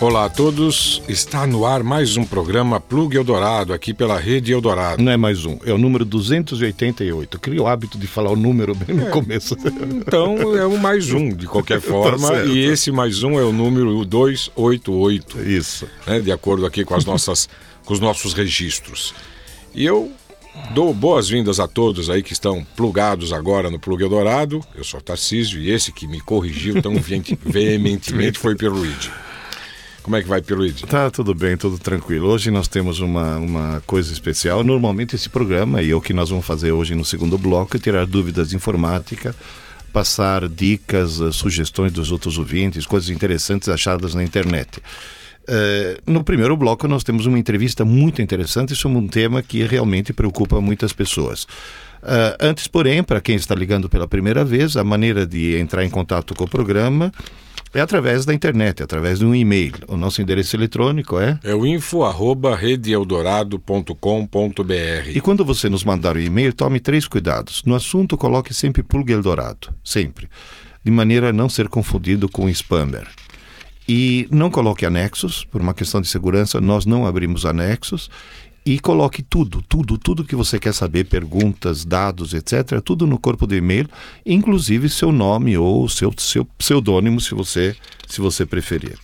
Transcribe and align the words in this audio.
Olá 0.00 0.24
a 0.24 0.28
todos, 0.30 1.02
está 1.06 1.46
no 1.46 1.66
ar 1.66 1.82
mais 1.82 2.16
um 2.16 2.24
programa 2.24 2.80
Plug 2.80 3.14
Eldorado 3.14 3.74
aqui 3.74 3.92
pela 3.92 4.18
Rede 4.18 4.50
Eldorado. 4.50 5.02
Não 5.02 5.12
é 5.12 5.16
mais 5.18 5.44
um, 5.44 5.58
é 5.62 5.74
o 5.74 5.76
número 5.76 6.06
288. 6.06 7.36
Eu 7.36 7.38
crio 7.38 7.62
o 7.64 7.66
hábito 7.66 7.98
de 7.98 8.06
falar 8.06 8.30
o 8.30 8.36
número 8.36 8.74
bem 8.74 8.96
no 8.96 9.08
é. 9.08 9.10
começo. 9.10 9.54
Então 9.94 10.56
é 10.56 10.64
o 10.64 10.78
mais 10.78 11.12
um, 11.12 11.28
de 11.28 11.46
qualquer 11.46 11.82
tá 11.84 11.86
forma, 11.86 12.30
tá 12.30 12.44
e 12.46 12.60
esse 12.60 12.90
mais 12.90 13.22
um 13.22 13.38
é 13.38 13.42
o 13.42 13.52
número 13.52 14.02
288. 14.06 15.42
Isso. 15.42 15.86
Né, 16.06 16.18
de 16.18 16.32
acordo 16.32 16.64
aqui 16.64 16.82
com, 16.82 16.94
as 16.94 17.04
nossas, 17.04 17.46
com 17.84 17.92
os 17.92 18.00
nossos 18.00 18.32
registros. 18.32 19.14
E 19.74 19.84
eu 19.84 20.10
Dou 20.74 20.92
boas-vindas 20.92 21.60
a 21.60 21.68
todos 21.68 22.10
aí 22.10 22.24
que 22.24 22.32
estão 22.32 22.66
plugados 22.74 23.32
agora 23.32 23.70
no 23.70 23.78
Plug 23.78 24.02
Eldorado. 24.02 24.60
Eu 24.74 24.82
sou 24.82 25.00
Tarcísio 25.00 25.60
e 25.60 25.70
esse 25.70 25.92
que 25.92 26.08
me 26.08 26.20
corrigiu 26.20 26.82
tão 26.82 26.96
veementemente 27.46 28.36
foi 28.36 28.56
Pierluigi. 28.56 29.10
Como 30.02 30.16
é 30.16 30.22
que 30.22 30.28
vai, 30.28 30.40
Pierluigi? 30.40 30.86
Tá 30.86 31.10
tudo 31.10 31.34
bem, 31.34 31.56
tudo 31.56 31.78
tranquilo. 31.78 32.28
Hoje 32.28 32.50
nós 32.50 32.66
temos 32.66 33.00
uma, 33.00 33.36
uma 33.36 33.82
coisa 33.86 34.12
especial. 34.12 34.64
Normalmente 34.64 35.14
esse 35.14 35.28
programa, 35.28 35.82
e 35.82 35.90
é 35.90 35.94
o 35.94 36.00
que 36.00 36.14
nós 36.14 36.30
vamos 36.30 36.46
fazer 36.46 36.72
hoje 36.72 36.94
no 36.94 37.04
segundo 37.04 37.36
bloco, 37.36 37.76
é 37.76 37.80
tirar 37.80 38.06
dúvidas 38.06 38.48
de 38.48 38.56
informática, 38.56 39.34
passar 39.92 40.48
dicas, 40.48 41.20
eh, 41.20 41.30
sugestões 41.32 41.92
dos 41.92 42.10
outros 42.10 42.38
ouvintes, 42.38 42.86
coisas 42.86 43.10
interessantes 43.10 43.68
achadas 43.68 44.14
na 44.14 44.24
internet. 44.24 44.80
Uh, 45.48 46.00
no 46.06 46.22
primeiro 46.22 46.56
bloco, 46.56 46.86
nós 46.86 47.02
temos 47.02 47.26
uma 47.26 47.38
entrevista 47.38 47.84
muito 47.84 48.22
interessante 48.22 48.74
sobre 48.76 48.98
um 48.98 49.08
tema 49.08 49.42
que 49.42 49.64
realmente 49.64 50.12
preocupa 50.12 50.60
muitas 50.60 50.92
pessoas. 50.92 51.44
Uh, 52.02 52.36
antes, 52.38 52.68
porém, 52.68 53.02
para 53.02 53.20
quem 53.20 53.34
está 53.34 53.54
ligando 53.54 53.88
pela 53.88 54.06
primeira 54.06 54.44
vez, 54.44 54.76
a 54.76 54.84
maneira 54.84 55.26
de 55.26 55.56
entrar 55.56 55.84
em 55.84 55.90
contato 55.90 56.34
com 56.34 56.44
o 56.44 56.48
programa 56.48 57.12
é 57.72 57.80
através 57.80 58.24
da 58.24 58.34
internet, 58.34 58.82
através 58.82 59.20
de 59.20 59.24
um 59.24 59.34
e-mail. 59.34 59.74
O 59.88 59.96
nosso 59.96 60.20
endereço 60.20 60.56
eletrônico 60.56 61.18
é? 61.18 61.38
É 61.42 61.54
o 61.54 61.64
info 61.64 62.02
arroba 62.02 62.56
redeeldorado.com.br. 62.56 65.10
E 65.14 65.20
quando 65.20 65.44
você 65.44 65.68
nos 65.68 65.84
mandar 65.84 66.16
o 66.16 66.18
um 66.18 66.22
e-mail, 66.22 66.52
tome 66.52 66.80
três 66.80 67.06
cuidados. 67.06 67.62
No 67.64 67.74
assunto, 67.74 68.16
coloque 68.16 68.52
sempre 68.52 68.82
Plug 68.82 69.12
Eldorado, 69.12 69.72
sempre. 69.84 70.28
De 70.82 70.90
maneira 70.90 71.28
a 71.28 71.32
não 71.32 71.48
ser 71.48 71.68
confundido 71.68 72.28
com 72.28 72.48
spammer. 72.48 73.06
E 73.88 74.28
não 74.30 74.50
coloque 74.50 74.86
anexos, 74.86 75.44
por 75.44 75.60
uma 75.60 75.74
questão 75.74 76.00
de 76.00 76.08
segurança, 76.08 76.60
nós 76.60 76.86
não 76.86 77.06
abrimos 77.06 77.44
anexos 77.44 78.08
e 78.64 78.78
coloque 78.78 79.22
tudo, 79.22 79.62
tudo, 79.62 79.96
tudo 79.96 80.24
que 80.24 80.36
você 80.36 80.58
quer 80.58 80.74
saber, 80.74 81.04
perguntas, 81.04 81.84
dados, 81.84 82.34
etc., 82.34 82.80
tudo 82.84 83.06
no 83.06 83.18
corpo 83.18 83.46
do 83.46 83.54
e-mail, 83.54 83.88
inclusive 84.24 84.88
seu 84.88 85.10
nome 85.10 85.56
ou 85.56 85.88
seu, 85.88 86.12
seu 86.18 86.44
pseudônimo, 86.44 87.20
se 87.20 87.34
você, 87.34 87.74
se 88.06 88.20
você 88.20 88.44
preferir. 88.44 88.98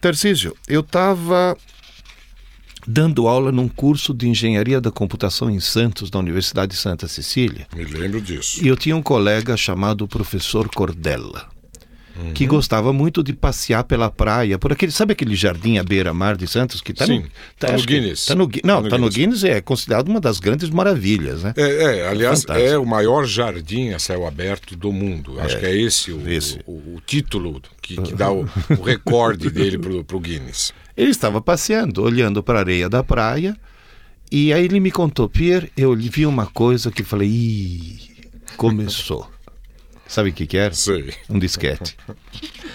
Tarcísio, 0.00 0.56
eu 0.66 0.80
estava 0.80 1.56
dando 2.86 3.28
aula 3.28 3.52
num 3.52 3.68
curso 3.68 4.14
de 4.14 4.28
engenharia 4.28 4.80
da 4.80 4.90
computação 4.90 5.50
em 5.50 5.60
Santos, 5.60 6.10
da 6.10 6.18
Universidade 6.18 6.72
de 6.72 6.78
Santa 6.78 7.06
Cecília. 7.06 7.66
Me 7.74 7.84
lembro 7.84 8.20
disso. 8.20 8.64
E 8.64 8.68
eu 8.68 8.76
tinha 8.76 8.96
um 8.96 9.02
colega 9.02 9.56
chamado 9.56 10.08
professor 10.08 10.68
Cordella 10.68 11.57
uhum. 12.18 12.32
que 12.32 12.46
gostava 12.46 12.92
muito 12.92 13.22
de 13.22 13.32
passear 13.32 13.84
pela 13.84 14.10
praia, 14.10 14.58
por 14.58 14.72
aquele, 14.72 14.92
sabe 14.92 15.12
aquele 15.12 15.34
jardim 15.34 15.78
à 15.78 15.84
beira-mar 15.84 16.36
de 16.36 16.46
Santos 16.46 16.80
que 16.80 16.92
está 16.92 17.06
no, 17.06 17.22
tá, 17.58 17.68
tá 17.68 17.72
no 17.72 17.82
Guinness. 17.82 18.26
Tá 18.26 18.34
no, 18.34 18.50
não, 18.64 18.78
está 18.78 18.80
no, 18.80 18.88
tá 18.88 18.98
no 18.98 19.08
Guinness 19.08 19.44
é 19.44 19.60
considerado 19.60 20.08
uma 20.08 20.20
das 20.20 20.40
grandes 20.40 20.70
maravilhas, 20.70 21.42
né? 21.42 21.54
É, 21.56 22.00
é 22.00 22.08
aliás, 22.08 22.42
Fantástico. 22.42 22.68
é 22.68 22.78
o 22.78 22.84
maior 22.84 23.24
jardim 23.24 23.90
a 23.90 23.98
céu 23.98 24.26
aberto 24.26 24.76
do 24.76 24.92
mundo. 24.92 25.40
Acho 25.40 25.56
é, 25.56 25.60
que 25.60 25.66
é 25.66 25.76
esse 25.76 26.12
o, 26.12 26.28
esse. 26.28 26.60
o, 26.66 26.72
o 26.72 27.02
título 27.06 27.62
que, 27.80 28.00
que, 28.00 28.14
dá 28.14 28.30
o, 28.30 28.48
o 28.78 28.82
recorde 28.82 29.50
dele 29.50 29.78
para 29.78 30.16
o 30.16 30.20
Guinness. 30.20 30.72
Ele 30.96 31.10
estava 31.10 31.40
passeando, 31.40 32.02
olhando 32.02 32.42
para 32.42 32.58
a 32.58 32.62
areia 32.62 32.88
da 32.88 33.04
praia, 33.04 33.56
e 34.30 34.52
aí 34.52 34.64
ele 34.64 34.80
me 34.80 34.90
contou, 34.90 35.28
Pierre, 35.28 35.70
eu 35.76 35.94
vi 35.96 36.26
uma 36.26 36.46
coisa 36.46 36.90
que 36.90 37.02
falei, 37.02 37.28
Ih, 37.28 37.98
começou. 38.56 39.28
Sabe 40.08 40.30
o 40.30 40.32
que, 40.32 40.46
que 40.46 40.56
era? 40.56 40.72
Sei. 40.72 41.12
Um 41.28 41.38
disquete. 41.38 41.94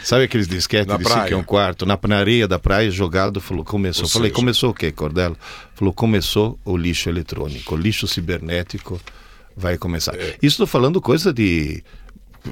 Sabe 0.03 0.25
aqueles 0.25 0.47
disquetes 0.47 0.95
de 0.95 1.03
praia. 1.03 1.29
5 1.29 1.41
um 1.41 1.43
quarto? 1.43 1.85
Na, 1.85 1.99
na 2.07 2.17
areia 2.17 2.47
da 2.47 2.59
praia, 2.59 2.91
jogado, 2.91 3.41
falou, 3.41 3.65
começou. 3.65 4.03
Ou 4.03 4.09
Falei, 4.09 4.29
seja... 4.29 4.35
começou 4.35 4.69
o 4.69 4.73
quê, 4.73 4.91
Cordelo? 4.91 5.35
Falou, 5.73 5.91
começou 5.91 6.59
o 6.63 6.77
lixo 6.77 7.09
eletrônico, 7.09 7.73
o 7.73 7.77
lixo 7.77 8.07
cibernético 8.07 9.01
vai 9.57 9.77
começar. 9.77 10.15
É. 10.15 10.35
Isso 10.41 10.55
estou 10.55 10.67
falando 10.67 11.01
coisa 11.01 11.33
de 11.33 11.83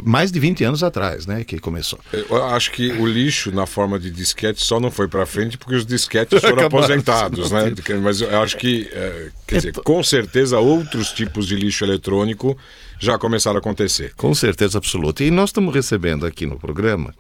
mais 0.04 0.32
de 0.32 0.40
20 0.40 0.64
anos 0.64 0.84
atrás, 0.84 1.26
né, 1.26 1.44
que 1.44 1.60
começou. 1.60 2.00
Eu 2.14 2.44
acho 2.46 2.72
que 2.72 2.92
o 2.94 3.06
lixo 3.06 3.52
na 3.52 3.66
forma 3.66 4.00
de 4.00 4.10
disquete 4.10 4.64
só 4.64 4.80
não 4.80 4.90
foi 4.90 5.08
para 5.08 5.26
frente 5.26 5.58
porque 5.58 5.76
os 5.76 5.86
disquetes 5.86 6.40
foram 6.42 6.66
aposentados, 6.68 7.52
né? 7.52 7.74
Mas 8.02 8.22
eu 8.22 8.42
acho 8.42 8.58
que, 8.58 8.90
é, 8.92 9.30
quer 9.48 9.56
dizer, 9.58 9.74
com 9.74 10.04
certeza 10.04 10.60
outros 10.60 11.12
tipos 11.12 11.48
de 11.48 11.56
lixo 11.56 11.84
eletrônico 11.84 12.58
já 13.00 13.18
começaram 13.18 13.58
a 13.58 13.60
acontecer. 13.60 14.14
Com 14.16 14.34
certeza 14.34 14.78
absoluta. 14.78 15.24
E 15.24 15.32
nós 15.32 15.50
estamos 15.50 15.74
recebendo 15.74 16.26
aqui 16.26 16.46
no 16.46 16.58
programa 16.58 17.14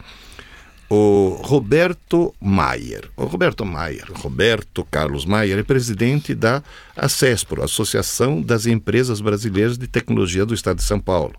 o 0.93 1.39
Roberto 1.41 2.35
Maier. 2.41 3.09
O 3.15 3.23
Roberto 3.23 3.65
Maier, 3.65 4.05
Roberto 4.13 4.85
Carlos 4.91 5.25
Maier, 5.25 5.57
é 5.57 5.63
presidente 5.63 6.35
da 6.35 6.61
ACESPRO, 6.97 7.63
Associação 7.63 8.41
das 8.41 8.65
Empresas 8.65 9.21
Brasileiras 9.21 9.77
de 9.77 9.87
Tecnologia 9.87 10.45
do 10.45 10.53
Estado 10.53 10.77
de 10.77 10.83
São 10.83 10.99
Paulo. 10.99 11.33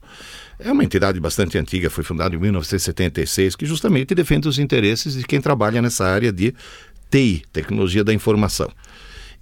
É 0.65 0.73
uma 0.73 0.85
entidade 0.85 1.19
bastante 1.19 1.59
antiga, 1.59 1.91
foi 1.91 2.05
fundada 2.05 2.35
em 2.35 2.39
1976, 2.39 3.57
que 3.57 3.67
justamente 3.67 4.15
defende 4.15 4.49
os 4.49 4.59
interesses 4.59 5.15
de 5.15 5.25
quem 5.25 5.41
trabalha 5.41 5.83
nessa 5.83 6.05
área 6.05 6.33
de 6.33 6.55
TI, 7.11 7.43
Tecnologia 7.53 8.05
da 8.05 8.13
Informação. 8.13 8.71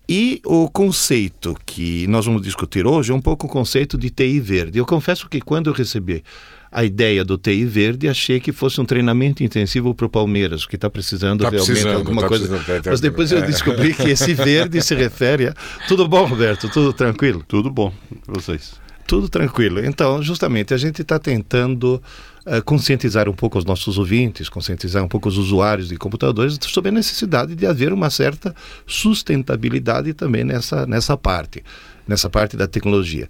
E 0.09 0.41
o 0.45 0.69
conceito 0.69 1.57
que 1.65 2.05
nós 2.09 2.27
vamos 2.27 2.43
discutir 2.43 2.85
hoje 2.85 3.13
é 3.13 3.15
um 3.15 3.21
pouco 3.21 3.47
o 3.47 3.49
conceito 3.49 3.97
de 3.97 4.11
TI 4.11 4.41
verde. 4.41 4.77
Eu 4.77 4.85
confesso 4.85 5.29
que 5.29 5.41
quando 5.41 5.71
eu 5.71 5.73
recebi 5.73 6.25
a 6.73 6.83
ideia 6.83 7.25
do 7.25 7.39
TI 7.39 7.65
verde, 7.65 8.09
achei 8.09 8.41
que 8.41 8.51
fosse 8.51 8.81
um 8.81 8.85
treinamento 8.85 9.45
intensivo 9.45 9.95
para 9.95 10.07
o 10.07 10.09
Palmeiras, 10.09 10.67
que 10.67 10.75
está 10.75 10.91
precisando 10.91 11.43
tá 11.43 11.51
realmente 11.51 11.73
precisando, 11.73 11.97
alguma 11.97 12.23
tá 12.23 12.29
coisa. 12.29 12.49
Precisando, 12.49 12.87
Mas 12.87 13.01
depois 13.01 13.31
eu 13.31 13.43
descobri 13.43 13.95
que 13.95 14.11
esse 14.11 14.35
verde 14.35 14.83
se 14.83 14.97
refere 14.97 15.49
a. 15.49 15.55
Tudo 15.87 16.09
bom, 16.09 16.25
Roberto? 16.25 16.69
Tudo 16.69 16.93
tranquilo? 16.93 17.45
Tudo 17.47 17.71
bom, 17.71 17.93
vocês. 18.27 18.81
Tudo 19.11 19.29
tranquilo. 19.29 19.85
Então, 19.85 20.23
justamente, 20.23 20.73
a 20.73 20.77
gente 20.77 21.03
está 21.03 21.19
tentando 21.19 22.01
uh, 22.47 22.63
conscientizar 22.65 23.29
um 23.29 23.33
pouco 23.33 23.59
os 23.59 23.65
nossos 23.65 23.99
ouvintes, 23.99 24.49
conscientizar 24.49 25.03
um 25.03 25.09
pouco 25.09 25.29
os 25.29 25.37
usuários 25.37 25.89
de 25.89 25.97
computadores 25.97 26.57
sobre 26.63 26.91
a 26.91 26.93
necessidade 26.93 27.57
de 27.57 27.67
haver 27.67 27.93
uma 27.93 28.09
certa 28.09 28.55
sustentabilidade 28.87 30.15
também 30.15 30.45
nessa, 30.45 30.87
nessa 30.87 31.17
parte, 31.17 31.65
nessa 32.07 32.31
parte 32.31 32.57
da 32.57 32.69
tecnologia. 32.69 33.27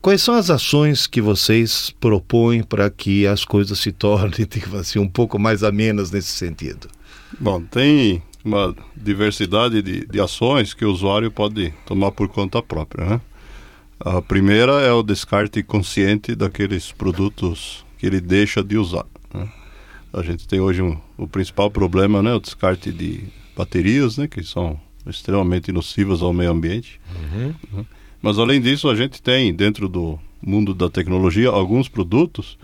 Quais 0.00 0.22
são 0.22 0.36
as 0.36 0.50
ações 0.50 1.08
que 1.08 1.20
vocês 1.20 1.92
propõem 1.98 2.62
para 2.62 2.88
que 2.88 3.26
as 3.26 3.44
coisas 3.44 3.76
se 3.80 3.90
tornem 3.90 4.46
assim, 4.78 5.00
um 5.00 5.08
pouco 5.08 5.36
mais 5.36 5.64
amenas 5.64 6.12
nesse 6.12 6.30
sentido? 6.30 6.86
Bom, 7.40 7.60
tem 7.60 8.22
uma 8.44 8.72
diversidade 8.96 9.82
de, 9.82 10.06
de 10.06 10.20
ações 10.20 10.72
que 10.72 10.84
o 10.84 10.92
usuário 10.92 11.28
pode 11.28 11.74
tomar 11.84 12.12
por 12.12 12.28
conta 12.28 12.62
própria, 12.62 13.04
né? 13.04 13.20
A 14.04 14.20
primeira 14.20 14.72
é 14.82 14.92
o 14.92 15.02
descarte 15.02 15.62
consciente 15.62 16.34
daqueles 16.34 16.92
produtos 16.92 17.86
que 17.96 18.04
ele 18.04 18.20
deixa 18.20 18.62
de 18.62 18.76
usar. 18.76 19.06
Né? 19.32 19.48
A 20.12 20.20
gente 20.20 20.46
tem 20.46 20.60
hoje 20.60 20.82
um, 20.82 20.98
o 21.16 21.26
principal 21.26 21.70
problema, 21.70 22.22
né, 22.22 22.34
o 22.34 22.38
descarte 22.38 22.92
de 22.92 23.24
baterias, 23.56 24.18
né, 24.18 24.28
que 24.28 24.44
são 24.44 24.78
extremamente 25.06 25.72
nocivas 25.72 26.20
ao 26.20 26.34
meio 26.34 26.50
ambiente. 26.50 27.00
Uhum. 27.16 27.54
Né? 27.72 27.86
Mas 28.20 28.38
além 28.38 28.60
disso, 28.60 28.90
a 28.90 28.94
gente 28.94 29.22
tem 29.22 29.54
dentro 29.54 29.88
do 29.88 30.18
mundo 30.40 30.74
da 30.74 30.90
tecnologia 30.90 31.48
alguns 31.48 31.88
produtos 31.88 32.58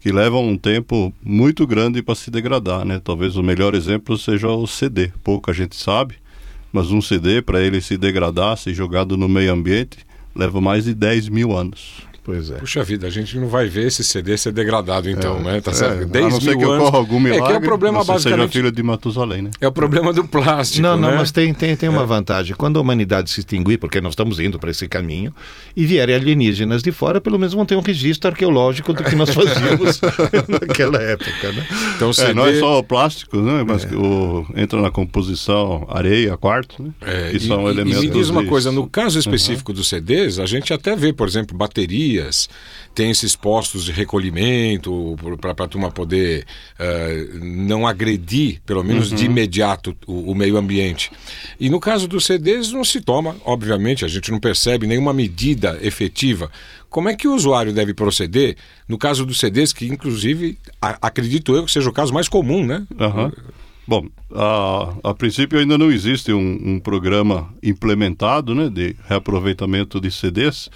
que 0.00 0.10
levam 0.10 0.48
um 0.48 0.56
tempo 0.56 1.12
muito 1.22 1.66
grande 1.66 2.02
para 2.02 2.14
se 2.14 2.30
degradar, 2.30 2.86
né? 2.86 2.98
Talvez 3.02 3.36
o 3.36 3.42
melhor 3.42 3.74
exemplo 3.74 4.16
seja 4.16 4.48
o 4.48 4.66
CD. 4.66 5.10
Pouca 5.22 5.52
gente 5.52 5.76
sabe, 5.76 6.14
mas 6.72 6.90
um 6.90 7.02
CD 7.02 7.42
para 7.42 7.60
ele 7.60 7.80
se 7.80 7.98
degradar, 7.98 8.56
ser 8.56 8.72
jogado 8.72 9.16
no 9.16 9.28
meio 9.28 9.52
ambiente, 9.52 10.07
leva 10.38 10.60
mais 10.60 10.84
de 10.84 10.94
10 10.94 11.28
mil 11.28 11.52
anos. 11.52 12.07
Pois 12.28 12.50
é. 12.50 12.56
Puxa 12.56 12.84
vida, 12.84 13.06
a 13.06 13.10
gente 13.10 13.38
não 13.38 13.48
vai 13.48 13.68
ver 13.68 13.86
esse 13.86 14.04
CD 14.04 14.36
ser 14.36 14.52
degradado 14.52 15.08
então, 15.08 15.38
é, 15.38 15.42
né? 15.44 15.60
Tá 15.62 15.72
certo? 15.72 16.02
É, 16.02 16.04
10 16.04 16.26
a 16.26 16.28
não 16.28 16.40
ser 16.42 16.58
que 16.58 16.64
ocorra 16.66 16.98
algum 16.98 17.18
milagre, 17.18 17.42
é 17.42 17.46
que 17.46 17.52
é 17.54 17.56
o 17.56 17.60
problema 17.62 18.04
basicamente... 18.04 18.40
seja 18.40 18.48
filho 18.48 18.70
de 18.70 18.82
Matusalém, 18.82 19.40
né? 19.40 19.50
É 19.58 19.66
o 19.66 19.72
problema 19.72 20.12
do 20.12 20.22
plástico, 20.28 20.82
Não, 20.82 20.94
não, 20.94 21.08
né? 21.08 21.16
mas 21.16 21.32
tem, 21.32 21.54
tem, 21.54 21.74
tem 21.74 21.88
uma 21.88 22.02
é. 22.02 22.04
vantagem. 22.04 22.54
Quando 22.54 22.78
a 22.78 22.82
humanidade 22.82 23.30
se 23.30 23.40
extinguir, 23.40 23.78
porque 23.78 23.98
nós 23.98 24.12
estamos 24.12 24.38
indo 24.40 24.58
para 24.58 24.70
esse 24.70 24.86
caminho, 24.86 25.34
e 25.74 25.86
vierem 25.86 26.16
alienígenas 26.16 26.82
de 26.82 26.92
fora, 26.92 27.18
pelo 27.18 27.38
menos 27.38 27.54
vão 27.54 27.64
ter 27.64 27.76
um 27.76 27.80
registro 27.80 28.30
arqueológico 28.30 28.92
do 28.92 29.02
que 29.02 29.16
nós 29.16 29.30
fazíamos 29.30 29.98
naquela 30.60 31.00
época, 31.00 31.52
né? 31.52 31.66
Então, 31.96 32.12
CD... 32.12 32.32
é, 32.32 32.34
não 32.34 32.46
é 32.46 32.58
só 32.58 32.80
o 32.80 32.82
plástico, 32.82 33.38
né? 33.38 33.64
Mas 33.66 33.84
é. 33.84 33.96
o, 33.96 34.44
entra 34.54 34.82
na 34.82 34.90
composição 34.90 35.86
areia, 35.88 36.36
quarto, 36.36 36.82
né? 36.82 36.90
É, 37.00 37.32
e, 37.32 37.40
são 37.40 37.66
elementos... 37.70 38.02
E 38.02 38.06
me 38.06 38.12
diz 38.12 38.28
uma 38.28 38.44
coisa, 38.44 38.70
no 38.70 38.86
caso 38.86 39.18
específico 39.18 39.72
uhum. 39.72 39.78
dos 39.78 39.88
CDs, 39.88 40.38
a 40.38 40.44
gente 40.44 40.74
até 40.74 40.94
vê, 40.94 41.10
por 41.10 41.26
exemplo, 41.26 41.56
baterias 41.56 42.17
rodovias 42.18 42.48
tem 42.94 43.10
esses 43.10 43.36
postos 43.36 43.84
de 43.84 43.92
recolhimento 43.92 45.16
para 45.40 45.52
a 45.52 45.68
turma 45.68 45.88
poder 45.88 46.44
uh, 46.80 47.38
não 47.38 47.86
agredir, 47.86 48.60
pelo 48.66 48.82
menos 48.82 49.12
uhum. 49.12 49.16
de 49.16 49.26
imediato, 49.26 49.96
o, 50.04 50.32
o, 50.32 50.34
meio 50.34 50.56
ambiente. 50.56 51.12
E 51.60 51.70
no 51.70 51.78
caso 51.78 52.08
dos 52.08 52.26
CDs 52.26 52.72
não 52.72 52.82
se 52.82 53.00
toma, 53.00 53.36
obviamente, 53.44 54.04
a 54.04 54.08
gente 54.08 54.32
não 54.32 54.40
percebe 54.40 54.84
nenhuma 54.84 55.12
medida 55.12 55.78
efetiva. 55.80 56.50
Como 56.90 57.08
é 57.08 57.14
que 57.14 57.28
o 57.28 57.34
usuário 57.34 57.72
deve 57.72 57.94
proceder 57.94 58.56
no 58.88 58.98
caso 58.98 59.24
dos 59.24 59.38
CDs, 59.38 59.72
que 59.72 59.86
inclusive 59.86 60.58
a, 60.82 60.98
acredito 61.06 61.54
eu 61.54 61.64
que 61.64 61.70
seja 61.70 61.88
o 61.88 61.92
caso 61.92 62.12
mais 62.12 62.28
comum, 62.28 62.66
né? 62.66 62.84
Uhum. 62.98 63.30
Bom, 63.86 64.06
a, 64.34 64.94
a, 65.04 65.14
princípio 65.14 65.58
ainda 65.58 65.78
não 65.78 65.90
existe 65.90 66.32
um, 66.32 66.58
um 66.62 66.80
programa 66.80 67.48
implementado 67.62 68.56
né, 68.56 68.68
de 68.68 68.96
reaproveitamento 69.08 70.00
de 70.00 70.10
CDs. 70.10 70.68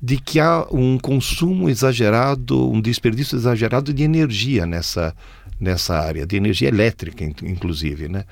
de 0.00 0.18
que 0.18 0.38
há 0.38 0.66
um 0.70 0.98
consumo 0.98 1.68
exagerado, 1.68 2.70
um 2.70 2.80
desperdício 2.80 3.36
exagerado 3.36 3.92
de 3.92 4.02
energia 4.02 4.66
nessa, 4.66 5.14
nessa 5.58 5.98
área, 5.98 6.26
de 6.26 6.36
energia 6.36 6.68
elétrica, 6.68 7.24
inclusive, 7.24 8.08
né? 8.08 8.24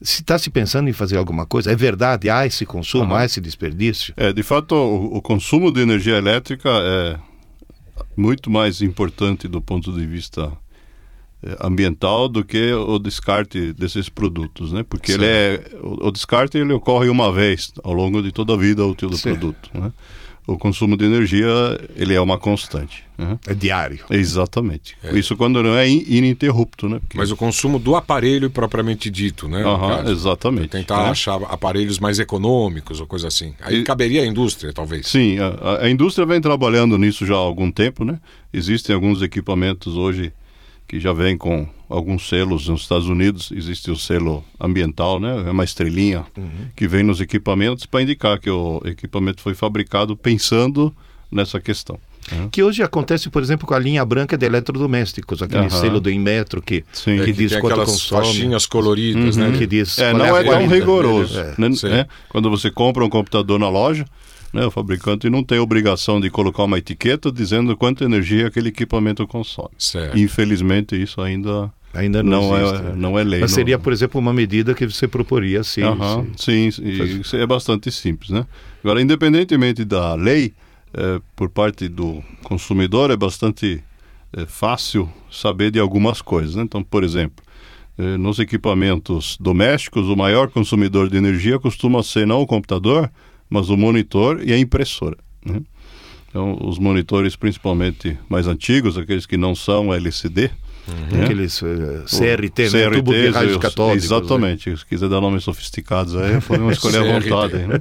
Se 0.00 0.20
está 0.20 0.36
se 0.36 0.50
pensando 0.50 0.90
em 0.90 0.92
fazer 0.92 1.16
alguma 1.16 1.46
coisa, 1.46 1.70
é 1.70 1.76
verdade, 1.76 2.28
há 2.28 2.44
esse 2.44 2.66
consumo, 2.66 3.12
uhum. 3.12 3.16
há 3.16 3.24
esse 3.24 3.40
desperdício? 3.40 4.12
É, 4.16 4.32
de 4.32 4.42
fato, 4.42 4.74
o, 4.74 5.18
o 5.18 5.22
consumo 5.22 5.70
de 5.70 5.80
energia 5.80 6.16
elétrica 6.16 6.68
é 6.68 7.16
muito 8.16 8.50
mais 8.50 8.82
importante 8.82 9.46
do 9.46 9.60
ponto 9.60 9.92
de 9.92 10.04
vista 10.04 10.52
é, 11.42 11.56
ambiental 11.60 12.28
do 12.28 12.44
que 12.44 12.72
o 12.72 12.98
descarte 12.98 13.72
desses 13.72 14.08
produtos, 14.08 14.72
né? 14.72 14.82
Porque 14.82 15.12
ele 15.12 15.26
é 15.26 15.64
o, 15.82 16.08
o, 16.08 16.12
descarte 16.12 16.58
ele 16.58 16.72
ocorre 16.72 17.08
uma 17.08 17.32
vez 17.32 17.72
ao 17.82 17.92
longo 17.92 18.22
de 18.22 18.32
toda 18.32 18.54
a 18.54 18.56
vida 18.56 18.84
útil 18.84 19.08
do 19.08 19.16
Sim. 19.16 19.30
produto, 19.30 19.70
né? 19.74 19.92
O 20.46 20.58
consumo 20.58 20.96
de 20.96 21.04
energia 21.04 21.48
ele 21.94 22.14
é 22.14 22.20
uma 22.20 22.38
constante. 22.38 23.04
Né? 23.16 23.38
É 23.46 23.54
diário. 23.54 24.00
Exatamente. 24.10 24.96
É. 25.02 25.16
Isso 25.16 25.36
quando 25.36 25.62
não 25.62 25.76
é 25.76 25.88
ininterrupto, 25.88 26.88
né? 26.88 26.98
Porque... 26.98 27.16
Mas 27.16 27.30
o 27.30 27.36
consumo 27.36 27.78
do 27.78 27.94
aparelho 27.94 28.50
propriamente 28.50 29.08
dito, 29.08 29.48
né? 29.48 29.64
Uhum, 29.64 30.10
exatamente. 30.10 30.68
Tentar 30.68 31.10
achar 31.10 31.40
aparelhos 31.44 31.98
mais 31.98 32.18
econômicos 32.18 33.00
ou 33.00 33.06
coisa 33.06 33.28
assim. 33.28 33.54
Aí 33.60 33.78
e... 33.78 33.84
caberia 33.84 34.22
a 34.22 34.26
indústria, 34.26 34.72
talvez. 34.72 35.06
Sim, 35.06 35.38
a, 35.38 35.84
a 35.84 35.90
indústria 35.90 36.26
vem 36.26 36.40
trabalhando 36.40 36.98
nisso 36.98 37.24
já 37.24 37.34
há 37.34 37.38
algum 37.38 37.70
tempo, 37.70 38.04
né? 38.04 38.18
Existem 38.52 38.94
alguns 38.94 39.22
equipamentos 39.22 39.96
hoje 39.96 40.32
que 40.88 40.98
já 40.98 41.12
vem 41.12 41.38
com 41.38 41.66
alguns 41.92 42.28
selos 42.28 42.68
nos 42.68 42.82
Estados 42.82 43.08
Unidos. 43.08 43.52
Existe 43.52 43.90
o 43.90 43.96
selo 43.96 44.42
ambiental, 44.58 45.20
né? 45.20 45.44
É 45.46 45.50
uma 45.50 45.64
estrelinha 45.64 46.24
uhum. 46.36 46.68
que 46.74 46.88
vem 46.88 47.02
nos 47.02 47.20
equipamentos 47.20 47.86
para 47.86 48.02
indicar 48.02 48.38
que 48.38 48.50
o 48.50 48.80
equipamento 48.84 49.42
foi 49.42 49.54
fabricado 49.54 50.16
pensando 50.16 50.92
nessa 51.30 51.60
questão. 51.60 51.98
Uhum. 52.30 52.48
Que 52.48 52.62
hoje 52.62 52.82
acontece, 52.82 53.28
por 53.28 53.42
exemplo, 53.42 53.66
com 53.66 53.74
a 53.74 53.78
linha 53.78 54.04
branca 54.04 54.38
de 54.38 54.46
eletrodomésticos, 54.46 55.42
aquele 55.42 55.64
uhum. 55.64 55.70
selo 55.70 56.00
do 56.00 56.10
Inmetro 56.10 56.62
que, 56.62 56.84
Sim. 56.92 57.16
que, 57.16 57.22
é, 57.22 57.24
que 57.24 57.32
diz 57.32 57.56
quanto 57.56 57.84
consome. 57.84 58.24
faixinhas 58.24 58.66
coloridas, 58.66 59.36
uhum. 59.36 59.50
né? 59.50 59.58
Que 59.58 59.66
diz 59.66 59.98
é, 59.98 60.12
não 60.12 60.36
é, 60.36 60.40
é 60.40 60.44
tão 60.44 60.66
rigoroso. 60.66 61.38
É. 61.38 61.54
Né? 61.58 61.68
É. 61.90 62.06
Quando 62.28 62.48
você 62.48 62.70
compra 62.70 63.04
um 63.04 63.08
computador 63.08 63.58
na 63.58 63.68
loja, 63.68 64.04
né, 64.52 64.64
o 64.66 64.70
fabricante 64.70 65.28
não 65.30 65.42
tem 65.42 65.58
obrigação 65.58 66.20
de 66.20 66.30
colocar 66.30 66.64
uma 66.64 66.78
etiqueta 66.78 67.32
dizendo 67.32 67.76
quanta 67.76 68.04
energia 68.04 68.46
aquele 68.46 68.68
equipamento 68.68 69.26
consome. 69.26 69.70
Certo. 69.78 70.16
Infelizmente, 70.16 71.00
isso 71.00 71.20
ainda 71.20 71.72
Ainda 71.94 72.22
não, 72.22 72.50
não 72.50 72.58
existe, 72.58 72.86
é, 72.86 72.94
não 72.94 73.18
é 73.18 73.24
lei. 73.24 73.40
Mas 73.40 73.52
seria, 73.52 73.78
por 73.78 73.92
exemplo, 73.92 74.18
uma 74.18 74.32
medida 74.32 74.74
que 74.74 74.86
você 74.86 75.06
proporia 75.06 75.62
sim. 75.62 75.82
Uhum, 75.82 76.32
sim, 76.36 76.70
sim 76.70 77.36
é 77.36 77.46
bastante 77.46 77.90
simples. 77.90 78.30
Né? 78.30 78.46
Agora, 78.82 79.00
independentemente 79.00 79.84
da 79.84 80.14
lei, 80.14 80.54
é, 80.94 81.20
por 81.36 81.50
parte 81.50 81.88
do 81.88 82.22
consumidor, 82.42 83.10
é 83.10 83.16
bastante 83.16 83.82
é, 84.32 84.46
fácil 84.46 85.08
saber 85.30 85.70
de 85.70 85.78
algumas 85.78 86.22
coisas. 86.22 86.54
Né? 86.54 86.62
Então, 86.62 86.82
por 86.82 87.04
exemplo, 87.04 87.44
é, 87.98 88.16
nos 88.16 88.38
equipamentos 88.38 89.36
domésticos, 89.38 90.08
o 90.08 90.16
maior 90.16 90.50
consumidor 90.50 91.10
de 91.10 91.16
energia 91.18 91.58
costuma 91.58 92.02
ser 92.02 92.26
não 92.26 92.40
o 92.40 92.46
computador, 92.46 93.10
mas 93.50 93.68
o 93.68 93.76
monitor 93.76 94.40
e 94.42 94.52
a 94.52 94.58
impressora. 94.58 95.18
Né? 95.44 95.60
Então, 96.30 96.56
os 96.62 96.78
monitores, 96.78 97.36
principalmente 97.36 98.18
mais 98.30 98.46
antigos, 98.46 98.96
aqueles 98.96 99.26
que 99.26 99.36
não 99.36 99.54
são 99.54 99.92
LCD, 99.92 100.50
Uhum. 100.88 101.22
Aqueles 101.22 101.62
uh, 101.62 102.04
CRT, 102.06 102.70
né? 102.70 102.90
tubo 102.90 103.12
de 103.12 103.28
raios 103.30 103.56
catódicos. 103.58 104.04
Exatamente. 104.04 104.70
Né? 104.70 104.76
Se 104.76 104.86
quiser 104.86 105.08
dar 105.08 105.20
nomes 105.20 105.44
sofisticados 105.44 106.16
aí, 106.16 106.40
podemos 106.40 106.72
escolher 106.72 106.98
à 106.98 107.04
vontade. 107.20 107.54
Né? 107.58 107.80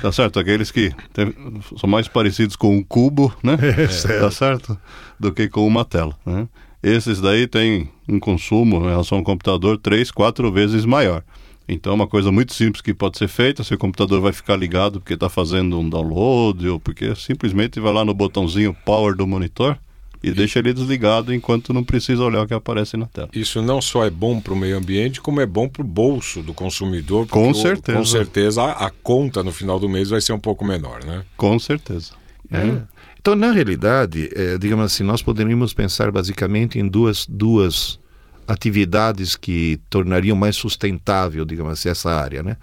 Tá 0.00 0.10
certo? 0.10 0.40
Aqueles 0.40 0.70
que 0.70 0.92
tem, 1.12 1.32
são 1.78 1.88
mais 1.88 2.08
parecidos 2.08 2.56
com 2.56 2.76
um 2.76 2.82
cubo, 2.82 3.34
né? 3.42 3.56
É, 3.72 4.18
tá 4.18 4.30
certo? 4.30 4.76
Do 5.18 5.32
que 5.32 5.48
com 5.48 5.66
uma 5.66 5.84
tela. 5.84 6.16
Né? 6.26 6.48
Esses 6.82 7.20
daí 7.20 7.46
têm 7.46 7.88
um 8.08 8.18
consumo 8.18 8.76
em 8.84 8.88
relação 8.88 9.18
ao 9.18 9.24
computador 9.24 9.78
três, 9.78 10.10
quatro 10.10 10.50
vezes 10.50 10.84
maior. 10.84 11.22
Então, 11.68 11.92
é 11.92 11.94
uma 11.94 12.08
coisa 12.08 12.32
muito 12.32 12.52
simples 12.52 12.82
que 12.82 12.92
pode 12.92 13.16
ser 13.16 13.28
feita, 13.28 13.62
seu 13.62 13.78
computador 13.78 14.20
vai 14.20 14.32
ficar 14.32 14.56
ligado 14.56 15.00
porque 15.00 15.14
está 15.14 15.28
fazendo 15.28 15.78
um 15.78 15.88
download 15.88 16.68
ou 16.68 16.80
porque 16.80 17.14
simplesmente 17.14 17.78
vai 17.78 17.92
lá 17.92 18.04
no 18.04 18.12
botãozinho 18.12 18.76
power 18.84 19.14
do 19.14 19.26
monitor 19.26 19.78
e, 20.22 20.30
deixa 20.30 20.58
ele 20.58 20.72
desligado 20.72 21.32
enquanto 21.34 21.72
não 21.72 21.82
precisa 21.82 22.22
olhar 22.22 22.42
o 22.42 22.46
que 22.46 22.54
aparece 22.54 22.96
na 22.96 23.06
tela. 23.06 23.28
Isso 23.32 23.60
não 23.60 23.80
só 23.80 24.04
é 24.04 24.10
bom 24.10 24.40
para 24.40 24.52
o 24.52 24.56
meio 24.56 24.76
ambiente, 24.76 25.20
como 25.20 25.40
é 25.40 25.46
bom 25.46 25.68
para 25.68 25.82
o 25.82 25.84
bolso 25.84 26.42
do 26.42 26.54
consumidor. 26.54 27.26
Com 27.26 27.52
certeza. 27.52 27.98
O, 27.98 28.00
com 28.00 28.06
certeza 28.06 28.62
a, 28.62 28.86
a, 28.86 28.90
conta 28.90 29.42
no 29.42 29.52
final 29.52 29.78
do 29.78 29.88
mês 29.88 30.10
vai 30.10 30.20
ser 30.20 30.32
um 30.32 30.38
pouco 30.38 30.64
menor, 30.64 31.04
né? 31.04 31.24
Com 31.36 31.58
certeza. 31.58 32.12
É. 32.50 32.82
Então, 33.20 33.34
na 33.34 33.52
realidade, 33.52 34.30
é, 34.34 34.58
digamos 34.58 34.84
assim, 34.84 35.04
nós 35.04 35.22
poderíamos 35.22 35.72
pensar 35.72 36.10
basicamente 36.10 36.78
em 36.78 36.86
duas, 36.86 37.26
duas 37.26 37.98
atividades 38.46 39.36
que 39.36 39.80
tornariam 39.88 40.36
mais 40.36 40.56
sustentável, 40.56 41.44
digamos 41.44 41.72
assim, 41.72 41.88
essa 41.88 42.10
área, 42.10 42.42
né? 42.42 42.56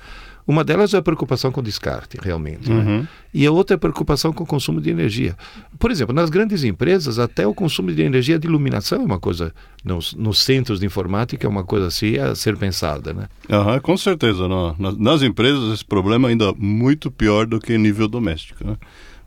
Uma 0.49 0.63
delas 0.63 0.95
é 0.95 0.97
a 0.97 1.01
preocupação 1.03 1.51
com 1.51 1.59
o 1.59 1.63
descarte, 1.63 2.17
realmente. 2.19 2.71
Né? 2.71 2.75
Uhum. 2.75 3.07
E 3.31 3.45
a 3.45 3.51
outra 3.51 3.75
é 3.75 3.77
a 3.77 3.77
preocupação 3.77 4.33
com 4.33 4.43
o 4.43 4.47
consumo 4.47 4.81
de 4.81 4.89
energia. 4.89 5.37
Por 5.77 5.91
exemplo, 5.91 6.11
nas 6.11 6.31
grandes 6.31 6.63
empresas, 6.63 7.19
até 7.19 7.45
o 7.45 7.53
consumo 7.53 7.93
de 7.93 8.01
energia 8.01 8.39
de 8.39 8.47
iluminação 8.47 8.99
é 8.99 9.05
uma 9.05 9.19
coisa, 9.19 9.53
nos, 9.85 10.15
nos 10.15 10.39
centros 10.41 10.79
de 10.79 10.87
informática, 10.87 11.45
é 11.45 11.47
uma 11.47 11.63
coisa 11.63 11.85
assim 11.85 12.17
a 12.17 12.33
ser 12.33 12.57
pensada. 12.57 13.13
Né? 13.13 13.27
Aham, 13.47 13.79
com 13.79 13.95
certeza. 13.95 14.47
Não. 14.47 14.75
Nas, 14.79 14.97
nas 14.97 15.21
empresas, 15.21 15.71
esse 15.71 15.85
problema 15.85 16.27
é 16.27 16.31
ainda 16.31 16.51
muito 16.57 17.11
pior 17.11 17.45
do 17.45 17.59
que 17.59 17.77
nível 17.77 18.07
doméstico. 18.07 18.65
Né? 18.65 18.75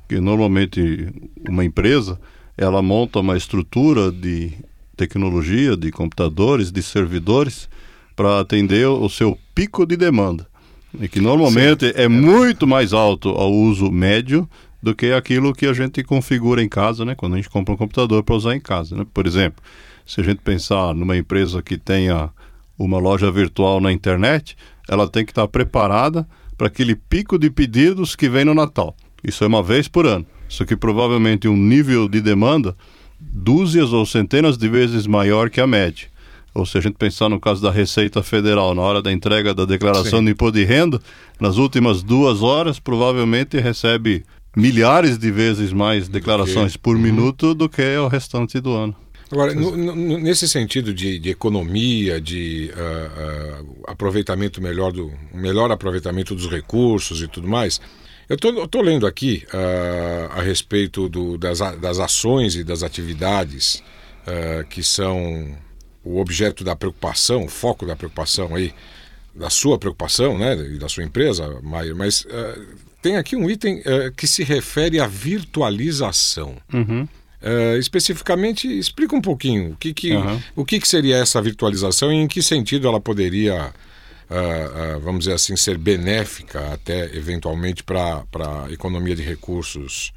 Porque 0.01 0.21
normalmente 0.21 1.07
uma 1.49 1.65
empresa 1.65 2.19
ela 2.59 2.83
monta 2.83 3.21
uma 3.21 3.37
estrutura 3.37 4.11
de 4.11 4.55
tecnologia, 4.97 5.77
de 5.77 5.93
computadores, 5.93 6.73
de 6.73 6.83
servidores 6.83 7.69
para 8.17 8.41
atender 8.41 8.89
o 8.89 9.09
seu 9.09 9.39
pico 9.55 9.87
de 9.87 9.97
demanda. 9.97 10.51
E 11.01 11.09
que 11.09 11.21
normalmente 11.21 11.93
é 11.97 12.07
muito 12.09 12.67
mais 12.67 12.93
alto 12.93 13.31
ao 13.31 13.53
uso 13.53 13.91
médio 13.91 14.49
do 14.83 14.95
que 14.95 15.13
aquilo 15.13 15.55
que 15.55 15.67
a 15.67 15.73
gente 15.73 16.03
configura 16.03 16.63
em 16.63 16.69
casa, 16.69 17.05
né? 17.05 17.15
Quando 17.15 17.35
a 17.35 17.37
gente 17.37 17.49
compra 17.49 17.75
um 17.75 17.77
computador 17.77 18.23
para 18.23 18.35
usar 18.35 18.55
em 18.55 18.61
casa, 18.61 18.97
né? 18.97 19.07
Por 19.13 19.27
exemplo, 19.27 19.63
se 20.05 20.21
a 20.21 20.25
gente 20.25 20.41
pensar 20.41 20.95
numa 20.95 21.17
empresa 21.17 21.63
que 21.63 21.79
tenha 21.79 22.31
uma 22.79 22.99
loja 22.99 23.31
virtual 23.31 23.81
na 23.81 23.93
internet, 23.93 24.57
ela 24.89 25.09
tem 25.09 25.25
que 25.25 25.31
estar 25.31 25.47
preparada 25.47 26.27
para 26.59 26.67
aquele 26.67 26.95
pico 26.95 27.39
de 27.39 27.49
pedidos 27.49 28.17
que 28.17 28.29
vem 28.29 28.45
no 28.45 28.55
Natal. 28.55 28.95
Isso 29.23 29.45
é 29.45 29.47
uma 29.47 29.63
vez 29.63 29.89
por 29.89 30.07
ano. 30.07 30.27
Isso 30.49 30.67
que 30.67 30.77
provavelmente 30.77 31.49
um 31.49 31.57
nível 31.57 32.09
de 32.09 32.21
demanda 32.21 32.77
dúzias 33.19 33.93
ou 33.93 34.05
centenas 34.05 34.59
de 34.59 34.69
vezes 34.69 35.07
maior 35.07 35.49
que 35.49 35.61
a 35.61 35.67
média. 35.67 36.09
Ou 36.55 36.67
se 36.67 36.77
a 36.77 36.81
gente 36.81 36.95
pensar 36.97 37.29
no 37.29 37.41
caso 37.41 37.63
da 37.63 37.71
Receita 37.71 38.23
Federal, 38.23 38.75
na 38.75 38.83
hora 38.83 39.01
da 39.01 39.11
entrega 39.11 39.55
da 39.55 39.65
declaração 39.65 40.19
Sim. 40.19 40.27
de 40.27 40.31
imposto 40.33 40.59
de 40.59 40.65
renda, 40.65 41.01
nas 41.41 41.57
últimas 41.57 42.03
duas 42.03 42.43
horas, 42.43 42.79
provavelmente 42.79 43.59
recebe 43.59 44.23
milhares 44.55 45.17
de 45.17 45.31
vezes 45.31 45.73
mais 45.73 46.09
declarações 46.09 46.77
por 46.77 46.99
minuto 46.99 47.55
do 47.55 47.69
que 47.71 47.97
o 47.97 48.07
restante 48.09 48.61
do 48.61 48.71
ano. 48.73 48.95
Agora, 49.31 49.55
no- 49.55 49.75
no- 49.75 50.19
nesse 50.19 50.47
sentido 50.47 50.93
de, 50.93 51.19
de 51.19 51.31
economia, 51.31 52.21
de 52.21 52.71
ah, 52.77 53.11
ah, 53.89 53.93
aproveitamento 53.93 54.61
melhor 54.61 54.93
do 54.93 55.11
melhor 55.33 55.73
aproveitamento 55.73 56.35
dos 56.35 56.51
recursos 56.51 57.23
e 57.23 57.29
tudo 57.29 57.49
mais, 57.49 57.81
eu 58.29 58.37
estou 58.37 58.83
lendo 58.83 59.07
aqui 59.07 59.43
ah, 59.55 60.33
a 60.39 60.43
respeito 60.43 61.09
do- 61.09 61.39
das, 61.39 61.61
das 61.81 61.99
ações 61.99 62.57
e 62.57 62.63
das 62.63 62.83
atividades 62.83 63.83
que 64.71 64.83
são 64.85 65.57
o 66.05 66.21
objeto 66.21 66.65
da 66.65 66.75
preocupação, 66.75 67.45
o 67.45 67.49
foco 67.49 67.87
da 67.87 67.97
preocupação 67.97 68.55
aí, 68.55 68.73
da 69.35 69.49
sua 69.49 69.79
preocupação, 69.79 70.37
né, 70.39 70.55
e 70.57 70.79
da 70.79 70.89
sua 70.89 71.05
empresa, 71.05 71.61
Maier, 71.63 71.97
mas 71.97 72.27
ah, 72.31 72.59
tem 73.01 73.17
aqui 73.17 73.35
um 73.35 73.49
item 73.49 73.83
ah, 73.87 74.13
que 74.17 74.27
se 74.27 74.45
refere 74.45 75.01
à 75.01 75.07
virtualização. 75.07 76.57
Eh, 77.45 77.77
especificamente, 77.79 78.69
explica 78.69 79.17
um 79.17 79.21
pouquinho 79.21 79.73
o 79.73 79.77
que, 79.77 79.93
que, 79.93 80.13
Aham. 80.13 80.41
o 80.55 80.65
que, 80.65 80.79
que 80.79 80.87
seria 80.87 81.17
essa 81.17 81.43
virtualização 81.43 82.13
e 82.13 82.15
em 82.15 82.29
que 82.29 82.41
sentido 82.41 82.87
ela 82.87 83.01
poderia, 83.01 83.65
ah, 83.65 83.73
ah, 84.31 84.99
vamos 85.03 85.25
dizer 85.25 85.35
assim, 85.35 85.57
ser 85.57 85.77
benéfica 85.77 86.73
até 86.73 87.05
eventualmente 87.17 87.83
para 87.83 88.23
a 88.23 88.73
economia 88.73 89.17
de 89.17 89.23
recursos. 89.23 90.13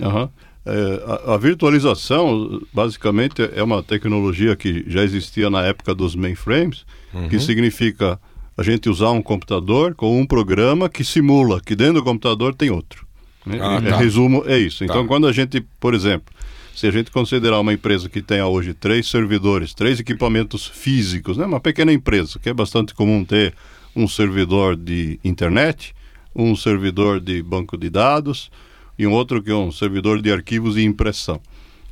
Aham. 0.00 0.30
É, 0.72 1.30
a, 1.30 1.34
a 1.34 1.36
virtualização, 1.36 2.60
basicamente, 2.72 3.42
é 3.54 3.62
uma 3.62 3.82
tecnologia 3.82 4.54
que 4.56 4.84
já 4.86 5.02
existia 5.02 5.48
na 5.50 5.64
época 5.64 5.94
dos 5.94 6.14
mainframes, 6.14 6.84
que 7.28 7.38
significa 7.40 8.20
a 8.56 8.62
gente 8.62 8.88
usar 8.88 9.10
um 9.10 9.22
computador 9.22 9.94
com 9.94 10.20
um 10.20 10.26
programa 10.26 10.88
que 10.88 11.02
simula 11.02 11.60
que 11.60 11.74
dentro 11.74 11.94
do 11.94 12.02
computador 12.04 12.54
tem 12.54 12.70
outro. 12.70 13.06
né? 13.44 13.58
Ah, 13.60 13.80
tá. 13.80 13.96
resumo, 13.96 14.44
é 14.46 14.58
isso. 14.58 14.84
Então, 14.84 15.02
Tá. 15.02 15.08
quando 15.08 15.26
a 15.26 15.32
gente, 15.32 15.60
por 15.80 15.94
exemplo, 15.94 16.32
se 16.74 16.86
a 16.86 16.90
gente 16.90 17.10
considerar 17.10 17.58
uma 17.58 17.72
empresa 17.72 18.08
que 18.08 18.20
tenha 18.22 18.46
hoje 18.46 18.74
três 18.74 19.08
servidores, 19.08 19.72
três 19.74 19.98
equipamentos 19.98 20.66
físicos, 20.66 21.36
né? 21.38 21.46
uma 21.46 21.58
pequena 21.60 21.90
empresa, 21.92 22.38
que 22.38 22.50
é 22.50 22.54
bastante 22.54 22.94
comum 22.94 23.24
ter 23.24 23.54
um 23.96 24.06
servidor 24.06 24.76
de 24.76 25.18
internet, 25.24 25.94
um 26.34 26.54
servidor 26.54 27.18
de 27.18 27.42
banco 27.42 27.76
de 27.78 27.88
dados 27.90 28.50
e 29.00 29.06
um 29.06 29.12
outro 29.12 29.42
que 29.42 29.50
é 29.50 29.54
um 29.54 29.72
servidor 29.72 30.20
de 30.20 30.30
arquivos 30.30 30.76
e 30.76 30.82
impressão. 30.82 31.40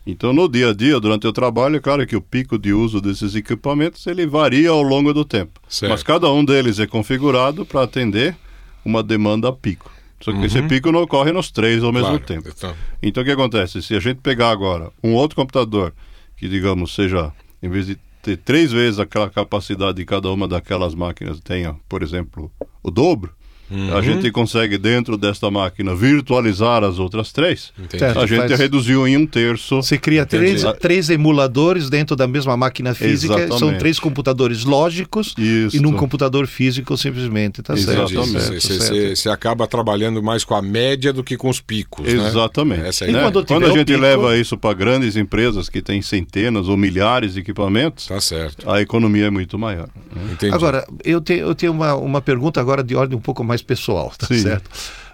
Então, 0.07 0.31
no 0.31 0.47
dia 0.47 0.71
a 0.71 0.75
dia, 0.75 1.01
durante 1.01 1.27
o 1.27 1.33
trabalho, 1.33 1.77
é 1.77 1.81
claro 1.81 2.07
que 2.07 2.15
o 2.15 2.21
pico 2.21 2.59
de 2.59 2.71
uso 2.73 3.01
desses 3.01 3.35
equipamentos 3.35 4.07
ele 4.07 4.27
varia 4.27 4.69
ao 4.69 4.83
longo 4.83 5.15
do 5.15 5.25
tempo. 5.25 5.59
Certo. 5.69 5.91
Mas 5.91 6.03
cada 6.03 6.31
um 6.31 6.45
deles 6.45 6.79
é 6.79 6.87
configurado 6.87 7.65
para 7.65 7.83
atender 7.83 8.37
uma 8.85 9.03
demanda 9.03 9.49
a 9.49 9.53
pico. 9.53 9.91
Só 10.21 10.33
que 10.33 10.45
esse 10.45 10.61
pico 10.63 10.93
não 10.93 11.03
ocorre 11.03 11.33
nos 11.33 11.51
três 11.51 11.83
ao 11.83 11.93
mesmo 11.93 12.09
Claro, 12.09 12.25
tempo. 12.27 12.49
então, 12.55 12.75
Então 13.03 13.23
o 13.23 13.27
que 13.27 13.33
acontece? 13.33 13.81
Se 13.81 13.95
a 13.95 14.01
gente 14.01 14.19
pegar 14.19 14.51
agora 14.51 14.91
um 15.03 15.15
outro 15.15 15.37
computador 15.37 15.95
que, 16.37 16.47
digamos, 16.47 16.95
seja, 16.95 17.33
em 17.63 17.71
vez 17.71 17.87
de 17.87 17.97
ter 18.23 18.37
três 18.37 18.71
vezes 18.71 18.99
aquela 19.01 19.31
capacidade 19.31 19.97
de 19.97 20.05
cada 20.05 20.31
uma 20.31 20.47
daquelas 20.47 20.95
máquinas, 20.95 21.41
tenha, 21.41 21.75
por 21.89 22.03
exemplo, 22.03 22.51
o 22.83 22.91
dobro, 22.91 23.33
Uhum. 23.71 23.97
a 23.97 24.01
gente 24.03 24.31
consegue 24.31 24.79
dentro 24.79 25.17
desta 25.17 25.51
máquina 25.51 25.95
virtualizar 25.95 26.83
as 26.85 26.99
outras 26.99 27.33
três. 27.33 27.73
entendi. 27.79 28.05
A 28.05 28.27
gente 28.27 28.49
faz- 28.49 28.59
reduziu 28.61 29.07
em 29.07 29.17
um 29.17 29.27
terço. 29.27 29.77
Você 29.83 29.99
cria 29.99 30.25
três, 30.27 30.63
três 30.81 31.11
emuladores 31.11 31.89
dentro 31.91 32.17
da 32.17 32.27
mesma 32.27 32.57
máquina 32.57 32.95
física, 32.95 33.35
são 33.35 33.45
Exatamente. 33.47 33.79
três 33.79 33.99
computadores 34.01 34.65
lógicos 34.65 35.35
Isso. 35.39 35.77
e 35.77 35.81
num 35.81 35.93
computador 35.93 36.47
físico 36.47 36.97
simplesmente, 36.97 37.63
tá 37.63 37.77
certo? 37.77 38.13
Exatamente. 38.13 38.61
Você, 38.61 38.61
certo. 38.61 38.83
você- 38.85 39.17
você 39.17 39.29
acaba 39.29 39.67
trabalhando 39.67 40.23
mais 40.23 40.45
com 40.45 40.55
a 40.55 40.63
média 40.63 41.13
do 41.13 41.23
que 41.23 41.37
com 41.37 41.49
os 41.49 41.61
picos. 41.61 42.07
né? 42.07 42.27
Exatamente. 42.29 42.83
Essa 42.83 43.05
é 43.05 43.11
a 43.11 43.13
né? 43.13 43.21
quando 43.23 43.45
Quando 43.47 43.67
a 43.67 43.71
gente 43.71 43.87
pico- 43.89 44.01
leva 44.01 44.37
isso 44.37 44.57
para 44.57 44.75
grandes 44.75 45.17
empresas 45.17 45.69
que 45.69 45.83
têm 45.83 46.01
centenas 46.03 46.69
ou 46.69 46.77
milhares 46.77 47.35
de 47.35 47.41
equipamentos, 47.41 48.07
Tá 48.07 48.21
certo. 48.21 48.69
a 48.71 48.81
economia 48.81 49.27
é 49.27 49.31
muito 49.31 49.59
maior. 49.59 49.89
né? 50.15 50.23
Entendi. 50.33 50.55
Agora, 50.55 50.87
eu, 51.05 51.21
te- 51.21 51.35
eu 51.39 51.55
tenho 51.55 51.73
uma, 51.73 51.95
uma 51.95 52.21
pergunta 52.21 52.61
agora 52.61 52.83
de 52.83 52.95
ordem 52.95 53.17
um 53.17 53.21
pouco 53.21 53.43
mais 53.45 53.58
pessoal, 53.65 54.13
tá 54.19 54.27
Sim. 54.27 54.39
certo? 54.43 54.71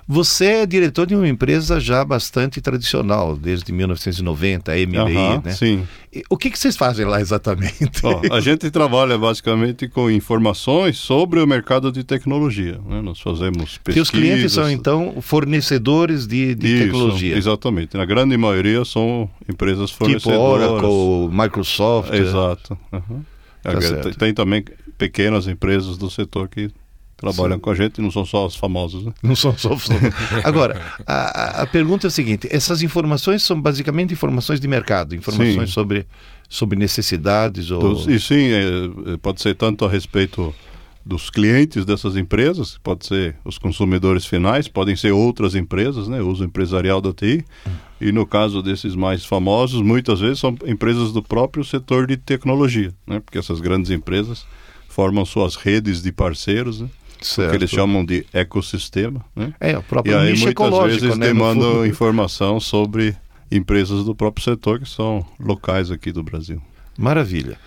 Você 0.06 0.44
é 0.46 0.66
diretor 0.66 1.06
de 1.06 1.14
uma 1.16 1.26
empresa 1.26 1.80
já 1.80 2.04
bastante 2.04 2.60
tradicional, 2.60 3.34
desde 3.38 3.72
1990, 3.72 4.70
a 4.70 4.74
MBI, 4.76 4.98
Aham, 4.98 5.42
né? 5.42 5.52
Sim. 5.52 5.88
E 6.12 6.22
O 6.28 6.36
que, 6.36 6.50
que 6.50 6.58
vocês 6.58 6.76
fazem 6.76 7.06
lá 7.06 7.22
exatamente? 7.22 8.02
A 8.30 8.38
gente 8.38 8.70
trabalha 8.70 9.16
basicamente 9.16 9.88
com 9.88 10.10
informações 10.10 10.98
sobre 10.98 11.40
o 11.40 11.46
mercado 11.46 11.90
de 11.90 12.04
tecnologia. 12.04 12.78
né? 12.86 13.00
Nós 13.00 13.18
fazemos 13.18 13.78
pesquisas. 13.78 13.94
Que 13.94 14.00
os 14.00 14.10
clientes 14.10 14.52
são, 14.52 14.70
então, 14.70 15.22
fornecedores 15.22 16.26
de, 16.26 16.54
de 16.54 16.66
Isso, 16.66 16.84
tecnologia. 16.84 17.36
Exatamente. 17.38 17.96
Na 17.96 18.04
grande 18.04 18.36
maioria 18.36 18.84
são 18.84 19.30
empresas 19.48 19.88
Tipo 19.88 20.04
fornecedoras. 20.04 20.68
Oracle, 20.70 21.34
Microsoft. 21.34 22.12
Exato. 22.12 22.78
aham. 22.92 23.24
Tá 23.62 23.72
tem, 23.78 24.12
tem 24.12 24.34
também 24.34 24.62
pequenas 24.98 25.46
empresas 25.48 25.96
do 25.96 26.10
setor 26.10 26.46
que 26.48 26.70
trabalham 27.32 27.58
com 27.58 27.70
a 27.70 27.74
gente, 27.74 28.00
não 28.00 28.10
são 28.10 28.24
só 28.24 28.46
as 28.46 28.54
famosas. 28.56 29.02
Né? 29.04 29.12
Não 29.22 29.34
são 29.36 29.56
só. 29.56 29.76
só- 29.76 29.92
Agora, 30.44 30.80
a, 31.06 31.62
a- 31.62 31.66
pergunta 31.66 32.06
é 32.06 32.08
a 32.08 32.10
seguinte: 32.10 32.46
essas 32.50 32.82
informações 32.82 33.42
são 33.42 33.60
basicamente 33.60 34.12
informações 34.12 34.60
de 34.60 34.68
mercado, 34.68 35.14
informações 35.14 35.68
Sim. 35.70 35.74
sobre, 35.74 36.06
sobre 36.48 36.78
necessidades 36.78 37.70
ou. 37.70 38.08
E 38.10 38.18
sim, 38.20 38.48
é, 38.52 39.12
é, 39.12 39.16
pode 39.16 39.40
ser 39.40 39.54
tanto 39.54 39.84
a 39.84 39.88
respeito 39.88 40.54
dos 41.06 41.28
clientes 41.28 41.84
dessas 41.84 42.16
empresas, 42.16 42.78
pode 42.82 43.06
ser 43.06 43.36
os 43.44 43.58
consumidores 43.58 44.24
finais, 44.24 44.68
podem 44.68 44.96
ser 44.96 45.12
outras 45.12 45.54
empresas, 45.54 46.08
né, 46.08 46.22
uso 46.22 46.42
empresarial 46.44 46.98
da 47.00 47.12
TI. 47.12 47.44
E 48.00 48.10
no 48.10 48.26
caso 48.26 48.62
desses 48.62 48.94
mais 48.94 49.22
famosos, 49.22 49.82
muitas 49.82 50.20
vezes 50.20 50.38
são 50.38 50.56
empresas 50.66 51.12
do 51.12 51.22
próprio 51.22 51.62
setor 51.62 52.06
de 52.06 52.16
tecnologia, 52.16 52.90
né, 53.06 53.20
porque 53.20 53.36
essas 53.38 53.60
grandes 53.60 53.90
empresas 53.90 54.46
formam 54.88 55.26
suas 55.26 55.56
redes 55.56 56.00
de 56.02 56.10
parceiros, 56.10 56.80
né, 56.80 56.88
Certo. 57.26 57.50
que 57.50 57.56
eles 57.56 57.70
chamam 57.70 58.04
de 58.04 58.26
ecossistema. 58.32 59.24
Né, 59.34 59.52
É, 59.60 59.76
o 59.76 59.80
e 59.80 59.82
próprio 59.82 60.18
aí 60.18 60.30
nicho 60.32 60.44
muitas 60.44 60.66
ecológico, 60.66 61.00
vezes 61.02 61.18
né? 61.18 61.26
demandam 61.26 61.84
informação 61.86 62.58
sobre 62.60 63.16
empresas 63.50 64.04
do 64.04 64.14
próprio 64.14 64.44
setor 64.44 64.80
que 64.80 64.88
são 64.88 65.24
locais 65.38 65.90
aqui 65.90 66.10
do 66.12 66.22
Brasil. 66.22 66.60
Maravilha. 66.98 67.58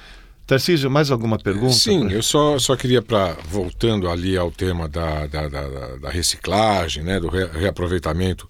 Tarcísio, 0.46 0.90
mais 0.90 1.12
alguma 1.12 1.38
pergunta? 1.38 1.74
Sim, 1.74 2.10
eu 2.10 2.24
só, 2.24 2.58
só 2.58 2.76
queria 2.78 3.02
para 3.02 3.36
voltando 3.50 4.10
ali 4.10 4.38
ao 4.38 4.50
tema 4.50 4.88
da, 4.88 5.28
da, 5.28 5.50
da- 5.50 5.98
da- 5.98 6.10
reciclagem, 6.10 7.04
né, 7.04 7.20
do 7.20 7.28
re- 7.28 7.48
reaproveitamento 7.54 8.48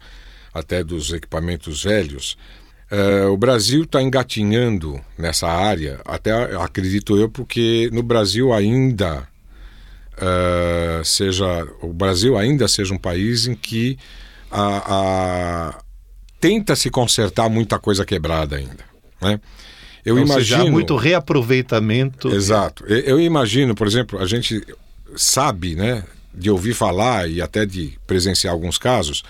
até 0.53 0.83
dos 0.83 1.11
equipamentos 1.11 1.83
velhos. 1.83 2.37
eh, 2.91 3.25
o 3.25 3.35
Brasil 3.35 3.83
está 3.83 4.01
engatinhando 4.01 4.99
nessa 5.17 5.47
área, 5.47 5.99
até 6.05 6.31
acredito 6.57 7.17
eu, 7.17 7.27
porque 7.29 7.89
no 7.91 8.01
Brasil 8.03 8.53
ainda 8.53 9.27
eh, 10.17 11.01
seja 11.03 11.67
o 11.81 11.93
Brasil 11.93 12.37
ainda 12.37 12.67
seja 12.67 12.93
um 12.93 12.97
país 12.97 13.47
em 13.47 13.55
que 13.55 13.97
a, 14.51 14.95
a- 14.95 15.79
tenta 16.39 16.75
se 16.75 16.89
consertar 16.89 17.49
muita 17.49 17.79
coisa 17.79 18.05
quebrada 18.05 18.55
ainda, 18.55 18.83
né? 19.21 19.39
Eu 20.05 20.15
Ou 20.17 20.25
seja, 20.27 20.55
há 20.55 20.59
imagino 20.59 20.71
muito 20.71 20.95
reaproveitamento. 20.95 22.29
Exato. 22.29 22.85
Eu, 22.85 22.99
eu 22.99 23.19
imagino, 23.19 23.75
por 23.75 23.85
exemplo, 23.87 24.19
a 24.19 24.25
gente 24.25 24.63
sabe, 25.15 25.75
né? 25.75 26.03
de 26.37 26.51
ouvir 26.51 26.73
falar 26.75 27.27
e 27.29 27.41
até 27.41 27.65
de 27.65 27.97
presenciar 28.05 28.53
alguns 28.53 28.77
casos 28.77 29.23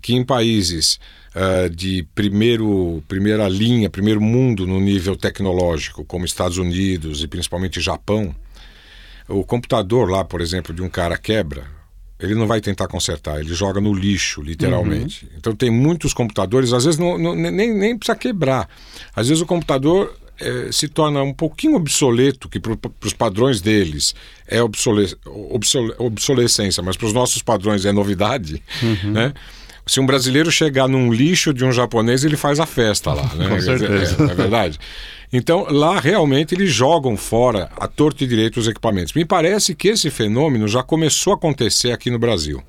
que 0.00 0.14
em 0.14 0.24
países 0.24 1.00
uh, 1.34 1.68
de 1.68 2.06
primeiro, 2.14 3.02
primeira 3.08 3.48
linha, 3.48 3.90
primeiro 3.90 4.20
mundo 4.20 4.64
no 4.66 4.78
nível 4.78 5.16
tecnológico, 5.16 6.04
como 6.04 6.24
Estados 6.24 6.56
Unidos 6.56 7.22
e 7.22 7.26
principalmente 7.26 7.80
Japão, 7.80 8.32
o 9.28 9.44
computador 9.44 10.10
lá, 10.10 10.24
por 10.24 10.40
exemplo, 10.40 10.74
de 10.74 10.82
um 10.82 10.88
cara 10.88 11.16
quebra, 11.18 11.64
ele 12.18 12.34
não 12.34 12.46
vai 12.46 12.60
tentar 12.60 12.88
consertar, 12.88 13.40
ele 13.40 13.54
joga 13.54 13.80
no 13.80 13.92
lixo, 13.92 14.40
literalmente. 14.40 15.24
Uhum. 15.26 15.30
Então 15.36 15.54
tem 15.54 15.70
muitos 15.70 16.14
computadores, 16.14 16.72
às 16.72 16.84
vezes 16.84 16.98
não, 16.98 17.18
não, 17.18 17.34
nem, 17.34 17.74
nem 17.74 17.96
precisa 17.96 18.16
quebrar. 18.16 18.68
Às 19.14 19.28
vezes 19.28 19.42
o 19.42 19.46
computador 19.46 20.16
é, 20.40 20.70
se 20.72 20.88
torna 20.88 21.22
um 21.22 21.32
pouquinho 21.32 21.76
obsoleto, 21.76 22.48
que 22.48 22.58
para 22.58 22.76
os 23.04 23.12
padrões 23.12 23.60
deles 23.60 24.14
é 24.46 24.62
obsole, 24.62 25.14
obsole, 25.26 25.94
obsolescência, 25.98 26.82
mas 26.82 26.96
para 26.96 27.06
os 27.06 27.12
nossos 27.12 27.42
padrões 27.42 27.84
é 27.84 27.92
novidade, 27.92 28.62
uhum. 28.82 29.12
né? 29.12 29.34
Se 29.86 30.00
um 30.00 30.06
brasileiro 30.06 30.50
chegar 30.50 30.88
num 30.88 31.12
lixo 31.12 31.54
de 31.54 31.64
um 31.64 31.70
japonês, 31.70 32.24
ele 32.24 32.36
faz 32.36 32.58
a 32.58 32.66
festa 32.66 33.12
lá, 33.12 33.32
né? 33.34 33.48
Com 33.54 33.60
certeza. 33.60 34.16
É, 34.20 34.32
é 34.32 34.34
verdade. 34.34 34.78
Então, 35.32 35.66
lá 35.70 35.98
realmente 35.98 36.54
eles 36.54 36.70
jogam 36.70 37.16
fora 37.16 37.70
a 37.76 37.88
torto 37.88 38.22
e 38.24 38.26
direito 38.26 38.58
os 38.58 38.68
equipamentos. 38.68 39.12
Me 39.12 39.24
parece 39.24 39.74
que 39.74 39.88
esse 39.88 40.10
fenômeno 40.10 40.68
já 40.68 40.82
começou 40.82 41.32
a 41.32 41.36
acontecer 41.36 41.92
aqui 41.92 42.10
no 42.10 42.18
Brasil. 42.18 42.62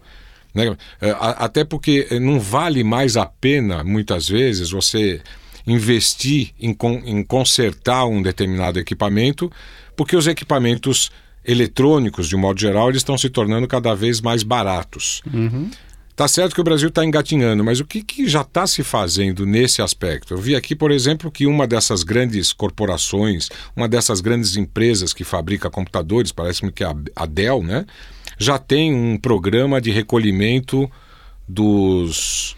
Né? 0.54 0.76
É, 1.00 1.16
até 1.20 1.64
porque 1.64 2.08
não 2.20 2.40
vale 2.40 2.84
mais 2.84 3.16
a 3.16 3.26
pena, 3.26 3.84
muitas 3.84 4.28
vezes, 4.28 4.72
você 4.72 5.22
investir 5.68 6.54
em, 6.60 6.76
em 7.06 7.24
consertar 7.24 8.06
um 8.06 8.22
determinado 8.22 8.80
equipamento, 8.80 9.52
porque 9.96 10.16
os 10.16 10.26
equipamentos 10.26 11.12
eletrônicos, 11.46 12.28
de 12.28 12.36
um 12.36 12.40
modo 12.40 12.60
geral, 12.60 12.90
eles 12.90 13.02
estão 13.02 13.18
se 13.18 13.30
tornando 13.30 13.68
cada 13.68 13.94
vez 13.94 14.20
mais 14.20 14.44
baratos. 14.44 15.22
Uhum. 15.32 15.70
Tá 16.18 16.28
certo 16.28 16.56
que 16.56 16.62
o 16.62 16.64
Brasil 16.64 16.90
está 16.90 17.06
engatinhando, 17.06 17.64
mas 17.64 17.80
o 17.80 17.86
que, 17.86 18.02
que 18.02 18.28
já 18.28 18.42
está 18.42 18.66
se 18.66 18.82
fazendo 18.82 19.46
nesse 19.46 19.84
aspecto? 19.84 20.34
Eu 20.34 20.40
vi 20.40 20.56
aqui, 20.56 20.76
por 20.76 20.90
exemplo, 20.90 21.30
que 21.30 21.46
uma 21.46 21.68
dessas 21.68 22.02
grandes 22.02 22.52
corporações, 22.52 23.50
uma 23.76 23.88
dessas 23.88 24.20
grandes 24.20 24.58
empresas 24.58 25.14
que 25.14 25.24
fabrica 25.24 25.70
computadores, 25.70 26.32
parece-me 26.32 26.72
que 26.72 26.84
é 26.84 26.92
a 27.16 27.26
Dell, 27.28 27.62
né? 27.62 27.86
Já 28.36 28.58
tem 28.58 28.92
um 28.96 29.16
programa 29.16 29.80
de 29.80 29.92
recolhimento 29.92 30.90
dos 31.48 32.58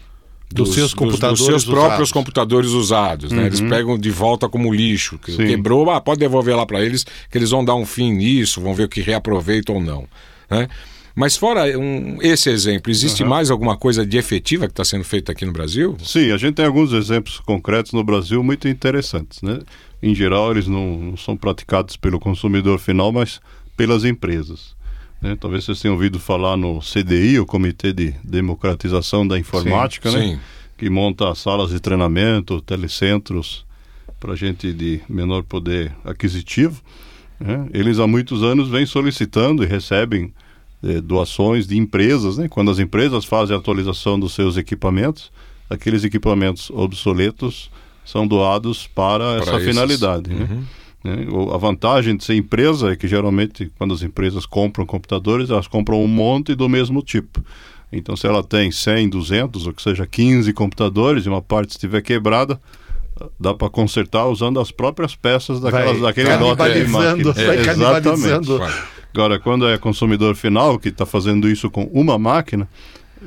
dos, 0.50 0.68
dos, 0.68 0.74
seus 0.74 0.94
computadores 0.94 1.38
dos, 1.38 1.46
dos 1.46 1.62
seus 1.62 1.74
próprios 1.74 2.10
computadores 2.10 2.70
usados. 2.70 3.30
Né? 3.30 3.40
Uhum. 3.42 3.46
Eles 3.46 3.60
pegam 3.60 3.98
de 3.98 4.10
volta 4.10 4.48
como 4.48 4.72
lixo. 4.72 5.18
Que 5.18 5.36
quebrou, 5.36 5.90
ah, 5.90 6.00
pode 6.00 6.18
devolver 6.18 6.56
lá 6.56 6.64
para 6.64 6.82
eles, 6.82 7.04
que 7.30 7.36
eles 7.36 7.50
vão 7.50 7.62
dar 7.62 7.74
um 7.74 7.84
fim 7.84 8.10
nisso, 8.10 8.58
vão 8.58 8.74
ver 8.74 8.84
o 8.84 8.88
que 8.88 9.02
reaproveita 9.02 9.70
ou 9.70 9.82
não. 9.82 10.08
Né? 10.50 10.66
Mas 11.14 11.36
fora 11.36 11.78
um, 11.78 12.18
esse 12.22 12.50
exemplo, 12.50 12.90
existe 12.90 13.22
uhum. 13.22 13.28
mais 13.28 13.50
alguma 13.50 13.76
coisa 13.76 14.06
de 14.06 14.16
efetiva 14.16 14.66
que 14.66 14.72
está 14.72 14.84
sendo 14.84 15.04
feita 15.04 15.32
aqui 15.32 15.44
no 15.44 15.52
Brasil? 15.52 15.96
Sim, 16.02 16.30
a 16.30 16.36
gente 16.36 16.54
tem 16.54 16.66
alguns 16.66 16.92
exemplos 16.92 17.38
concretos 17.40 17.92
no 17.92 18.04
Brasil 18.04 18.42
muito 18.42 18.68
interessantes. 18.68 19.42
Né? 19.42 19.60
Em 20.02 20.14
geral, 20.14 20.50
eles 20.50 20.66
não, 20.66 20.96
não 20.96 21.16
são 21.16 21.36
praticados 21.36 21.96
pelo 21.96 22.20
consumidor 22.20 22.78
final, 22.78 23.12
mas 23.12 23.40
pelas 23.76 24.04
empresas. 24.04 24.74
Né? 25.20 25.36
Talvez 25.38 25.64
vocês 25.64 25.80
tenham 25.80 25.94
ouvido 25.94 26.18
falar 26.18 26.56
no 26.56 26.80
CDI, 26.80 27.38
o 27.38 27.46
Comitê 27.46 27.92
de 27.92 28.14
Democratização 28.24 29.26
da 29.26 29.38
Informática, 29.38 30.10
sim, 30.10 30.16
né? 30.16 30.22
Sim. 30.22 30.40
que 30.78 30.88
monta 30.88 31.34
salas 31.34 31.70
de 31.70 31.80
treinamento, 31.80 32.60
telecentros 32.62 33.66
para 34.18 34.36
gente 34.36 34.72
de 34.72 35.00
menor 35.08 35.42
poder 35.42 35.92
aquisitivo. 36.04 36.80
Né? 37.38 37.66
Eles 37.72 37.98
há 37.98 38.06
muitos 38.06 38.42
anos 38.42 38.68
vêm 38.68 38.84
solicitando 38.84 39.64
e 39.64 39.66
recebem 39.66 40.32
eh, 40.82 41.00
doações 41.00 41.66
de 41.66 41.76
empresas, 41.76 42.38
né? 42.38 42.48
quando 42.48 42.70
as 42.70 42.78
empresas 42.78 43.24
fazem 43.24 43.54
a 43.54 43.58
atualização 43.58 44.18
dos 44.18 44.34
seus 44.34 44.56
equipamentos, 44.56 45.30
aqueles 45.68 46.04
equipamentos 46.04 46.70
obsoletos 46.70 47.70
são 48.04 48.26
doados 48.26 48.86
para, 48.86 49.36
para 49.36 49.42
essa 49.42 49.56
esses. 49.56 49.68
finalidade. 49.68 50.30
Né? 50.30 50.48
Uhum. 50.50 50.64
Né? 51.04 51.26
A 51.54 51.56
vantagem 51.56 52.16
de 52.16 52.24
ser 52.24 52.34
empresa 52.34 52.92
é 52.92 52.96
que 52.96 53.06
geralmente 53.06 53.70
quando 53.78 53.94
as 53.94 54.02
empresas 54.02 54.46
compram 54.46 54.84
computadores, 54.84 55.50
elas 55.50 55.66
compram 55.66 56.02
um 56.02 56.08
monte 56.08 56.54
do 56.54 56.68
mesmo 56.68 57.02
tipo. 57.02 57.42
Então, 57.92 58.16
se 58.16 58.26
ela 58.26 58.42
tem 58.42 58.70
100, 58.70 59.08
200, 59.08 59.66
ou 59.66 59.72
que 59.72 59.82
seja 59.82 60.06
15 60.06 60.52
computadores 60.52 61.26
e 61.26 61.28
uma 61.28 61.42
parte 61.42 61.70
estiver 61.70 62.00
quebrada, 62.00 62.60
dá 63.38 63.52
para 63.52 63.68
consertar 63.68 64.26
usando 64.26 64.60
as 64.60 64.70
próprias 64.70 65.16
peças 65.16 65.60
daquelas, 65.60 65.98
vai 65.98 66.12
daquele 66.12 66.36
lote 66.36 66.72
de 66.72 66.86
máquina. 66.86 67.32
Vai 67.32 67.56
é, 67.56 67.60
exatamente. 67.60 68.48
Agora, 69.12 69.38
quando 69.38 69.68
é 69.68 69.76
consumidor 69.76 70.34
final 70.36 70.78
que 70.78 70.88
está 70.88 71.04
fazendo 71.04 71.48
isso 71.48 71.70
com 71.70 71.84
uma 71.92 72.18
máquina, 72.18 72.68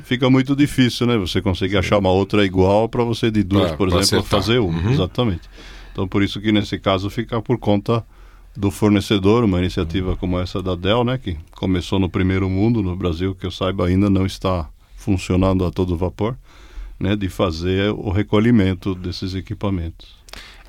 fica 0.02 0.28
muito 0.30 0.56
difícil, 0.56 1.06
né? 1.06 1.16
Você 1.18 1.40
conseguir 1.40 1.76
achar 1.76 1.98
uma 1.98 2.10
outra 2.10 2.44
igual 2.44 2.88
para 2.88 3.04
você 3.04 3.30
de 3.30 3.42
duas, 3.42 3.68
pra, 3.68 3.76
por 3.76 3.88
exemplo, 3.88 4.02
acertar. 4.02 4.24
fazer 4.24 4.58
uma. 4.58 4.80
Uhum. 4.80 4.92
Exatamente. 4.92 5.42
Então, 5.92 6.08
por 6.08 6.22
isso 6.22 6.40
que 6.40 6.50
nesse 6.50 6.78
caso 6.78 7.08
fica 7.10 7.40
por 7.40 7.58
conta 7.58 8.04
do 8.56 8.70
fornecedor, 8.70 9.44
uma 9.44 9.58
iniciativa 9.58 10.10
uhum. 10.10 10.16
como 10.16 10.38
essa 10.38 10.62
da 10.62 10.74
Dell, 10.74 11.04
né, 11.04 11.18
que 11.18 11.36
começou 11.52 11.98
no 11.98 12.08
primeiro 12.08 12.48
mundo, 12.48 12.82
no 12.82 12.96
Brasil, 12.96 13.34
que 13.34 13.46
eu 13.46 13.50
saiba 13.50 13.86
ainda 13.86 14.08
não 14.08 14.24
está 14.24 14.68
funcionando 14.96 15.64
a 15.64 15.70
todo 15.70 15.96
vapor, 15.96 16.36
né, 16.98 17.16
de 17.16 17.28
fazer 17.28 17.90
o 17.90 18.10
recolhimento 18.10 18.94
desses 18.94 19.34
equipamentos. 19.34 20.16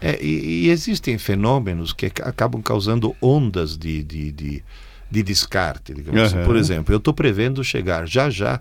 É, 0.02 0.22
e, 0.22 0.66
e, 0.66 0.70
existem 0.70 1.18
fenômenos 1.18 1.94
que 1.94 2.08
acabam 2.08 2.62
causando 2.62 3.16
ondas 3.22 3.78
de, 3.78 4.04
de, 4.04 4.32
de 4.32 4.64
de 5.10 5.24
descarte. 5.24 5.94
Digamos 5.94 6.20
uhum. 6.20 6.26
assim. 6.26 6.46
Por 6.46 6.56
exemplo, 6.56 6.94
eu 6.94 6.98
estou 6.98 7.14
prevendo 7.14 7.64
chegar 7.64 8.08
já 8.08 8.30
já 8.30 8.60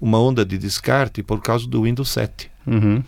uma 0.00 0.18
onda 0.18 0.44
de 0.44 0.56
descarte 0.56 1.22
por 1.22 1.40
causa 1.42 1.66
do 1.66 1.82
Windows 1.82 2.08
7. 2.08 2.50
Uhum. 2.66 3.02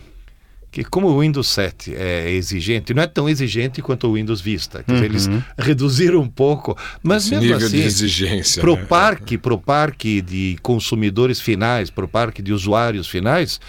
Que 0.71 0.83
como 0.83 1.07
o 1.07 1.19
Windows 1.19 1.47
7 1.49 1.93
é 1.93 2.31
exigente, 2.31 2.95
não 2.95 3.03
é 3.03 3.07
tão 3.07 3.29
exigente 3.29 3.79
quanto 3.79 4.07
o 4.07 4.13
Windows 4.13 4.41
Vista. 4.41 4.83
Dizer, 4.87 5.05
eles 5.05 5.27
uhum. 5.27 5.41
reduziram 5.55 6.19
um 6.19 6.27
pouco, 6.27 6.75
mas 7.03 7.25
Esse 7.25 7.35
mesmo 7.35 7.55
assim, 7.55 7.77
de 7.77 7.83
exigência, 7.83 8.59
pro 8.59 8.75
né? 8.75 8.85
parque, 8.85 9.37
pro 9.37 9.57
parque 9.57 10.19
de 10.19 10.57
consumidores 10.63 11.39
finais, 11.39 11.91
pro 11.91 12.07
parque 12.07 12.41
de 12.41 12.51
usuários 12.51 13.07
finais, 13.07 13.59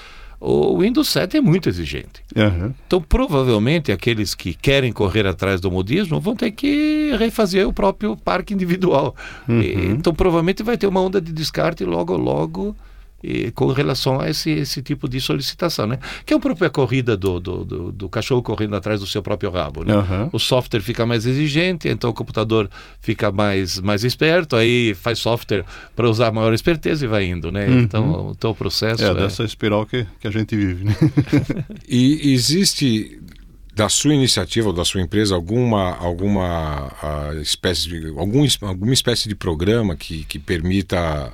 o 0.47 0.79
Windows 0.79 1.09
7 1.09 1.39
é 1.39 1.41
muito 1.41 1.69
exigente. 1.71 2.23
Uhum. 2.37 2.75
Então, 2.87 3.01
provavelmente, 3.01 3.91
aqueles 3.91 4.35
que 4.35 4.53
querem 4.53 4.93
correr 4.93 5.27
atrás 5.27 5.61
do 5.61 5.71
modismo 5.71 6.21
vão 6.21 6.37
ter 6.37 6.51
que 6.51 7.17
refazer 7.19 7.67
o 7.67 7.73
próprio 7.73 8.15
parque 8.15 8.53
individual. 8.53 9.17
Uhum. 9.49 9.63
E, 9.63 9.87
então, 9.87 10.15
provavelmente 10.15 10.63
vai 10.63 10.77
ter 10.77 10.87
uma 10.87 11.01
onda 11.01 11.21
de 11.21 11.33
descarte 11.33 11.85
logo, 11.85 12.15
logo 12.17 12.77
e, 13.25 13.51
com 13.53 13.67
relação 13.69 14.21
a 14.21 14.29
esse, 14.29 14.51
esse 14.51 14.83
tipo 14.83 15.09
de 15.09 15.21
solicitação, 15.21 15.87
né? 15.87 15.99
Que 16.27 16.35
é 16.35 16.37
a 16.37 16.41
própria 16.41 16.69
corrida 16.69 17.17
do, 17.17 17.41
do, 17.41 17.65
do, 17.65 17.93
do 17.93 18.09
cachorro 18.09 18.43
correndo 18.43 18.77
atrás 18.77 19.01
do 19.01 19.07
seu 19.07 19.23
próprio 19.23 19.51
rabo, 19.51 19.85
né? 19.85 19.95
Uhum. 19.95 20.31
O 20.33 20.39
software 20.39 20.81
fica 20.81 21.07
mais 21.07 21.25
exigente, 21.25 21.89
então 21.89 22.11
o 22.11 22.13
computador 22.13 22.69
fica 23.01 23.33
mais, 23.33 23.81
mais 23.81 24.05
esperto, 24.05 24.57
aí 24.57 24.95
faz 24.95 25.19
software 25.19 25.65
para 25.97 26.09
usar 26.09 26.31
maior 26.33 26.53
esperteza 26.53 27.05
e 27.05 27.09
vai 27.09 27.25
indo, 27.25 27.51
né? 27.51 27.67
Uhum. 27.67 27.81
Então, 27.81 28.37
o 28.43 28.55
processo 28.55 29.03
é... 29.03 29.09
é... 29.09 29.15
dessa 29.15 29.45
espiral 29.45 29.87
que, 29.87 30.07
que 30.21 30.29
a 30.29 30.31
gente 30.31 30.55
vive, 30.55 30.85
né? 30.85 30.95
e 31.89 32.33
existe 32.33 33.21
da 33.75 33.89
sua 33.89 34.15
iniciativa 34.15 34.69
ou 34.69 34.73
da 34.73 34.85
sua 34.85 35.01
empresa 35.01 35.35
alguma 35.35 35.97
alguma 35.97 36.93
uh, 37.03 37.41
espécie 37.41 37.89
de 37.89 38.09
algum, 38.17 38.47
alguma 38.63 38.93
espécie 38.93 39.29
de 39.29 39.35
programa 39.35 39.97
que, 39.97 40.25
que 40.25 40.39
permita 40.39 41.33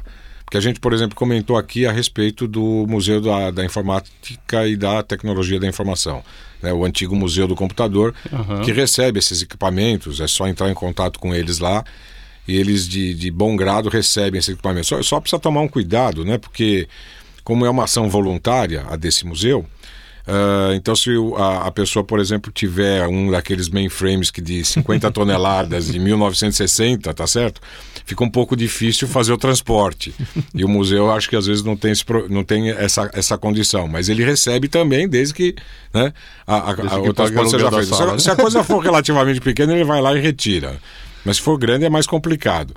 que 0.51 0.57
a 0.57 0.61
gente, 0.61 0.81
por 0.81 0.93
exemplo, 0.93 1.15
comentou 1.15 1.57
aqui 1.57 1.87
a 1.87 1.93
respeito 1.93 2.49
do 2.49 2.85
Museu 2.89 3.21
da, 3.21 3.53
da 3.53 3.65
Informática 3.65 4.67
e 4.67 4.77
da 4.77 5.03
Tecnologia 5.03 5.61
da 5.61 5.67
Informação, 5.69 6.25
né? 6.61 6.73
o 6.73 6.85
antigo 6.85 7.15
Museu 7.15 7.47
do 7.47 7.55
Computador, 7.55 8.13
uhum. 8.33 8.63
que 8.63 8.73
recebe 8.73 9.21
esses 9.21 9.43
equipamentos, 9.43 10.21
é 10.21 10.27
só 10.27 10.49
entrar 10.49 10.69
em 10.69 10.75
contato 10.75 11.21
com 11.21 11.33
eles 11.33 11.61
lá 11.61 11.85
e 12.49 12.57
eles 12.57 12.89
de, 12.89 13.15
de 13.15 13.31
bom 13.31 13.55
grado 13.55 13.89
recebem 13.89 14.41
esses 14.41 14.53
equipamentos. 14.53 14.89
Só, 14.89 15.01
só 15.03 15.21
precisa 15.21 15.41
tomar 15.41 15.61
um 15.61 15.69
cuidado, 15.69 16.25
né? 16.25 16.37
porque 16.37 16.89
como 17.45 17.65
é 17.65 17.71
uma 17.71 17.85
ação 17.85 18.11
voluntária 18.11 18.85
a 18.89 18.97
desse 18.97 19.25
museu, 19.25 19.65
Uh, 20.27 20.75
então, 20.75 20.95
se 20.95 21.11
a, 21.37 21.67
a, 21.67 21.71
pessoa, 21.71 22.05
por 22.05 22.21
exemplo, 22.21 22.53
tiver 22.53 23.07
um 23.09 23.31
daqueles 23.31 23.69
mainframes 23.69 24.31
que 24.31 24.41
de 24.41 24.65
50 24.65 25.11
toneladas 25.13 25.87
de 25.87 25.99
1960, 25.99 27.13
tá 27.13 27.27
certo? 27.27 27.61
Fica 28.05 28.23
um 28.23 28.31
pouco 28.31 28.57
difícil 28.57 29.09
fazer 29.09 29.33
o 29.33 29.39
transporte. 29.39 30.15
E 30.55 30.65
o 30.65 30.69
museu, 30.69 31.11
acho 31.11 31.29
que 31.29 31.37
às 31.37 31.47
vezes 31.47 31.63
não 31.63 31.77
tem, 31.77 31.93
esse, 31.93 32.05
não 32.29 32.45
tem 32.45 32.71
essa, 32.71 33.11
essa 33.15 33.39
condição. 33.39 33.89
Mas 33.89 34.09
ele 34.09 34.25
recebe 34.25 34.69
também, 34.69 35.09
desde 35.09 35.35
que, 35.35 35.55
né, 35.93 36.13
a, 36.47 36.71
a, 36.71 36.75
desde 36.75 36.95
a, 36.95 37.01
que 37.01 37.09
o 37.09 37.15
transporte 37.15 37.51
seja 37.51 37.71
feito. 37.71 37.87
Sala, 37.87 38.11
se, 38.11 38.13
né? 38.13 38.19
se 38.19 38.31
a 38.31 38.37
coisa 38.37 38.63
for 38.63 38.79
relativamente 38.85 39.41
pequena, 39.41 39.73
ele 39.73 39.85
vai 39.85 40.01
lá 40.01 40.15
e 40.15 40.21
retira. 40.21 40.79
Mas 41.25 41.37
se 41.37 41.43
for 41.43 41.59
grande, 41.59 41.85
é 41.85 41.91
mais 41.91 42.07
complicado. 42.07 42.75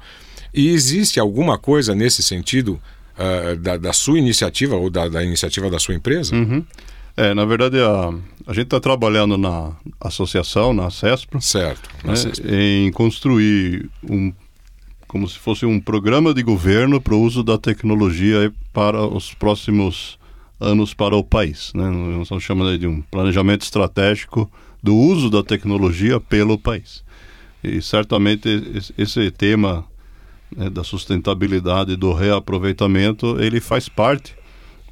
E 0.54 0.70
existe 0.70 1.20
alguma 1.20 1.58
coisa 1.58 1.96
nesse 1.96 2.22
sentido 2.22 2.80
uh, 3.18 3.56
da, 3.58 3.78
da, 3.78 3.94
sua 3.94 4.20
iniciativa 4.20 4.76
ou 4.76 4.90
da, 4.90 5.08
da 5.08 5.24
iniciativa 5.24 5.70
da 5.70 5.80
sua 5.80 5.96
empresa? 5.96 6.36
Uhum. 6.36 6.64
É, 7.16 7.34
na 7.34 7.46
verdade, 7.46 7.80
a, 7.80 8.10
a 8.48 8.54
gente 8.54 8.66
está 8.66 8.80
trabalhando 8.80 9.38
na 9.38 9.72
associação, 10.02 10.74
na 10.74 10.90
CESPRO, 10.90 11.40
certo, 11.42 11.90
né, 12.04 12.14
em 12.52 12.92
construir 12.92 13.90
um, 14.10 14.34
como 15.08 15.30
se 15.30 15.38
fosse 15.38 15.64
um 15.64 15.80
programa 15.80 16.34
de 16.34 16.42
governo 16.42 17.00
para 17.00 17.14
o 17.14 17.22
uso 17.22 17.44
da 17.44 17.56
tecnologia 17.56 18.52
para 18.74 19.06
os 19.06 19.32
próximos 19.32 20.18
anos 20.60 20.96
para 20.96 21.16
o 21.16 21.24
país. 21.24 21.72
Né? 21.76 21.88
Nós 21.88 22.24
estamos 22.24 22.44
chamando 22.44 22.78
de 22.80 22.88
um 22.88 23.02
planejamento 23.02 23.62
estratégico 23.62 24.52
do 24.82 24.96
uso 24.96 25.30
da 25.30 25.44
tecnologia 25.44 26.20
pelo 26.20 26.58
país. 26.58 27.04
E 27.64 27.80
certamente 27.80 28.50
esse 28.98 29.30
tema 29.30 29.86
né, 30.56 30.70
da 30.70 30.84
sustentabilidade 30.84 31.96
do 31.96 32.12
reaproveitamento 32.12 33.40
ele 33.40 33.60
faz 33.60 33.88
parte 33.88 34.36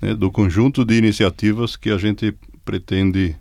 né, 0.01 0.13
do 0.15 0.31
conjunto 0.31 0.83
de 0.83 0.95
iniciativas 0.95 1.75
que 1.75 1.89
a 1.89 1.97
gente 1.97 2.33
pretende 2.65 3.35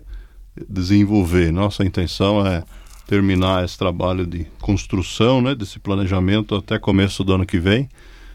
desenvolver. 0.69 1.53
Nossa 1.53 1.85
intenção 1.85 2.47
é 2.47 2.63
terminar 3.07 3.65
esse 3.65 3.77
trabalho 3.77 4.27
de 4.27 4.47
construção 4.61 5.41
né, 5.41 5.55
desse 5.55 5.79
planejamento 5.79 6.55
até 6.55 6.79
começo 6.79 7.25
do 7.25 7.35
ano 7.35 7.47
que 7.47 7.59
vem, 7.59 7.89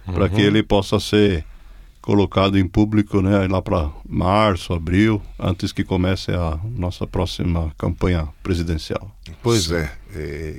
uhum. 0.08 0.14
para 0.14 0.28
que 0.28 0.42
ele 0.42 0.62
possa 0.62 1.00
ser 1.00 1.46
colocado 2.02 2.58
em 2.58 2.68
público 2.68 3.22
né, 3.22 3.48
lá 3.48 3.62
para 3.62 3.90
março, 4.08 4.74
abril, 4.74 5.22
antes 5.40 5.72
que 5.72 5.84
comece 5.84 6.32
a 6.32 6.60
nossa 6.64 7.08
próxima 7.08 7.72
campanha 7.78 8.28
presidencial. 8.44 9.10
Pois 9.42 9.72
é. 9.72 9.92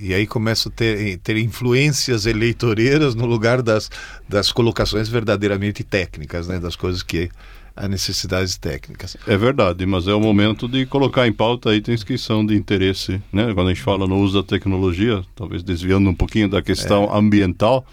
E 0.00 0.14
aí 0.14 0.26
começa 0.26 0.68
a 0.68 0.72
ter, 0.72 1.18
ter 1.18 1.36
influências 1.36 2.26
eleitoreiras 2.26 3.14
no 3.14 3.26
lugar 3.26 3.62
das, 3.62 3.90
das 4.28 4.52
colocações 4.52 5.08
verdadeiramente 5.08 5.82
técnicas, 5.84 6.48
né, 6.48 6.58
das 6.58 6.76
coisas 6.76 7.02
que 7.02 7.30
há 7.76 7.86
necessidades 7.86 8.56
técnicas. 8.56 9.16
É 9.26 9.36
verdade, 9.36 9.84
mas 9.84 10.08
é 10.08 10.14
o 10.14 10.20
momento 10.20 10.66
de 10.66 10.86
colocar 10.86 11.26
em 11.26 11.32
pauta 11.32 11.74
itens 11.74 12.02
que 12.02 12.16
são 12.16 12.44
de 12.44 12.56
interesse, 12.56 13.20
né? 13.30 13.52
Quando 13.52 13.68
a 13.68 13.74
gente 13.74 13.82
fala 13.82 14.06
no 14.06 14.16
uso 14.16 14.42
da 14.42 14.46
tecnologia, 14.48 15.22
talvez 15.34 15.62
desviando 15.62 16.08
um 16.08 16.14
pouquinho 16.14 16.48
da 16.48 16.62
questão 16.62 17.04
é. 17.04 17.18
ambiental, 17.18 17.84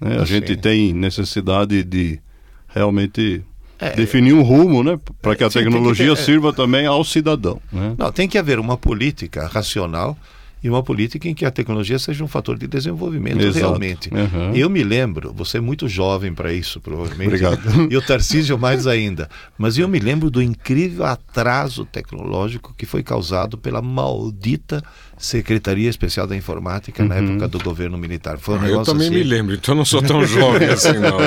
né? 0.00 0.18
a 0.20 0.24
gente 0.24 0.56
tem 0.56 0.92
necessidade 0.92 1.82
de 1.82 2.20
realmente 2.68 3.42
é, 3.78 3.90
definir 3.90 4.32
um 4.32 4.42
rumo, 4.42 4.82
né, 4.84 4.98
para 5.20 5.34
que 5.34 5.42
a 5.44 5.50
tecnologia 5.50 6.08
que 6.08 6.14
ter, 6.14 6.20
é. 6.20 6.24
sirva 6.24 6.52
também 6.52 6.86
ao 6.86 7.02
cidadão. 7.04 7.60
Né? 7.72 7.94
Não, 7.98 8.12
tem 8.12 8.28
que 8.28 8.38
haver 8.38 8.58
uma 8.58 8.76
política 8.76 9.46
racional 9.46 10.16
e 10.64 10.70
uma 10.70 10.82
política 10.82 11.28
em 11.28 11.34
que 11.34 11.44
a 11.44 11.50
tecnologia 11.50 11.98
seja 11.98 12.24
um 12.24 12.26
fator 12.26 12.58
de 12.58 12.66
desenvolvimento 12.66 13.38
Exato. 13.38 13.58
realmente. 13.58 14.08
Uhum. 14.08 14.54
Eu 14.54 14.70
me 14.70 14.82
lembro, 14.82 15.30
você 15.36 15.58
é 15.58 15.60
muito 15.60 15.86
jovem 15.86 16.32
para 16.32 16.54
isso, 16.54 16.80
provavelmente. 16.80 17.26
Obrigado. 17.26 17.60
E 17.90 17.96
o 17.98 18.00
Tarcísio 18.00 18.58
mais 18.58 18.86
ainda. 18.86 19.28
Mas 19.58 19.76
eu 19.76 19.86
me 19.86 19.98
lembro 19.98 20.30
do 20.30 20.40
incrível 20.40 21.04
atraso 21.04 21.84
tecnológico 21.84 22.72
que 22.74 22.86
foi 22.86 23.02
causado 23.02 23.58
pela 23.58 23.82
maldita 23.82 24.82
Secretaria 25.18 25.90
Especial 25.90 26.26
da 26.26 26.34
Informática 26.34 27.02
uhum. 27.02 27.08
na 27.10 27.16
época 27.16 27.46
do 27.46 27.58
governo 27.58 27.98
militar. 27.98 28.38
Foi 28.38 28.56
um 28.56 28.62
ah, 28.62 28.68
eu 28.68 28.82
também 28.82 29.08
assim... 29.08 29.18
me 29.18 29.22
lembro, 29.22 29.54
então 29.54 29.74
não 29.74 29.84
sou 29.84 30.00
tão 30.00 30.24
jovem 30.24 30.68
assim, 30.68 30.94
não. 30.94 31.18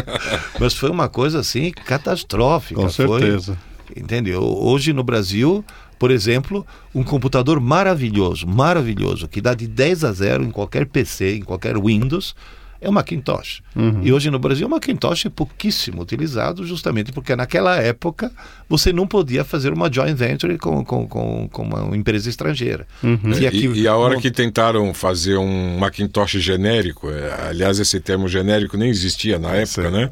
Mas 0.58 0.72
foi 0.72 0.88
uma 0.88 1.10
coisa 1.10 1.40
assim 1.40 1.70
catastrófica. 1.70 2.80
Com 2.80 2.88
certeza. 2.88 3.58
Foi, 3.84 4.02
entendeu? 4.02 4.42
Hoje 4.42 4.94
no 4.94 5.04
Brasil 5.04 5.62
por 5.98 6.10
exemplo, 6.10 6.66
um 6.94 7.02
computador 7.02 7.60
maravilhoso, 7.60 8.46
maravilhoso, 8.46 9.28
que 9.28 9.40
dá 9.40 9.54
de 9.54 9.66
10 9.66 10.04
a 10.04 10.12
0 10.12 10.44
em 10.44 10.50
qualquer 10.50 10.86
PC, 10.86 11.36
em 11.36 11.42
qualquer 11.42 11.78
Windows, 11.78 12.34
é 12.80 12.88
o 12.88 12.92
Macintosh. 12.92 13.62
Uhum. 13.74 14.00
E 14.02 14.12
hoje 14.12 14.30
no 14.30 14.38
Brasil 14.38 14.66
o 14.66 14.70
Macintosh 14.70 15.26
é 15.26 15.30
pouquíssimo 15.30 16.02
utilizado, 16.02 16.64
justamente 16.66 17.12
porque 17.12 17.34
naquela 17.34 17.76
época 17.76 18.30
você 18.68 18.92
não 18.92 19.06
podia 19.06 19.44
fazer 19.44 19.72
uma 19.72 19.90
joint 19.92 20.14
venture 20.16 20.56
com, 20.58 20.84
com, 20.84 21.08
com, 21.08 21.48
com 21.48 21.62
uma 21.62 21.96
empresa 21.96 22.28
estrangeira. 22.28 22.86
Uhum. 23.02 23.32
E, 23.38 23.46
aqui, 23.46 23.66
e, 23.66 23.82
e, 23.82 23.88
a 23.88 23.96
hora 23.96 24.20
que 24.20 24.30
tentaram 24.30 24.92
fazer 24.92 25.36
um 25.36 25.78
Macintosh 25.78 26.32
genérico, 26.32 27.10
é, 27.10 27.48
aliás, 27.48 27.78
esse 27.78 27.98
termo 28.00 28.28
genérico 28.28 28.76
nem 28.76 28.90
existia 28.90 29.38
na 29.38 29.54
época, 29.54 29.90
né? 29.90 30.10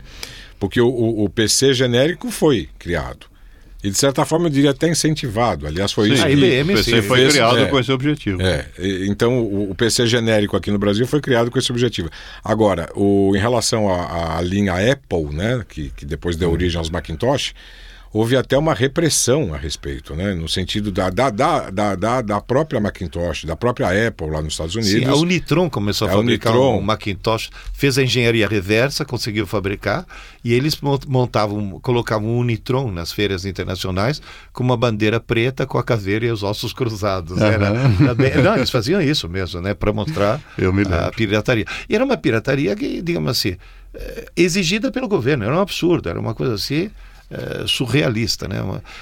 Porque 0.59 0.81
o, 0.81 0.88
o, 0.88 1.25
o 1.25 1.29
PC 1.29 1.75
genérico 1.75 2.31
foi 2.31 2.68
criado. 2.79 3.27
E 3.85 3.90
de 3.90 3.99
certa 3.99 4.25
forma 4.25 4.47
eu 4.47 4.51
diria 4.51 4.70
até 4.70 4.88
incentivado. 4.88 5.66
Aliás, 5.66 5.92
foi 5.92 6.09
sim, 6.09 6.14
isso. 6.14 6.25
A 6.25 6.31
IBM 6.31 6.73
o 6.73 6.77
PC 6.79 6.90
sim, 6.90 7.03
foi 7.03 7.29
criado 7.29 7.59
é, 7.59 7.66
com 7.66 7.79
esse 7.79 7.92
objetivo. 7.92 8.40
É, 8.40 8.66
então 9.07 9.40
o, 9.40 9.70
o, 9.73 9.75
PC 9.75 10.07
genérico 10.07 10.57
aqui 10.57 10.70
no 10.70 10.79
Brasil 10.79 11.07
foi 11.07 11.20
criado 11.20 11.51
com 11.51 11.59
esse 11.59 11.70
objetivo. 11.70 12.09
Agora, 12.42 12.88
o, 12.94 13.37
em 13.37 13.38
relação 13.38 13.92
à 13.92 14.40
linha 14.40 14.73
Apple, 14.73 15.35
né, 15.35 15.62
que, 15.68 15.90
que 15.90 16.07
depois 16.07 16.35
deu 16.35 16.51
origem 16.51 16.79
aos 16.79 16.88
Macintosh, 16.88 17.53
houve 18.14 18.37
até 18.37 18.57
uma 18.57 18.72
repressão 18.72 19.53
a 19.53 19.57
respeito, 19.57 20.14
né? 20.14 20.35
no 20.35 20.48
sentido 20.48 20.92
da, 20.92 21.11
da, 21.11 21.31
da, 21.31 21.96
da, 21.96 22.22
da 22.22 22.40
própria 22.40 22.81
Macintosh, 22.81 23.44
da 23.44 23.57
própria 23.57 23.88
Apple 24.07 24.31
lá 24.31 24.40
nos 24.40 24.53
Estados 24.53 24.77
Unidos. 24.77 24.92
Sim, 24.92 25.05
a 25.05 25.16
Unitron 25.16 25.68
começou 25.68 26.07
a, 26.07 26.12
a 26.12 26.14
fabricar 26.14 26.53
Unitron. 26.53 26.79
um 26.79 26.81
Macintosh, 26.81 27.50
fez 27.72 27.98
a 27.98 28.05
engenharia 28.05 28.46
reversa, 28.46 29.05
conseguiu 29.05 29.48
fabricar, 29.48 30.07
e 30.44 30.55
eles 30.55 30.79
montavam, 31.09 31.81
colocavam 31.81 32.29
um 32.29 32.38
Unitron 32.38 32.92
nas 32.92 33.11
feiras 33.11 33.44
internacionais 33.44 34.22
com 34.53 34.62
uma 34.62 34.77
bandeira 34.77 35.18
preta 35.18 35.66
com 35.66 35.77
a 35.77 35.83
caveira 35.83 36.24
e 36.24 36.31
os 36.31 36.44
ossos 36.44 36.72
cruzados. 36.72 37.37
Uhum. 37.37 37.44
Era, 37.44 37.66
era 37.66 38.42
não, 38.42 38.55
eles 38.55 38.70
faziam 38.70 39.03
isso 39.03 39.29
mesmo, 39.29 39.61
né? 39.61 39.74
Para 39.74 39.92
mostrar 39.92 40.40
a 41.05 41.11
pirataria. 41.11 41.64
E 41.88 41.96
era 41.96 42.05
uma 42.05 42.16
pirataria 42.16 42.77
que, 42.77 43.03
digamos 43.03 43.33
assim, 43.33 43.57
eh, 43.92 44.27
exigida 44.37 44.92
pelo 44.92 45.09
governo, 45.09 45.42
era 45.42 45.57
um 45.57 45.61
absurdo, 45.61 46.09
era 46.09 46.20
uma 46.20 46.33
coisa 46.33 46.55
assim 46.55 46.92
é, 47.31 47.67
surrealista. 47.67 48.49
Né? 48.49 48.57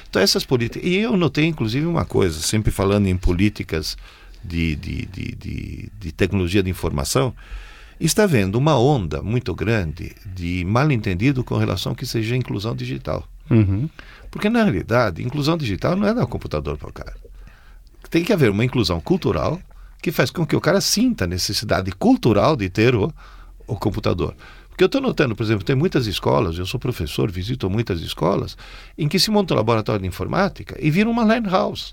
Então, 0.09 0.23
essas 0.23 0.45
políticas. 0.45 0.89
E 0.89 0.97
eu 0.97 1.17
notei, 1.17 1.47
inclusive, 1.47 1.87
uma 1.87 2.05
coisa, 2.05 2.41
sempre 2.41 2.71
falando 2.71 3.07
em 3.07 3.17
políticas 3.17 3.97
de, 4.43 4.77
de, 4.77 5.07
de, 5.07 5.37
de, 5.37 5.89
de 5.99 6.13
tecnologia 6.13 6.63
de 6.63 6.71
informação, 6.71 7.35
está 8.01 8.25
havendo 8.25 8.59
uma 8.59 8.79
onda 8.79 9.23
muito 9.23 9.55
grande 9.55 10.13
de 10.27 10.65
mal 10.65 10.91
entendido 10.91 11.45
com 11.45 11.57
relação 11.57 11.95
que 11.95 12.07
seja 12.07 12.37
inclusão 12.37 12.75
digital. 12.75 13.27
Uhum. 13.51 13.89
Porque, 14.31 14.49
na 14.49 14.63
realidade, 14.63 15.23
inclusão 15.23 15.57
digital 15.57 15.95
não 15.95 16.07
é 16.07 16.15
dar 16.15 16.25
o 16.25 16.29
computador 16.29 16.77
para 16.79 16.89
o 16.89 16.93
cara. 16.93 17.15
Tem 18.11 18.25
que 18.25 18.33
haver 18.33 18.51
uma 18.51 18.65
inclusão 18.65 19.01
cultural 19.01 19.61
que 20.03 20.11
faz 20.11 20.31
com 20.31 20.45
que 20.45 20.57
o 20.57 20.61
cara 20.61 20.81
sinta 20.81 21.25
a 21.25 21.29
necessidade 21.29 21.93
cultural 21.93 22.57
de 22.57 22.69
ter 22.69 22.95
o, 22.95 23.13
o 23.67 23.77
computador. 23.77 24.35
Porque 24.73 24.85
eu 24.85 24.87
estou 24.87 25.03
notando, 25.03 25.37
por 25.37 25.43
exemplo, 25.43 25.65
tem 25.65 25.77
muitas 25.77 26.07
escolas, 26.07 26.57
eu 26.57 26.65
sou 26.65 26.81
professor, 26.81 27.31
visito 27.31 27.69
muitas 27.69 28.01
escolas, 28.01 28.57
em 28.97 29.07
que 29.07 29.19
se 29.19 29.31
monta 29.31 29.53
um 29.53 29.57
laboratório 29.59 30.01
de 30.01 30.09
informática 30.09 30.77
e 30.81 30.91
vira 30.91 31.11
uma 31.11 31.23
land 31.25 31.47
house. 31.47 31.93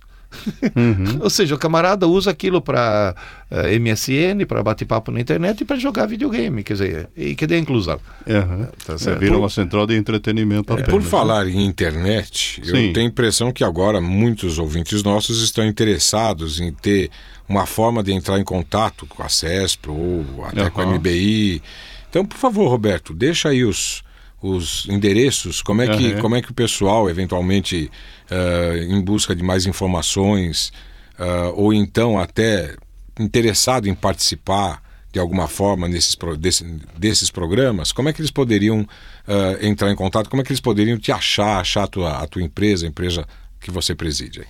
Uhum. 0.75 1.19
Ou 1.21 1.29
seja, 1.29 1.55
o 1.55 1.57
camarada 1.57 2.07
usa 2.07 2.31
aquilo 2.31 2.61
para 2.61 3.13
uh, 3.51 3.55
eh, 3.55 3.79
MSN, 3.79 4.45
para 4.47 4.63
bater 4.63 4.85
papo 4.85 5.11
na 5.11 5.19
internet 5.19 5.59
e 5.59 5.65
para 5.65 5.75
jogar 5.75 6.05
videogame. 6.05 6.63
Quer 6.63 6.73
dizer, 6.73 7.09
e 7.17 7.35
cadê 7.35 7.55
a 7.55 7.59
inclusão? 7.59 7.99
Uhum. 8.25 8.67
Tá 8.85 8.93
é, 8.93 9.15
vira 9.15 9.33
por, 9.33 9.39
uma 9.39 9.49
central 9.49 9.85
de 9.85 9.97
entretenimento. 9.97 10.71
É, 10.71 10.83
por 10.83 11.01
falar 11.01 11.47
em 11.47 11.65
internet, 11.65 12.61
Sim. 12.63 12.87
eu 12.87 12.93
tenho 12.93 13.07
a 13.07 13.09
impressão 13.09 13.51
que 13.51 13.63
agora 13.63 13.99
muitos 13.99 14.57
ouvintes 14.57 15.03
nossos 15.03 15.43
estão 15.43 15.65
interessados 15.65 16.61
em 16.61 16.71
ter 16.71 17.11
uma 17.47 17.65
forma 17.65 18.01
de 18.01 18.13
entrar 18.13 18.39
em 18.39 18.43
contato 18.43 19.05
com 19.05 19.21
a 19.21 19.27
CESP 19.27 19.89
ou 19.89 20.45
até 20.45 20.63
uhum. 20.63 20.69
com 20.69 20.81
a 20.81 20.85
MBI 20.85 21.61
então, 22.09 22.25
por 22.25 22.37
favor, 22.37 22.67
Roberto, 22.69 23.13
deixa 23.13 23.49
aí 23.49 23.63
os, 23.63 24.03
os 24.41 24.87
endereços, 24.89 25.61
como 25.61 25.81
é 25.81 25.95
que, 25.95 26.13
uhum. 26.13 26.21
como 26.21 26.35
é 26.35 26.41
que 26.41 26.51
o 26.51 26.53
pessoal, 26.53 27.09
eventualmente, 27.09 27.91
uh, 28.31 28.77
em 28.77 28.99
busca 29.01 29.35
de 29.35 29.43
mais 29.43 29.65
informações, 29.65 30.71
uh, 31.19 31.53
ou 31.55 31.73
então 31.73 32.17
até 32.17 32.75
interessado 33.19 33.87
em 33.87 33.93
participar 33.93 34.81
de 35.11 35.19
alguma 35.19 35.47
forma 35.47 35.87
nesses, 35.87 36.15
desse, 36.37 36.63
desses 36.97 37.29
programas, 37.29 37.91
como 37.91 38.09
é 38.09 38.13
que 38.13 38.21
eles 38.21 38.31
poderiam 38.31 38.81
uh, 38.81 39.65
entrar 39.65 39.91
em 39.91 39.95
contato, 39.95 40.29
como 40.29 40.41
é 40.41 40.45
que 40.45 40.51
eles 40.51 40.61
poderiam 40.61 40.97
te 40.97 41.11
achar, 41.11 41.59
achar 41.59 41.83
a 41.83 41.87
tua, 41.87 42.17
a 42.17 42.27
tua 42.27 42.41
empresa, 42.41 42.85
a 42.85 42.89
empresa 42.89 43.27
que 43.59 43.71
você 43.71 43.93
preside 43.93 44.47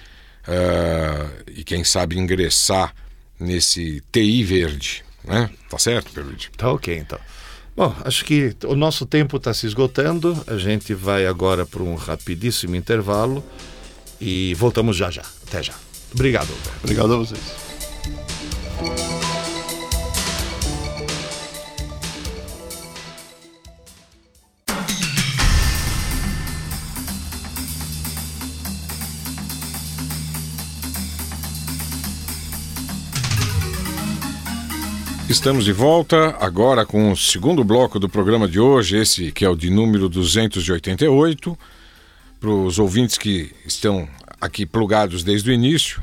eh, 0.47 1.27
e 1.57 1.65
quem 1.65 1.85
sabe 1.85 2.19
ingressar 2.19 2.95
nesse 3.39 4.03
TI 4.13 4.43
verde, 4.45 5.05
né? 5.25 5.51
Tá 5.69 5.79
certo, 5.79 6.11
Perluigi? 6.13 6.51
Tá 6.57 6.71
ok, 6.73 6.97
então. 6.97 7.19
Bom, 7.77 7.95
acho 8.05 8.25
que 8.25 8.57
o 8.65 8.75
nosso 8.75 9.05
tempo 9.05 9.37
está 9.37 9.53
se 9.53 9.67
esgotando. 9.67 10.43
A 10.47 10.57
gente 10.57 10.95
vai 10.95 11.27
agora 11.27 11.67
para 11.67 11.83
um 11.83 11.95
rapidíssimo 11.95 12.75
intervalo 12.75 13.45
e 14.19 14.55
voltamos 14.55 14.97
já 14.97 15.11
já. 15.11 15.23
Até 15.47 15.63
já. 15.63 15.75
Obrigado. 16.15 16.49
Obrigado 16.83 17.13
a 17.13 17.17
vocês. 17.19 17.67
Estamos 35.29 35.65
de 35.65 35.73
volta 35.73 36.37
agora 36.39 36.87
com 36.87 37.11
o 37.11 37.17
segundo 37.17 37.65
bloco 37.65 37.99
do 37.99 38.09
programa 38.09 38.47
de 38.47 38.61
hoje, 38.61 38.97
esse 38.97 39.33
que 39.33 39.45
é 39.45 39.49
o 39.49 39.57
de 39.57 39.71
número 39.71 40.09
288. 40.09 41.59
Para 42.39 42.49
os 42.49 42.79
ouvintes 42.79 43.19
que 43.19 43.53
estão 43.67 44.09
aqui 44.41 44.65
plugados 44.65 45.25
desde 45.25 45.51
o 45.51 45.53
início, 45.53 46.01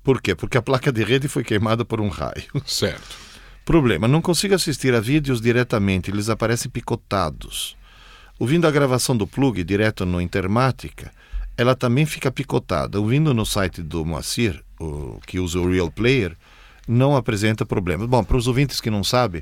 Por 0.03 0.21
quê? 0.21 0.35
Porque 0.35 0.57
a 0.57 0.61
placa 0.61 0.91
de 0.91 1.03
rede 1.03 1.27
foi 1.27 1.43
queimada 1.43 1.83
por 1.83 1.99
um 2.01 2.09
raio. 2.09 2.45
Certo. 2.65 3.25
Problema, 3.65 4.07
não 4.07 4.21
consigo 4.21 4.53
assistir 4.53 4.93
a 4.93 4.99
vídeos 4.99 5.41
diretamente, 5.41 6.11
eles 6.11 6.29
aparecem 6.29 6.69
picotados. 6.69 7.75
Ouvindo 8.37 8.67
a 8.67 8.71
gravação 8.71 9.17
do 9.17 9.25
plug 9.25 9.63
direto 9.63 10.05
no 10.05 10.21
Intermática, 10.21 11.11
ela 11.57 11.75
também 11.75 12.05
fica 12.05 12.31
picotada. 12.31 12.99
Ouvindo 12.99 13.33
no 13.33 13.45
site 13.45 13.81
do 13.81 14.05
Moacir, 14.05 14.63
o, 14.79 15.19
que 15.25 15.39
usa 15.39 15.59
o 15.59 15.71
Real 15.71 15.89
Player, 15.89 16.35
não 16.87 17.15
apresenta 17.15 17.65
problema. 17.65 18.05
Bom, 18.05 18.23
para 18.23 18.37
os 18.37 18.47
ouvintes 18.47 18.79
que 18.79 18.91
não 18.91 19.03
sabem, 19.03 19.41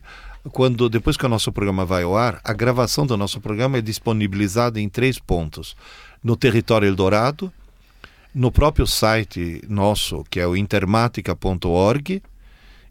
quando 0.51 0.89
depois 0.89 1.15
que 1.15 1.25
o 1.25 1.29
nosso 1.29 1.51
programa 1.51 1.85
vai 1.85 2.03
ao 2.03 2.17
ar, 2.17 2.41
a 2.43 2.53
gravação 2.53 3.05
do 3.05 3.15
nosso 3.15 3.39
programa 3.39 3.77
é 3.77 3.81
disponibilizada 3.81 4.79
em 4.79 4.89
três 4.89 5.17
pontos: 5.17 5.75
no 6.23 6.35
território 6.35 6.87
Eldorado, 6.87 7.51
no 8.33 8.51
próprio 8.51 8.85
site 8.85 9.61
nosso, 9.67 10.23
que 10.29 10.39
é 10.39 10.47
o 10.47 10.55
intermatica.org, 10.55 12.21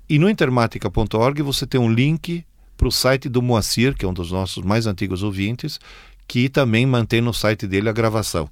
e 0.08 0.18
no 0.18 0.30
intermatica.org 0.30 1.42
você 1.42 1.66
tem 1.66 1.80
um 1.80 1.92
link 1.92 2.44
para 2.76 2.88
o 2.88 2.92
site 2.92 3.28
do 3.28 3.42
Moacir, 3.42 3.94
que 3.94 4.04
é 4.04 4.08
um 4.08 4.14
dos 4.14 4.32
nossos 4.32 4.64
mais 4.64 4.86
antigos 4.86 5.22
ouvintes, 5.22 5.78
que 6.26 6.48
também 6.48 6.86
mantém 6.86 7.20
no 7.20 7.34
site 7.34 7.66
dele 7.66 7.88
a 7.88 7.92
gravação. 7.92 8.48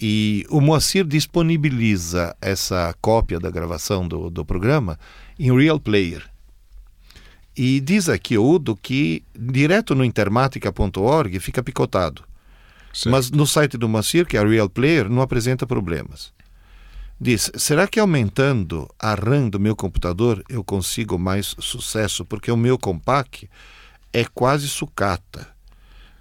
E 0.00 0.44
o 0.50 0.60
Moacir 0.60 1.04
disponibiliza 1.04 2.36
essa 2.40 2.94
cópia 3.00 3.40
da 3.40 3.50
gravação 3.50 4.06
do, 4.06 4.28
do 4.28 4.44
programa 4.44 4.98
em 5.38 5.56
Real 5.56 5.80
Player. 5.80 6.35
E 7.56 7.80
diz 7.80 8.08
aqui 8.08 8.36
o 8.36 8.44
Udo 8.44 8.76
que 8.76 9.22
direto 9.34 9.94
no 9.94 10.04
intermatica.org 10.04 11.40
fica 11.40 11.62
picotado. 11.62 12.22
certo. 12.92 13.10
Mas 13.10 13.30
no 13.30 13.46
site 13.46 13.78
do 13.78 13.88
Moacir, 13.88 14.26
que 14.26 14.36
é 14.36 14.40
a 14.40 14.46
Real 14.46 14.68
Player, 14.68 15.08
não 15.08 15.22
apresenta 15.22 15.66
problemas. 15.66 16.32
Diz: 17.18 17.50
será 17.54 17.86
que 17.86 17.98
aumentando 17.98 18.88
a 18.98 19.14
RAM 19.14 19.48
do 19.48 19.58
meu 19.58 19.74
computador 19.74 20.44
eu 20.48 20.62
consigo 20.62 21.18
mais 21.18 21.54
sucesso? 21.58 22.24
Porque 22.26 22.50
o 22.50 22.56
meu 22.56 22.78
compact 22.78 23.48
é 24.12 24.24
quase 24.24 24.68
sucata. 24.68 25.48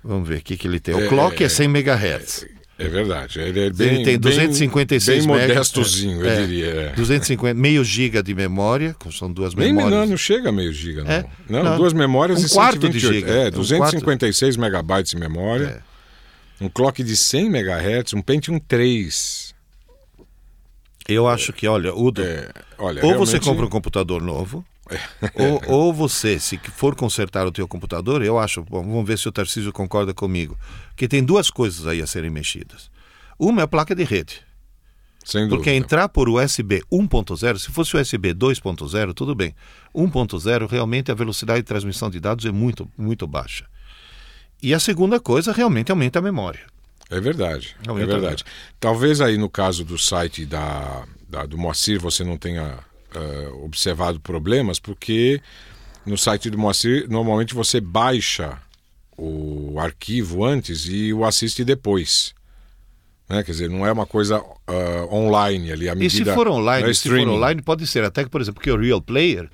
Vamos 0.01 0.27
ver 0.27 0.39
o 0.39 0.41
que, 0.41 0.67
ele 0.67 0.79
tem. 0.79 0.95
O 0.95 1.01
É, 1.01 1.07
clock 1.09 1.41
é 1.43 1.47
é, 1.47 1.49
100 1.49 1.65
MHz. 1.65 2.45
É 2.77 2.87
verdade. 2.89 3.39
Ele 3.39 3.67
é 3.67 3.69
bem, 3.69 3.87
Ele 3.95 4.03
tem 4.03 4.19
256 4.19 5.25
bem, 5.25 5.35
bem 5.37 5.47
modestozinho, 5.47 6.25
é, 6.25 6.41
eu 6.41 6.45
diria. 6.47 6.65
é. 6.65 6.89
250, 6.93 7.53
meio 7.53 7.83
giga 7.85 8.21
de 8.21 8.33
memória, 8.35 8.93
são 9.17 9.31
duas 9.31 9.55
Nem 9.55 9.71
memórias. 9.71 9.99
não, 9.99 10.05
não 10.07 10.17
chega 10.17 10.49
a 10.49 10.51
meio 10.51 10.73
giga, 10.73 11.03
não. 11.05 11.11
É? 11.11 11.25
Não, 11.49 11.63
Não. 11.63 11.77
duas 11.77 11.93
memórias 11.93 12.43
Um 12.43 12.45
e 12.45 12.49
quarto 12.49 12.89
de 12.89 12.99
128. 12.99 13.13
giga. 13.15 13.31
É, 13.31 13.47
Um 13.47 13.51
256 13.51 14.57
megabytes 14.57 15.11
de 15.11 15.17
memória. 15.17 15.81
Um 16.59 16.67
clock 16.67 17.01
de 17.01 17.15
100 17.15 17.45
MHz, 17.47 18.13
um 18.13 18.21
Pentium 18.21 18.59
3. 18.59 19.53
Eu 21.07 21.27
acho 21.27 21.53
que, 21.53 21.67
olha, 21.67 21.93
Udo, 21.93 22.23
É, 22.23 22.49
olha, 22.77 23.05
ou 23.05 23.13
você 23.15 23.33
realmente- 23.33 23.35
É. 23.35 23.39
compra 23.51 23.65
um 23.65 23.69
computador 23.69 24.21
novo, 24.21 24.65
ou, 25.35 25.61
ou 25.67 25.93
você, 25.93 26.39
se 26.39 26.57
for 26.57 26.95
consertar 26.95 27.45
o 27.47 27.51
teu 27.51 27.67
computador, 27.67 28.21
eu 28.23 28.37
acho, 28.37 28.61
bom, 28.63 28.81
vamos 28.83 29.05
ver 29.07 29.17
se 29.17 29.27
o 29.27 29.31
Tarcísio 29.31 29.73
concorda 29.73 30.13
comigo, 30.13 30.57
que 30.95 31.07
tem 31.07 31.23
duas 31.23 31.49
coisas 31.49 31.87
aí 31.87 32.01
a 32.01 32.07
serem 32.07 32.29
mexidas. 32.29 32.89
Uma 33.37 33.61
é 33.61 33.63
a 33.63 33.67
placa 33.67 33.95
de 33.95 34.03
rede. 34.03 34.41
Porque 35.49 35.71
entrar 35.71 36.07
por 36.07 36.29
USB 36.29 36.83
1.0, 36.91 37.57
se 37.57 37.71
fosse 37.71 37.97
USB 37.97 38.33
2.0, 38.35 39.13
tudo 39.13 39.33
bem. 39.33 39.55
1.0, 39.93 40.69
realmente 40.69 41.11
a 41.11 41.15
velocidade 41.15 41.61
de 41.61 41.65
transmissão 41.65 42.09
de 42.11 42.19
dados 42.19 42.45
é 42.45 42.51
muito, 42.51 42.87
muito 42.95 43.25
baixa. 43.25 43.65
E 44.61 44.71
a 44.73 44.79
segunda 44.79 45.19
coisa, 45.19 45.51
realmente 45.51 45.91
aumenta 45.91 46.19
a 46.19 46.21
memória. 46.21 46.61
É 47.09 47.19
verdade, 47.19 47.75
é 47.85 47.89
Aumenta 47.89 48.07
verdade. 48.19 48.43
Talvez 48.79 49.19
aí 49.19 49.37
no 49.37 49.49
caso 49.49 49.83
do 49.83 49.97
site 49.97 50.45
da, 50.45 51.05
da- 51.27 51.45
do 51.45 51.57
Moacir 51.57 51.99
você 51.99 52.23
não 52.23 52.37
tenha 52.37 52.77
ah, 53.15 53.55
observado 53.63 54.19
problemas, 54.19 54.79
porque 54.79 55.41
no 56.05 56.17
site 56.17 56.49
do 56.49 56.57
Moacir 56.57 57.07
normalmente 57.09 57.53
você 57.53 57.79
baixa 57.81 58.57
o 59.17 59.79
arquivo 59.79 60.43
antes 60.43 60.87
e 60.87 61.13
o 61.13 61.23
assiste 61.23 61.63
depois. 61.63 62.33
Né? 63.27 63.43
Quer 63.43 63.51
dizer, 63.51 63.69
não 63.69 63.85
é 63.85 63.91
uma 63.91 64.05
coisa 64.05 64.43
ah, 64.67 65.07
online 65.11 65.71
ali, 65.71 65.89
a 65.89 65.93
E 65.93 65.95
medida... 65.95 66.31
se 66.31 66.35
for 66.35 66.47
online, 66.47 66.93
se 66.93 67.09
for 67.09 67.27
online, 67.27 67.61
pode 67.61 67.87
ser 67.87 68.03
até 68.03 68.23
que, 68.23 68.29
por 68.29 68.41
exemplo, 68.41 68.61
que 68.61 68.71
o 68.71 68.79
Real 68.79 69.01
Player 69.01 69.49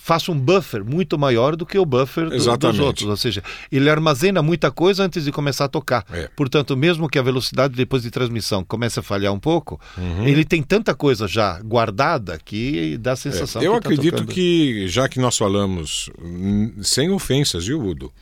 faça 0.00 0.30
um 0.32 0.38
buffer 0.38 0.84
muito 0.84 1.18
maior 1.18 1.56
do 1.56 1.66
que 1.66 1.78
o 1.78 1.84
buffer 1.84 2.28
do- 2.30 2.56
dos 2.56 2.78
outros. 2.78 3.06
Ou 3.08 3.16
seja, 3.16 3.42
ele 3.70 3.90
armazena 3.90 4.42
muita 4.42 4.70
coisa 4.70 5.02
antes 5.04 5.24
de 5.24 5.32
começar 5.32 5.64
a 5.66 5.68
tocar. 5.68 6.04
É. 6.12 6.28
Portanto, 6.36 6.76
mesmo 6.76 7.08
que 7.08 7.18
a 7.18 7.22
velocidade 7.22 7.74
depois 7.74 8.02
de 8.02 8.10
transmissão 8.10 8.64
comece 8.64 8.98
a 8.98 9.02
falhar 9.02 9.32
um 9.32 9.38
pouco, 9.40 9.80
Uhum. 9.96 10.26
ele 10.26 10.44
tem 10.44 10.62
tanta 10.62 10.94
coisa 10.94 11.26
já 11.28 11.60
guardada 11.62 12.38
que 12.44 12.96
dá 12.98 13.12
a 13.12 13.16
sensação 13.16 13.60
É, 13.60 13.66
eu 13.66 13.74
que 13.74 13.80
tá 13.80 13.88
acredito 13.88 14.12
tocando. 14.18 14.32
que, 14.34 14.86
já 14.88 15.08
que 15.08 15.18
nós 15.20 15.36
falamos, 15.36 16.10
hum, 16.22 16.72
sem 16.82 17.10
ofensas, 17.10 17.66
viu, 17.66 17.80
Udo? 17.84 18.12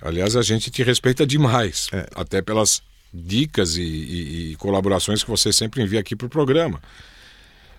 Aliás, 0.00 0.34
a 0.36 0.42
gente 0.42 0.70
te 0.70 0.82
respeita 0.82 1.26
demais, 1.26 1.88
É. 1.92 2.06
até 2.14 2.42
pelas 2.42 2.82
dicas 3.14 3.76
e, 3.76 3.82
e- 3.82 4.52
e 4.52 4.56
colaborações 4.56 5.22
que 5.22 5.30
você 5.30 5.52
sempre 5.52 5.82
envia 5.82 6.00
aqui 6.00 6.16
para 6.16 6.26
o 6.26 6.30
programa. 6.30 6.80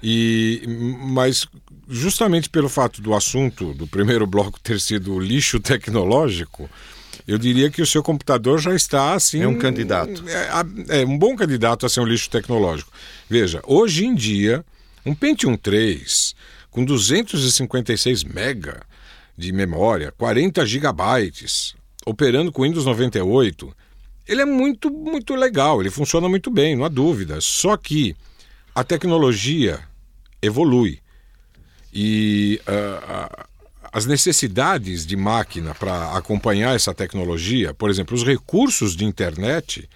E, 0.05 0.61
mas 0.99 1.47
justamente 1.87 2.49
pelo 2.49 2.67
fato 2.67 3.01
do 3.01 3.13
assunto 3.13 3.73
do 3.73 3.87
primeiro 3.87 4.27
bloco 4.27 4.59
ter 4.59 4.77
sido 4.81 5.17
lixo 5.17 5.61
tecnológico, 5.61 6.69
eu 7.25 7.37
diria 7.37 7.71
que 7.71 7.81
o 7.81 7.85
seu 7.85 8.03
computador 8.03 8.59
já 8.59 8.75
está 8.75 9.13
assim. 9.13 9.41
É 9.41 9.47
um 9.47 9.57
candidato. 9.57 10.23
É, 10.27 11.01
é, 11.01 11.05
um 11.05 11.17
bom 11.17 11.37
candidato 11.37 11.85
a 11.85 11.89
ser 11.89 12.01
um 12.01 12.05
lixo 12.05 12.29
tecnológico. 12.29 12.91
Veja, 13.29 13.61
hoje 13.65 14.05
em 14.05 14.13
dia, 14.13 14.65
um 15.05 15.15
Pentium 15.15 15.55
3 15.55 16.35
com 16.69 16.83
256 16.83 18.25
mega 18.25 18.81
de 19.37 19.53
memória, 19.53 20.11
40 20.17 20.65
gigabytes, 20.65 21.75
operando 22.05 22.51
com 22.51 22.63
Windows 22.63 22.85
98, 22.85 23.73
ele 24.27 24.41
é 24.41 24.45
muito, 24.45 24.89
muito 24.89 25.35
legal, 25.35 25.79
ele 25.79 25.89
funciona 25.89 26.27
muito 26.27 26.51
bem, 26.51 26.75
não 26.75 26.83
há 26.83 26.89
dúvida. 26.89 27.39
Só 27.39 27.77
que 27.77 28.15
a 28.75 28.83
tecnologia 28.83 29.79
evolui 30.43 30.99
e 31.93 32.59
uh, 32.67 33.47
as 33.91 34.05
necessidades 34.05 35.05
de 35.05 35.15
máquina 35.15 35.73
para 35.75 36.17
acompanhar 36.17 36.75
essa 36.75 36.93
tecnologia, 36.93 37.73
por 37.73 37.89
exemplo, 37.89 38.15
os 38.15 38.23
recursos 38.23 38.95
de 38.95 39.05
internet, 39.05 39.87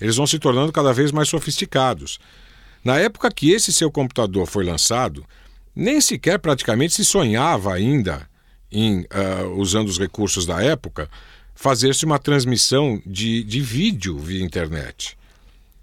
eles 0.00 0.16
vão 0.16 0.26
se 0.26 0.38
tornando 0.38 0.72
cada 0.72 0.92
vez 0.92 1.12
mais 1.12 1.28
sofisticados. 1.28 2.18
Na 2.84 2.98
época 2.98 3.30
que 3.30 3.52
esse 3.52 3.72
seu 3.72 3.90
computador 3.90 4.46
foi 4.46 4.64
lançado, 4.64 5.24
nem 5.74 6.00
sequer 6.00 6.38
praticamente 6.38 6.94
se 6.94 7.04
sonhava 7.04 7.72
ainda 7.72 8.28
em, 8.70 9.02
uh, 9.02 9.48
usando 9.56 9.88
os 9.88 9.98
recursos 9.98 10.44
da 10.44 10.62
época, 10.62 11.08
fazer-se 11.54 12.04
uma 12.04 12.18
transmissão 12.18 13.00
de, 13.06 13.44
de 13.44 13.60
vídeo 13.60 14.18
via 14.18 14.44
internet. 14.44 15.16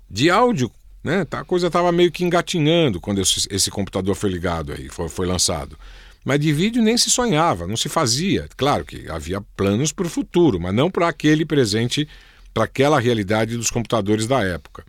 De 0.10 0.30
áudio, 0.30 0.70
né? 1.04 1.26
Tá, 1.26 1.40
a 1.40 1.46
coisa 1.46 1.68
estava 1.68 1.92
meio 1.92 2.12
que 2.12 2.24
engatinhando 2.24 3.00
quando 3.00 3.22
esse, 3.22 3.72
computador 3.72 4.16
foi 4.16 4.30
ligado 4.30 4.74
aí, 4.74 4.90
foi, 4.90 5.10
foi 5.10 5.26
lançado. 5.26 5.78
Mas 6.24 6.40
de 6.40 6.54
vídeo 6.54 6.84
nem 6.84 6.98
se 6.98 7.10
sonhava, 7.10 7.66
não 7.66 7.76
se 7.76 7.90
fazia. 7.90 8.48
Claro 8.56 8.86
que 8.86 9.10
havia 9.10 9.42
planos 9.56 9.92
para 9.92 10.06
o 10.06 10.10
futuro, 10.10 10.60
mas 10.60 10.74
não 10.74 10.92
para 10.92 11.08
aquele 11.08 11.46
presente, 11.46 12.08
para 12.54 12.66
aquela 12.66 13.00
realidade 13.00 13.58
dos 13.58 13.72
computadores 13.72 14.28
da 14.28 14.44
época. 14.44 14.86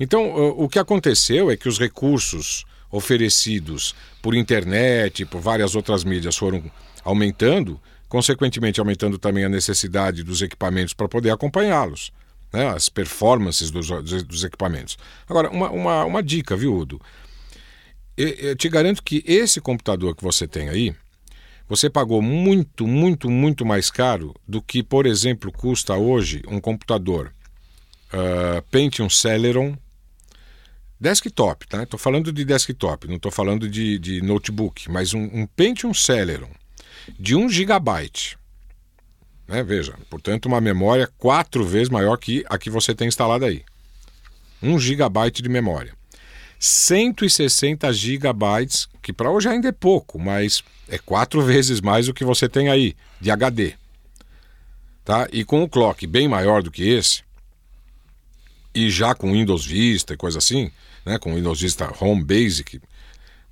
Então, 0.00 0.34
o 0.56 0.68
que 0.68 0.78
aconteceu 0.78 1.50
é 1.50 1.56
que 1.56 1.68
os 1.68 1.78
recursos 1.78 2.64
oferecidos 2.90 3.94
por 4.20 4.34
internet, 4.34 5.24
por 5.26 5.40
várias 5.40 5.74
outras 5.74 6.04
mídias 6.04 6.36
foram 6.36 6.62
aumentando, 7.04 7.80
consequentemente 8.08 8.80
aumentando 8.80 9.18
também 9.18 9.44
a 9.44 9.48
necessidade 9.48 10.22
dos 10.22 10.42
equipamentos 10.42 10.94
para 10.94 11.08
poder 11.08 11.30
acompanhá-los, 11.30 12.12
né? 12.52 12.68
as 12.68 12.88
performances 12.88 13.70
dos, 13.70 13.88
dos 14.24 14.44
equipamentos. 14.44 14.98
Agora, 15.28 15.50
uma, 15.50 15.70
uma, 15.70 16.04
uma 16.04 16.22
dica, 16.22 16.56
viu, 16.56 16.74
Udo? 16.74 17.00
eu 18.16 18.54
te 18.54 18.68
garanto 18.68 19.02
que 19.02 19.24
esse 19.26 19.60
computador 19.60 20.14
que 20.14 20.22
você 20.22 20.46
tem 20.46 20.68
aí, 20.68 20.94
você 21.68 21.88
pagou 21.88 22.20
muito, 22.20 22.86
muito, 22.86 23.30
muito 23.30 23.64
mais 23.64 23.90
caro 23.90 24.34
do 24.46 24.60
que, 24.60 24.82
por 24.82 25.06
exemplo, 25.06 25.50
custa 25.50 25.96
hoje 25.96 26.42
um 26.46 26.60
computador 26.60 27.32
uh, 28.12 28.60
Pentium 28.70 29.08
Celeron 29.08 29.76
desktop, 31.00 31.66
tá? 31.66 31.82
Estou 31.82 31.98
falando 31.98 32.32
de 32.32 32.44
desktop, 32.44 33.08
não 33.08 33.16
estou 33.16 33.32
falando 33.32 33.68
de, 33.68 33.98
de, 33.98 34.22
notebook, 34.22 34.90
mas 34.90 35.14
um, 35.14 35.24
um 35.32 35.46
Pentium 35.46 35.92
Celeron 35.92 36.50
de 37.18 37.34
1 37.34 37.48
GB. 37.48 38.36
Né? 39.46 39.62
Veja, 39.62 39.94
portanto, 40.08 40.46
uma 40.46 40.60
memória 40.60 41.08
quatro 41.18 41.64
vezes 41.64 41.88
maior 41.88 42.16
que 42.16 42.44
a 42.48 42.58
que 42.58 42.70
você 42.70 42.94
tem 42.94 43.08
instalada 43.08 43.46
aí. 43.46 43.64
1 44.62 44.78
GB 44.78 45.30
de 45.30 45.48
memória. 45.48 45.94
160 46.58 47.92
gigabytes, 47.92 48.88
que 49.02 49.12
para 49.12 49.30
hoje 49.30 49.48
ainda 49.48 49.68
é 49.68 49.72
pouco, 49.72 50.18
mas 50.18 50.62
é 50.88 50.96
quatro 50.96 51.42
vezes 51.44 51.80
mais 51.80 52.06
do 52.06 52.14
que 52.14 52.24
você 52.24 52.48
tem 52.48 52.68
aí 52.68 52.94
de 53.20 53.30
HD. 53.30 53.74
Tá? 55.04 55.28
E 55.32 55.44
com 55.44 55.62
o 55.62 55.68
clock 55.68 56.06
bem 56.06 56.28
maior 56.28 56.62
do 56.62 56.70
que 56.70 56.88
esse, 56.88 57.24
e 58.74 58.90
já 58.90 59.14
com 59.14 59.32
Windows 59.32 59.66
Vista 59.66 60.14
e 60.14 60.16
coisa 60.16 60.38
assim, 60.38 60.70
né, 61.04 61.18
com 61.18 61.34
Windows 61.34 61.60
Vista 61.60 61.92
Home 62.00 62.24
Basic, 62.24 62.80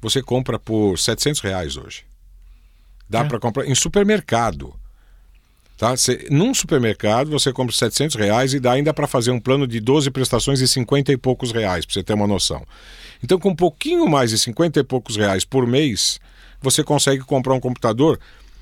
você 0.00 0.22
compra 0.22 0.58
por 0.58 0.98
700 0.98 1.40
reais 1.40 1.76
hoje. 1.76 2.04
Dá 3.08 3.20
é. 3.20 3.24
para 3.24 3.40
comprar 3.40 3.66
em 3.66 3.74
supermercado. 3.74 4.74
Tá? 5.80 5.96
Cê, 5.96 6.26
num 6.30 6.52
supermercado 6.52 7.30
você 7.30 7.54
compra 7.54 7.74
700 7.74 8.14
reais 8.14 8.52
e 8.52 8.60
dá 8.60 8.72
ainda 8.72 8.92
para 8.92 9.06
fazer 9.06 9.30
um 9.30 9.40
plano 9.40 9.66
de 9.66 9.80
12 9.80 10.10
prestações 10.10 10.58
de 10.58 10.68
50 10.68 11.10
e 11.10 11.16
poucos 11.16 11.52
reais, 11.52 11.86
para 11.86 11.94
você 11.94 12.02
ter 12.02 12.12
uma 12.12 12.26
noção. 12.26 12.66
Então, 13.24 13.38
com 13.38 13.48
um 13.48 13.56
pouquinho 13.56 14.06
mais 14.06 14.28
de 14.28 14.36
50 14.36 14.78
e 14.78 14.84
poucos 14.84 15.16
reais 15.16 15.42
por 15.42 15.66
mês, 15.66 16.20
você 16.60 16.84
consegue 16.84 17.24
comprar 17.24 17.54
um 17.54 17.60
computador 17.60 18.20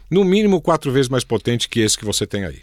no 0.08 0.22
mínimo 0.22 0.60
quatro 0.60 0.92
vezes 0.92 1.08
mais 1.08 1.24
potente 1.24 1.68
que 1.68 1.80
esse 1.80 1.98
que 1.98 2.04
você 2.04 2.24
tem 2.24 2.44
aí. 2.44 2.62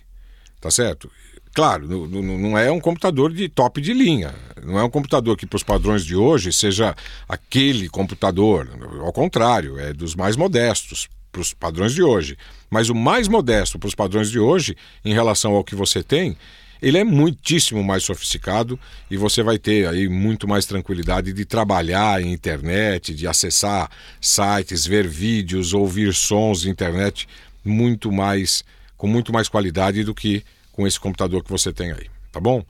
Tá 0.62 0.72
certo? 0.72 1.12
Claro, 1.54 1.86
não 2.08 2.58
é 2.58 2.72
um 2.72 2.80
computador 2.80 3.34
de 3.34 3.50
top 3.50 3.82
de 3.82 3.94
linha. 3.94 4.34
Não 4.63 4.80
é 4.80 4.84
um 4.86 4.89
computador 4.89 5.36
que, 5.36 5.46
para 5.46 5.58
os 5.58 5.63
padrões 5.63 6.06
de 6.06 6.15
hoje, 6.15 6.54
seja 6.54 6.96
aquele 7.28 7.89
computador. 7.89 8.70
Ao 9.02 9.12
contrário, 9.12 9.78
é 9.78 9.91
dos 9.91 10.15
mais 10.15 10.38
modestos 10.38 11.10
para 11.36 11.41
os 11.41 11.54
padrões 11.54 11.93
de 11.93 12.02
hoje. 12.02 12.38
Mas 12.69 12.89
o 12.89 12.95
mais 12.95 13.28
modesto 13.28 13.78
para 13.78 13.88
os 13.88 13.95
padrões 13.95 14.32
de 14.32 14.39
hoje, 14.39 14.78
em 15.04 15.13
relação 15.13 15.54
ao 15.54 15.65
que 15.65 15.76
você 15.76 16.02
tem, 16.02 16.38
ele 16.82 16.98
é 16.98 17.04
muitíssimo 17.04 17.84
mais 17.84 18.04
sofisticado 18.04 18.80
e 19.12 19.17
você 19.17 19.43
vai 19.43 19.58
ter 19.58 19.86
aí 19.88 20.08
muito 20.08 20.48
mais 20.48 20.65
tranquilidade 20.65 21.34
de 21.34 21.43
trabalhar 21.43 22.21
em 22.21 22.32
internet, 22.32 23.13
de 23.13 23.28
acessar 23.28 23.91
sites, 24.21 24.86
ver 24.86 25.08
vídeos, 25.08 25.74
ouvir 25.74 26.13
sons 26.13 26.62
de 26.62 26.69
internet 26.69 27.28
muito 27.63 28.12
mais 28.12 28.63
com 28.95 29.08
muito 29.08 29.34
mais 29.34 29.50
qualidade 29.50 30.04
do 30.06 30.15
que 30.15 30.43
com 30.71 30.88
esse 30.88 31.00
computador 31.00 31.43
que 31.43 31.52
você 31.52 31.74
tem 31.74 31.91
aí, 31.91 32.10
tá 32.32 32.39
bom? 32.39 32.63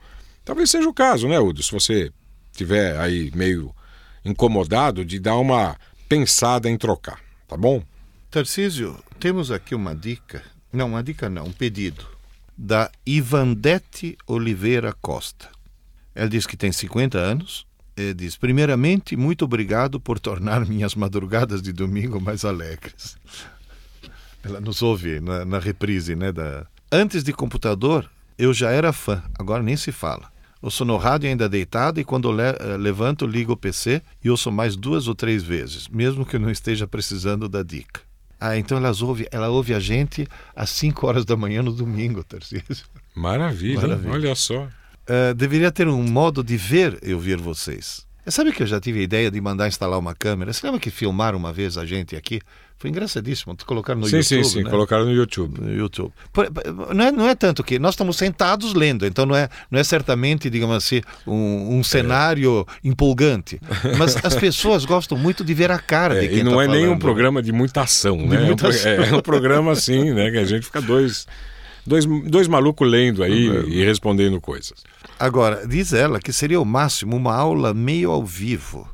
Talvez 0.44 0.70
seja 0.70 0.88
o 0.88 0.94
caso, 0.94 1.28
né, 1.28 1.38
Udo? 1.38 1.62
Se 1.62 1.70
você 1.70 2.10
tiver 2.52 2.98
aí 2.98 3.30
meio 3.34 3.72
incomodado 4.24 5.04
de 5.04 5.20
dar 5.20 5.36
uma 5.36 5.76
pensada 6.08 6.68
em 6.68 6.76
trocar, 6.76 7.20
tá 7.46 7.56
bom? 7.56 7.82
Tarcísio, 8.36 9.02
temos 9.18 9.50
aqui 9.50 9.74
uma 9.74 9.96
dica, 9.96 10.42
não, 10.70 10.88
uma 10.88 11.02
dica 11.02 11.26
não, 11.26 11.46
um 11.46 11.52
pedido, 11.52 12.06
da 12.54 12.90
Ivandete 13.06 14.18
Oliveira 14.26 14.92
Costa. 14.92 15.48
Ela 16.14 16.28
diz 16.28 16.46
que 16.46 16.54
tem 16.54 16.70
50 16.70 17.16
anos 17.16 17.66
e 17.96 18.12
diz: 18.12 18.36
primeiramente, 18.36 19.16
muito 19.16 19.46
obrigado 19.46 19.98
por 19.98 20.18
tornar 20.18 20.66
minhas 20.66 20.94
madrugadas 20.94 21.62
de 21.62 21.72
domingo 21.72 22.20
mais 22.20 22.44
alegres. 22.44 23.16
Ela 24.42 24.60
nos 24.60 24.82
ouve 24.82 25.18
na, 25.18 25.46
na 25.46 25.58
reprise, 25.58 26.14
né? 26.14 26.30
Da... 26.30 26.66
Antes 26.92 27.24
de 27.24 27.32
computador, 27.32 28.06
eu 28.36 28.52
já 28.52 28.70
era 28.70 28.92
fã, 28.92 29.22
agora 29.38 29.62
nem 29.62 29.78
se 29.78 29.90
fala. 29.90 30.30
Sou 30.68 30.86
no 30.86 30.98
rádio 30.98 31.30
ainda 31.30 31.48
deitado 31.48 32.00
e 32.00 32.04
quando 32.04 32.30
le 32.30 32.42
eh, 32.42 32.76
levanto, 32.76 33.26
ligo 33.26 33.54
o 33.54 33.56
PC 33.56 34.02
e 34.22 34.28
ouço 34.28 34.52
mais 34.52 34.76
duas 34.76 35.08
ou 35.08 35.14
três 35.14 35.42
vezes, 35.42 35.88
mesmo 35.88 36.26
que 36.26 36.36
eu 36.36 36.40
não 36.40 36.50
esteja 36.50 36.86
precisando 36.86 37.48
da 37.48 37.62
dica. 37.62 38.05
Ah, 38.40 38.56
então 38.56 38.76
elas 38.76 39.00
ouve, 39.02 39.26
ela 39.30 39.48
ouve 39.48 39.74
a 39.74 39.80
gente 39.80 40.26
às 40.54 40.70
5 40.70 41.06
horas 41.06 41.24
da 41.24 41.36
manhã 41.36 41.62
no 41.62 41.72
domingo, 41.72 42.22
Tarcísio. 42.22 42.86
Maravilha, 43.14 43.80
Maravilha. 43.80 44.12
olha 44.12 44.34
só. 44.34 44.64
Uh, 45.08 45.34
deveria 45.34 45.70
ter 45.72 45.88
um 45.88 46.02
modo 46.02 46.42
de 46.44 46.56
ver 46.56 46.98
eu 47.02 47.18
ver 47.18 47.38
vocês. 47.38 48.06
Sabe 48.28 48.52
que 48.52 48.62
eu 48.62 48.66
já 48.66 48.80
tive 48.80 49.00
a 49.00 49.02
ideia 49.02 49.30
de 49.30 49.40
mandar 49.40 49.68
instalar 49.68 49.98
uma 49.98 50.14
câmera? 50.14 50.52
Você 50.52 50.66
lembra 50.66 50.80
que 50.80 50.90
filmaram 50.90 51.38
uma 51.38 51.52
vez 51.52 51.78
a 51.78 51.84
gente 51.84 52.16
aqui? 52.16 52.40
Foi 52.78 52.90
engraçadíssimo. 52.90 53.56
Colocaram 53.64 54.00
no 54.00 54.06
sim, 54.06 54.16
YouTube. 54.16 54.44
Sim, 54.44 54.50
sim, 54.50 54.62
né? 54.64 54.70
colocaram 54.70 55.06
no 55.06 55.12
YouTube. 55.12 55.60
No 55.60 55.72
YouTube. 55.72 56.12
Não 56.94 57.04
é, 57.06 57.12
não 57.12 57.28
é 57.28 57.34
tanto 57.34 57.64
que 57.64 57.78
nós 57.78 57.94
estamos 57.94 58.18
sentados 58.18 58.74
lendo, 58.74 59.06
então 59.06 59.24
não 59.24 59.34
é, 59.34 59.48
não 59.70 59.80
é 59.80 59.84
certamente, 59.84 60.50
digamos 60.50 60.76
assim, 60.76 61.00
um, 61.26 61.78
um 61.78 61.82
cenário 61.82 62.66
é. 62.68 62.88
empolgante. 62.88 63.58
Mas 63.96 64.22
as 64.22 64.34
pessoas 64.34 64.84
gostam 64.84 65.16
muito 65.16 65.42
de 65.42 65.54
ver 65.54 65.70
a 65.70 65.78
cara 65.78 66.18
é, 66.18 66.20
de 66.22 66.28
quem 66.28 66.38
E 66.40 66.42
não 66.42 66.56
tá 66.56 66.64
é 66.64 66.66
falando. 66.66 66.80
nem 66.80 66.88
um 66.88 66.98
programa 66.98 67.42
de 67.42 67.50
muita 67.50 67.80
ação, 67.80 68.18
né? 68.18 68.40
Muita 68.40 68.66
é, 68.66 68.68
um, 68.68 68.70
ação. 68.70 68.90
é 68.90 69.14
um 69.14 69.22
programa 69.22 69.72
assim, 69.72 70.12
né? 70.12 70.30
Que 70.30 70.38
a 70.38 70.44
gente 70.44 70.66
fica 70.66 70.82
dois. 70.82 71.26
Dois, 71.86 72.04
dois 72.04 72.48
malucos 72.48 72.88
lendo 72.88 73.22
aí 73.22 73.48
uhum. 73.48 73.68
e 73.68 73.84
respondendo 73.84 74.40
coisas. 74.40 74.82
Agora, 75.18 75.66
diz 75.66 75.92
ela 75.92 76.20
que 76.20 76.32
seria 76.32 76.60
o 76.60 76.64
máximo 76.64 77.16
uma 77.16 77.34
aula 77.34 77.72
meio 77.72 78.10
ao 78.10 78.24
vivo 78.24 78.88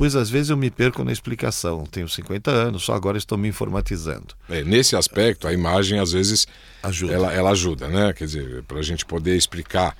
pois 0.00 0.16
às 0.16 0.30
vezes 0.30 0.48
eu 0.48 0.56
me 0.56 0.70
perco 0.70 1.04
na 1.04 1.12
explicação. 1.12 1.84
Tenho 1.84 2.08
50 2.08 2.50
anos, 2.50 2.84
só 2.84 2.94
agora 2.94 3.18
estou 3.18 3.36
me 3.36 3.48
informatizando. 3.48 4.34
É, 4.48 4.64
nesse 4.64 4.96
aspecto, 4.96 5.46
a 5.46 5.52
imagem 5.52 5.98
às 5.98 6.12
vezes 6.12 6.46
ajuda. 6.82 7.12
Ela, 7.12 7.32
ela 7.34 7.50
ajuda, 7.50 7.86
né? 7.86 8.10
Quer 8.14 8.24
dizer, 8.24 8.62
para 8.62 8.78
a 8.78 8.82
gente 8.82 9.04
poder 9.04 9.36
explicar. 9.36 9.94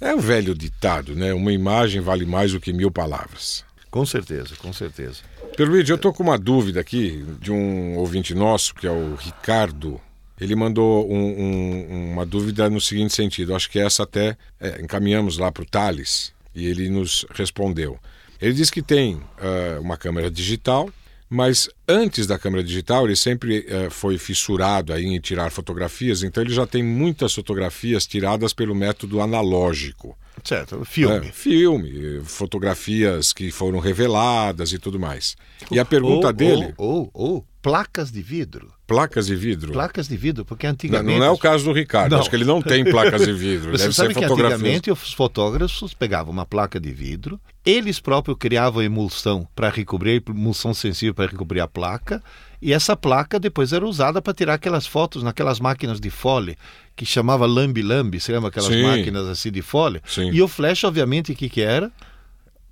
É 0.00 0.14
o 0.14 0.20
velho 0.20 0.54
ditado, 0.54 1.16
né? 1.16 1.34
Uma 1.34 1.52
imagem 1.52 2.00
vale 2.00 2.24
mais 2.24 2.52
do 2.52 2.60
que 2.60 2.72
mil 2.72 2.92
palavras. 2.92 3.64
Com 3.90 4.06
certeza, 4.06 4.54
com 4.54 4.72
certeza. 4.72 5.22
Perluíde, 5.56 5.90
eu 5.90 5.96
estou 5.96 6.12
com 6.12 6.22
uma 6.22 6.38
dúvida 6.38 6.78
aqui 6.78 7.24
de 7.40 7.50
um 7.50 7.96
ouvinte 7.96 8.36
nosso, 8.36 8.72
que 8.72 8.86
é 8.86 8.90
o 8.90 9.16
Ricardo. 9.16 10.00
Ele 10.40 10.56
mandou 10.56 11.10
um, 11.10 11.16
um, 11.16 12.12
uma 12.12 12.24
dúvida 12.24 12.70
no 12.70 12.80
seguinte 12.80 13.14
sentido. 13.14 13.54
Acho 13.54 13.70
que 13.70 13.78
essa 13.78 14.04
até 14.04 14.36
é, 14.58 14.80
encaminhamos 14.80 15.36
lá 15.36 15.52
para 15.52 15.62
o 15.62 15.66
Thales 15.66 16.32
e 16.54 16.66
ele 16.66 16.88
nos 16.88 17.26
respondeu. 17.34 17.98
Ele 18.40 18.54
diz 18.54 18.70
que 18.70 18.80
tem 18.80 19.16
uh, 19.16 19.80
uma 19.80 19.98
câmera 19.98 20.30
digital, 20.30 20.88
mas 21.28 21.68
antes 21.86 22.26
da 22.26 22.38
câmera 22.38 22.64
digital 22.64 23.04
ele 23.04 23.14
sempre 23.14 23.60
uh, 23.60 23.90
foi 23.90 24.16
fissurado 24.16 24.92
aí 24.92 25.04
em 25.04 25.20
tirar 25.20 25.50
fotografias, 25.50 26.22
então 26.22 26.42
ele 26.42 26.52
já 26.52 26.66
tem 26.66 26.82
muitas 26.82 27.34
fotografias 27.34 28.06
tiradas 28.06 28.54
pelo 28.54 28.74
método 28.74 29.20
analógico. 29.20 30.16
Certo, 30.42 30.84
filme. 30.84 31.28
É, 31.28 31.32
filme, 31.32 32.20
fotografias 32.24 33.32
que 33.32 33.50
foram 33.50 33.78
reveladas 33.78 34.72
e 34.72 34.78
tudo 34.78 34.98
mais. 34.98 35.36
E 35.70 35.78
a 35.78 35.84
pergunta 35.84 36.28
ou, 36.28 36.32
dele. 36.32 36.74
Ou, 36.76 37.10
ou, 37.12 37.28
ou, 37.32 37.46
placas 37.60 38.10
de 38.10 38.22
vidro. 38.22 38.72
Placas 38.86 39.26
de 39.26 39.36
vidro? 39.36 39.72
Placas 39.72 40.08
de 40.08 40.16
vidro, 40.16 40.44
porque 40.44 40.66
antigamente. 40.66 41.12
Não, 41.12 41.18
não 41.18 41.26
é 41.26 41.30
o 41.30 41.38
caso 41.38 41.64
do 41.64 41.72
Ricardo, 41.72 42.12
não. 42.12 42.20
acho 42.20 42.30
que 42.30 42.36
ele 42.36 42.44
não 42.44 42.62
tem 42.62 42.84
placas 42.84 43.24
de 43.24 43.32
vidro. 43.32 43.70
Você 43.76 43.84
Deve 43.84 43.94
sabe 43.94 44.14
ser 44.14 44.20
que 44.20 44.24
antigamente 44.24 44.90
os 44.90 45.12
fotógrafos 45.12 45.94
pegavam 45.94 46.32
uma 46.32 46.46
placa 46.46 46.80
de 46.80 46.90
vidro, 46.90 47.38
eles 47.64 48.00
próprios 48.00 48.36
criavam 48.38 48.82
emulsão 48.82 49.46
para 49.54 49.68
recobrir, 49.68 50.22
emulsão 50.28 50.72
sensível 50.72 51.14
para 51.14 51.30
recobrir 51.30 51.60
a 51.60 51.68
placa, 51.68 52.22
e 52.62 52.72
essa 52.72 52.96
placa 52.96 53.38
depois 53.38 53.72
era 53.72 53.86
usada 53.86 54.20
para 54.20 54.34
tirar 54.34 54.54
aquelas 54.54 54.86
fotos 54.86 55.22
naquelas 55.22 55.60
máquinas 55.60 56.00
de 56.00 56.10
fole 56.10 56.56
que 56.94 57.06
chamava 57.06 57.46
lambi-lambi, 57.46 58.20
você 58.20 58.32
lembra 58.32 58.48
aquelas 58.48 58.68
Sim. 58.68 58.82
máquinas 58.82 59.26
assim 59.26 59.50
de 59.50 59.62
folha? 59.62 60.02
Sim. 60.06 60.30
E 60.30 60.42
o 60.42 60.46
flash, 60.46 60.84
obviamente, 60.84 61.32
o 61.32 61.34
que, 61.34 61.48
que 61.48 61.62
era? 61.62 61.90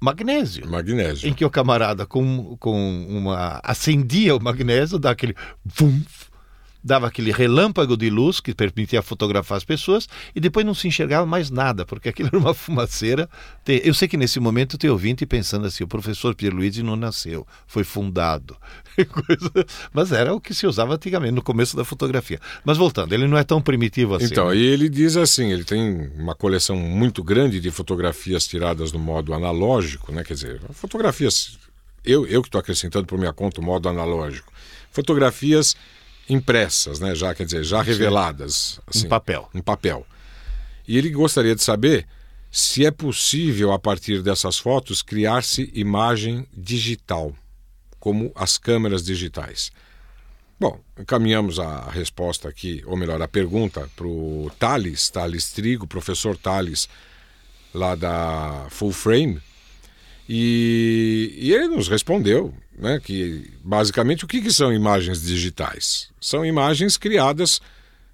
Magnésio. 0.00 0.68
Magnésio. 0.68 1.28
Em 1.28 1.32
que 1.32 1.44
o 1.44 1.50
camarada 1.50 2.06
com, 2.06 2.56
com 2.60 3.06
uma. 3.08 3.60
acendia 3.64 4.36
o 4.36 4.42
magnésio, 4.42 4.98
dá 4.98 5.10
aquele. 5.10 5.34
Vum, 5.64 6.00
dava 6.82 7.06
aquele 7.06 7.32
relâmpago 7.32 7.96
de 7.96 8.08
luz 8.08 8.40
que 8.40 8.54
permitia 8.54 9.02
fotografar 9.02 9.58
as 9.58 9.64
pessoas 9.64 10.08
e 10.34 10.40
depois 10.40 10.64
não 10.64 10.74
se 10.74 10.86
enxergava 10.86 11.26
mais 11.26 11.50
nada, 11.50 11.84
porque 11.84 12.08
aquilo 12.08 12.28
era 12.28 12.38
uma 12.38 12.54
fumaceira. 12.54 13.28
Eu 13.66 13.92
sei 13.94 14.08
que 14.08 14.16
nesse 14.16 14.38
momento 14.40 14.78
tem 14.78 14.88
ouvinte 14.88 15.26
pensando 15.26 15.66
assim: 15.66 15.84
o 15.84 15.88
professor 15.88 16.34
Pierluigi 16.34 16.82
não 16.82 16.96
nasceu, 16.96 17.46
foi 17.66 17.84
fundado. 17.84 18.56
Mas 19.92 20.12
era 20.12 20.34
o 20.34 20.40
que 20.40 20.54
se 20.54 20.66
usava 20.66 20.94
antigamente, 20.94 21.32
no 21.32 21.42
começo 21.42 21.76
da 21.76 21.84
fotografia. 21.84 22.40
Mas 22.64 22.76
voltando, 22.76 23.12
ele 23.12 23.26
não 23.26 23.36
é 23.36 23.44
tão 23.44 23.60
primitivo 23.60 24.14
assim. 24.14 24.26
Então, 24.26 24.48
né? 24.48 24.56
e 24.56 24.64
ele 24.64 24.88
diz 24.88 25.16
assim: 25.16 25.52
ele 25.52 25.64
tem 25.64 26.10
uma 26.16 26.34
coleção 26.34 26.76
muito 26.76 27.22
grande 27.22 27.60
de 27.60 27.70
fotografias 27.70 28.46
tiradas 28.46 28.92
no 28.92 28.98
modo 28.98 29.34
analógico, 29.34 30.12
né? 30.12 30.24
Quer 30.24 30.34
dizer, 30.34 30.60
fotografias. 30.72 31.58
Eu, 32.04 32.26
eu 32.26 32.40
que 32.40 32.48
estou 32.48 32.58
acrescentando 32.60 33.06
por 33.06 33.18
minha 33.18 33.32
conta 33.32 33.60
o 33.60 33.64
modo 33.64 33.88
analógico. 33.88 34.50
Fotografias 34.90 35.76
impressas, 36.28 37.00
né? 37.00 37.14
Já 37.14 37.34
quer 37.34 37.44
dizer, 37.44 37.64
já 37.64 37.82
reveladas, 37.82 38.80
assim, 38.86 39.06
em 39.06 39.08
papel. 39.08 39.48
Em 39.54 39.62
papel. 39.62 40.06
E 40.86 40.96
ele 40.96 41.10
gostaria 41.10 41.54
de 41.54 41.62
saber 41.62 42.06
se 42.50 42.84
é 42.84 42.90
possível 42.90 43.72
a 43.72 43.78
partir 43.78 44.22
dessas 44.22 44.58
fotos 44.58 45.02
criar-se 45.02 45.70
imagem 45.74 46.46
digital, 46.52 47.34
como 47.98 48.32
as 48.34 48.56
câmeras 48.56 49.04
digitais. 49.04 49.70
Bom, 50.58 50.80
encaminhamos 50.98 51.60
a 51.60 51.88
resposta 51.90 52.48
aqui, 52.48 52.82
ou 52.84 52.96
melhor, 52.96 53.20
a 53.22 53.28
pergunta 53.28 53.88
para 53.94 54.06
o 54.06 54.50
Thales, 54.58 55.08
Thales 55.08 55.52
Trigo, 55.52 55.86
professor 55.86 56.36
Thales, 56.36 56.88
lá 57.72 57.94
da 57.94 58.66
Full 58.70 58.92
Frame, 58.92 59.40
e, 60.28 61.32
e 61.36 61.52
ele 61.52 61.68
nos 61.68 61.88
respondeu 61.88 62.52
né, 62.78 63.00
que 63.02 63.50
basicamente 63.62 64.24
o 64.24 64.28
que, 64.28 64.40
que 64.40 64.52
são 64.52 64.72
imagens 64.72 65.22
digitais? 65.22 66.08
São 66.20 66.46
imagens 66.46 66.96
criadas, 66.96 67.60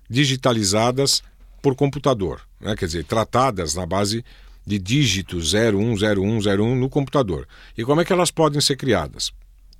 digitalizadas 0.08 1.22
por 1.62 1.74
computador, 1.74 2.40
né, 2.60 2.74
quer 2.74 2.86
dizer, 2.86 3.04
tratadas 3.04 3.74
na 3.74 3.84
base 3.84 4.24
de 4.66 4.78
dígitos 4.78 5.52
010101 5.52 6.74
no 6.74 6.88
computador. 6.88 7.46
E 7.76 7.84
como 7.84 8.00
é 8.00 8.04
que 8.04 8.12
elas 8.12 8.30
podem 8.30 8.60
ser 8.60 8.76
criadas? 8.76 9.30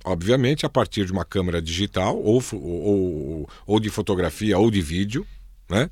Obviamente 0.03 0.65
a 0.65 0.69
partir 0.69 1.05
de 1.05 1.11
uma 1.11 1.25
câmera 1.25 1.59
digital, 1.59 2.15
ou, 2.21 2.43
ou, 2.53 3.49
ou 3.65 3.79
de 3.79 3.89
fotografia 3.89 4.59
ou 4.59 4.69
de 4.69 4.79
vídeo, 4.79 5.25
né? 5.67 5.89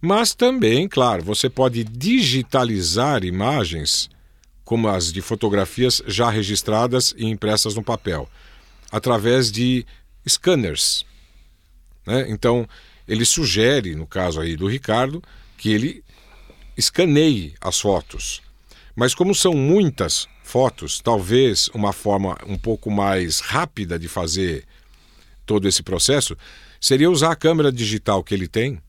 Mas 0.00 0.34
também, 0.34 0.88
claro, 0.88 1.22
você 1.22 1.50
pode 1.50 1.84
digitalizar 1.84 3.22
imagens 3.22 4.08
como 4.70 4.86
as 4.86 5.12
de 5.12 5.20
fotografias 5.20 6.00
já 6.06 6.30
registradas 6.30 7.12
e 7.18 7.26
impressas 7.26 7.74
no 7.74 7.82
papel, 7.82 8.30
através 8.88 9.50
de 9.50 9.84
scanners. 10.24 11.04
Né? 12.06 12.26
Então, 12.28 12.68
ele 13.08 13.24
sugere, 13.24 13.96
no 13.96 14.06
caso 14.06 14.40
aí 14.40 14.54
do 14.54 14.68
Ricardo, 14.68 15.20
que 15.58 15.72
ele 15.72 16.04
escaneie 16.76 17.52
as 17.60 17.80
fotos. 17.80 18.42
Mas 18.94 19.12
como 19.12 19.34
são 19.34 19.54
muitas 19.54 20.28
fotos, 20.44 21.00
talvez 21.00 21.66
uma 21.74 21.92
forma 21.92 22.38
um 22.46 22.56
pouco 22.56 22.92
mais 22.92 23.40
rápida 23.40 23.98
de 23.98 24.06
fazer 24.06 24.64
todo 25.44 25.66
esse 25.66 25.82
processo 25.82 26.38
seria 26.80 27.10
usar 27.10 27.32
a 27.32 27.36
câmera 27.36 27.72
digital 27.72 28.22
que 28.22 28.32
ele 28.32 28.46
tem 28.46 28.80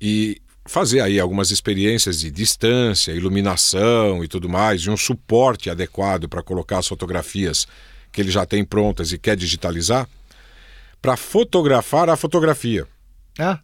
e 0.00 0.40
fazer 0.66 1.00
aí 1.00 1.20
algumas 1.20 1.50
experiências 1.50 2.20
de 2.20 2.30
distância, 2.30 3.12
iluminação 3.12 4.24
e 4.24 4.28
tudo 4.28 4.48
mais, 4.48 4.82
e 4.82 4.90
um 4.90 4.96
suporte 4.96 5.68
adequado 5.68 6.28
para 6.28 6.42
colocar 6.42 6.78
as 6.78 6.88
fotografias 6.88 7.66
que 8.10 8.20
ele 8.20 8.30
já 8.30 8.46
tem 8.46 8.64
prontas 8.64 9.12
e 9.12 9.18
quer 9.18 9.36
digitalizar, 9.36 10.08
para 11.02 11.16
fotografar 11.16 12.08
a 12.08 12.16
fotografia. 12.16 12.86
Ah. 13.38 13.58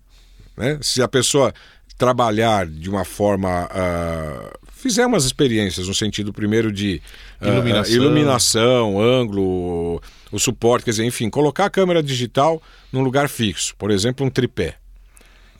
Né? 0.57 0.79
Se 0.83 1.01
a 1.01 1.09
pessoa 1.09 1.55
trabalhar 2.01 2.67
de 2.67 2.89
uma 2.89 3.05
forma. 3.05 3.67
Uh, 3.67 4.59
fizer 4.73 5.05
umas 5.05 5.27
experiências 5.27 5.87
no 5.87 5.95
sentido 5.95 6.33
primeiro 6.33 6.73
de 6.73 7.03
uh, 7.39 7.47
iluminação. 7.47 7.95
iluminação, 7.95 9.01
ângulo, 9.01 10.03
o 10.33 10.39
suporte, 10.39 10.87
quer 10.87 10.93
dizer, 10.93 11.05
enfim, 11.05 11.29
colocar 11.29 11.67
a 11.67 11.71
câmera 11.71 12.03
digital 12.03 12.63
num 12.91 13.03
lugar 13.03 13.29
fixo, 13.29 13.77
por 13.77 13.91
exemplo, 13.91 14.25
um 14.25 14.31
tripé. 14.31 14.80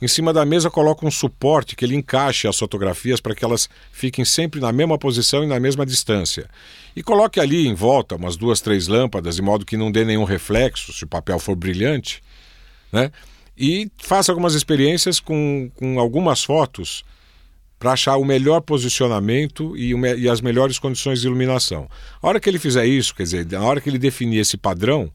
Em 0.01 0.07
cima 0.07 0.33
da 0.33 0.43
mesa 0.43 0.69
coloca 0.71 1.05
um 1.05 1.11
suporte 1.11 1.75
que 1.75 1.85
ele 1.85 1.95
encaixe 1.95 2.47
as 2.47 2.57
fotografias 2.57 3.21
para 3.21 3.35
que 3.35 3.45
elas 3.45 3.69
fiquem 3.91 4.25
sempre 4.25 4.59
na 4.59 4.71
mesma 4.71 4.97
posição 4.97 5.43
e 5.43 5.47
na 5.47 5.59
mesma 5.59 5.85
distância. 5.85 6.49
E 6.95 7.03
coloque 7.03 7.39
ali 7.39 7.67
em 7.67 7.75
volta 7.75 8.15
umas 8.15 8.35
duas, 8.35 8.61
três 8.61 8.87
lâmpadas, 8.87 9.35
de 9.35 9.43
modo 9.43 9.63
que 9.63 9.77
não 9.77 9.91
dê 9.91 10.03
nenhum 10.03 10.23
reflexo, 10.23 10.91
se 10.91 11.03
o 11.03 11.07
papel 11.07 11.37
for 11.37 11.55
brilhante, 11.55 12.23
né? 12.91 13.11
E 13.55 13.91
faça 13.97 14.31
algumas 14.31 14.55
experiências 14.55 15.19
com, 15.19 15.69
com 15.75 15.99
algumas 15.99 16.43
fotos 16.43 17.03
para 17.77 17.91
achar 17.91 18.17
o 18.17 18.25
melhor 18.25 18.61
posicionamento 18.61 19.77
e, 19.77 19.93
o, 19.93 20.05
e, 20.05 20.27
as 20.27 20.41
melhores 20.41 20.79
condições 20.79 21.21
de 21.21 21.27
iluminação. 21.27 21.87
A 22.21 22.27
hora 22.27 22.39
que 22.39 22.49
ele 22.49 22.57
fizer 22.57 22.85
isso, 22.87 23.13
quer 23.13 23.23
dizer, 23.23 23.45
na 23.51 23.61
hora 23.61 23.79
que 23.79 23.89
ele 23.89 23.99
definir 23.99 24.39
esse 24.39 24.57
padrão, 24.57 25.11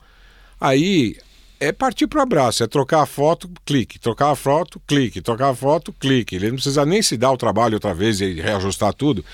aí 0.61 1.16
é 1.59 1.73
partir 1.73 2.07
para 2.07 2.21
o 2.21 2.23
abraço, 2.23 2.63
é 2.63 2.67
trocar 2.67 3.03
a 3.03 3.07
foto, 3.07 3.51
clique, 3.65 3.99
trocar 3.99 4.31
a 4.31 4.37
foto, 4.37 4.81
clique, 4.87 5.21
trocar 5.21 5.51
a 5.51 5.55
foto, 5.55 5.93
clique. 5.93 6.37
Ele 6.37 6.49
não 6.49 6.55
precisa 6.55 6.85
nem 6.85 7.03
se 7.03 7.17
dar 7.17 7.33
o 7.33 7.37
trabalho 7.37 7.75
outra 7.75 7.95
vez 7.95 8.21
e 8.21 8.35
reajustar 8.35 8.93
tudo. 8.93 9.25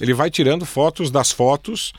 Ele 0.00 0.14
vai 0.14 0.30
tirando 0.30 0.64
fotos 0.64 1.10
das 1.10 1.30
fotos 1.30 1.92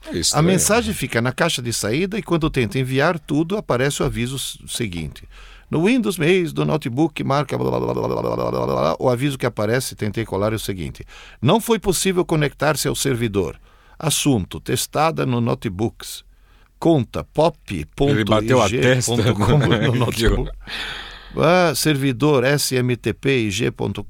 É 0.07 0.21
a 0.37 0.41
mensagem 0.41 0.93
fica 0.93 1.21
na 1.21 1.31
caixa 1.31 1.61
de 1.61 1.71
saída 1.71 2.17
e 2.17 2.23
quando 2.23 2.49
tenta 2.49 2.79
enviar 2.79 3.19
tudo, 3.19 3.55
aparece 3.57 4.01
o 4.01 4.05
aviso 4.05 4.37
seguinte. 4.67 5.27
No 5.69 5.85
Windows 5.85 6.17
Mails 6.17 6.53
do 6.53 6.65
notebook 6.65 7.23
marca 7.23 7.57
blá, 7.57 7.79
blá, 7.79 7.93
blá, 7.93 8.95
o 8.99 9.09
aviso 9.09 9.37
que 9.37 9.45
aparece, 9.45 9.95
tentei 9.95 10.25
colar 10.25 10.53
é 10.53 10.55
o 10.55 10.59
seguinte: 10.59 11.03
não 11.41 11.59
foi 11.59 11.79
possível 11.79 12.23
conectar-se 12.23 12.87
ao 12.87 12.95
servidor. 12.95 13.59
Assunto: 13.97 14.59
testada 14.59 15.25
no 15.25 15.41
notebooks. 15.41 16.23
Conta 16.77 17.23
pop.ig.com 17.23 18.07
no 19.57 19.95
notebook. 19.95 20.51
Ah, 21.35 21.73
servidor 21.75 22.43
smtpig.com.br, 22.45 24.03